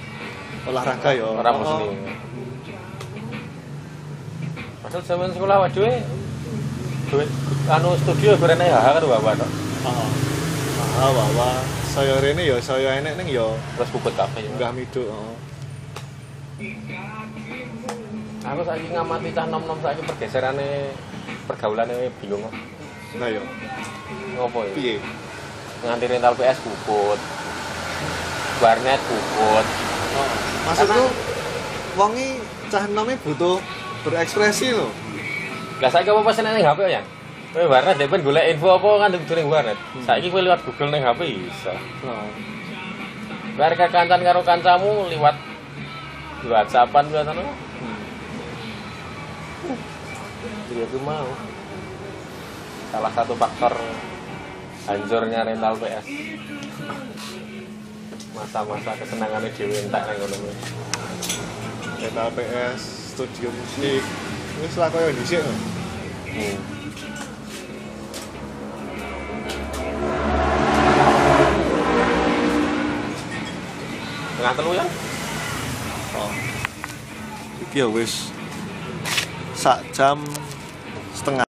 [0.66, 1.38] Olahraga yo.
[1.38, 1.86] ora oh, mesti.
[4.82, 5.86] Padahal zaman sekolah waduh
[7.10, 7.30] duit
[7.70, 9.50] anu studio berene ya bapak tok.
[9.86, 10.08] Oh.
[11.00, 11.50] Ah, wawa.
[11.90, 14.46] Saya rene yo saya enek ning yo Terus bubut kafe.
[14.46, 14.50] ya.
[14.52, 15.08] enggak miduk.
[15.10, 15.34] Oh.
[18.50, 20.90] Aku saiki ngamati cah nom-nom saiki pergeserane
[21.46, 22.54] pergaulane bingung kok.
[23.22, 23.42] Nah yo,
[24.38, 24.74] Ngopo ya?
[24.74, 24.96] piye?
[25.86, 27.20] Nganti rental PS bubut.
[28.58, 29.66] Warnet bubut.
[30.18, 30.30] Oh.
[30.66, 31.04] Maksudku
[31.94, 32.42] wong iki
[32.74, 33.62] cah enome butuh
[34.02, 34.90] berekspresi lho.
[35.78, 37.02] Lah saiki apa pesen ning HP ya?
[37.54, 39.78] Kowe warnet dhewe ben golek info apa kan kudu ning warnet.
[40.10, 41.74] Saiki kowe liwat Google ning HP iso.
[42.02, 42.26] Oh.
[43.62, 45.38] Bar kancan karo kancamu liwat
[46.50, 47.38] WhatsAppan biasa
[50.70, 51.26] Jadi aku mau.
[52.94, 53.74] Salah satu faktor
[54.86, 56.06] hancurnya rental PS.
[58.38, 60.54] Masa-masa kesenangannya dewe entek nang ngono kuwi.
[62.06, 62.82] Metal PS,
[63.18, 64.06] studio musik.
[64.62, 65.54] Wis lah koyo dhisik lho.
[66.38, 66.58] Hmm.
[74.38, 74.86] Tengah telu ya?
[76.14, 76.32] Oh.
[77.66, 78.30] Iki ya wis
[79.60, 80.24] sak jam
[81.20, 81.49] setengah.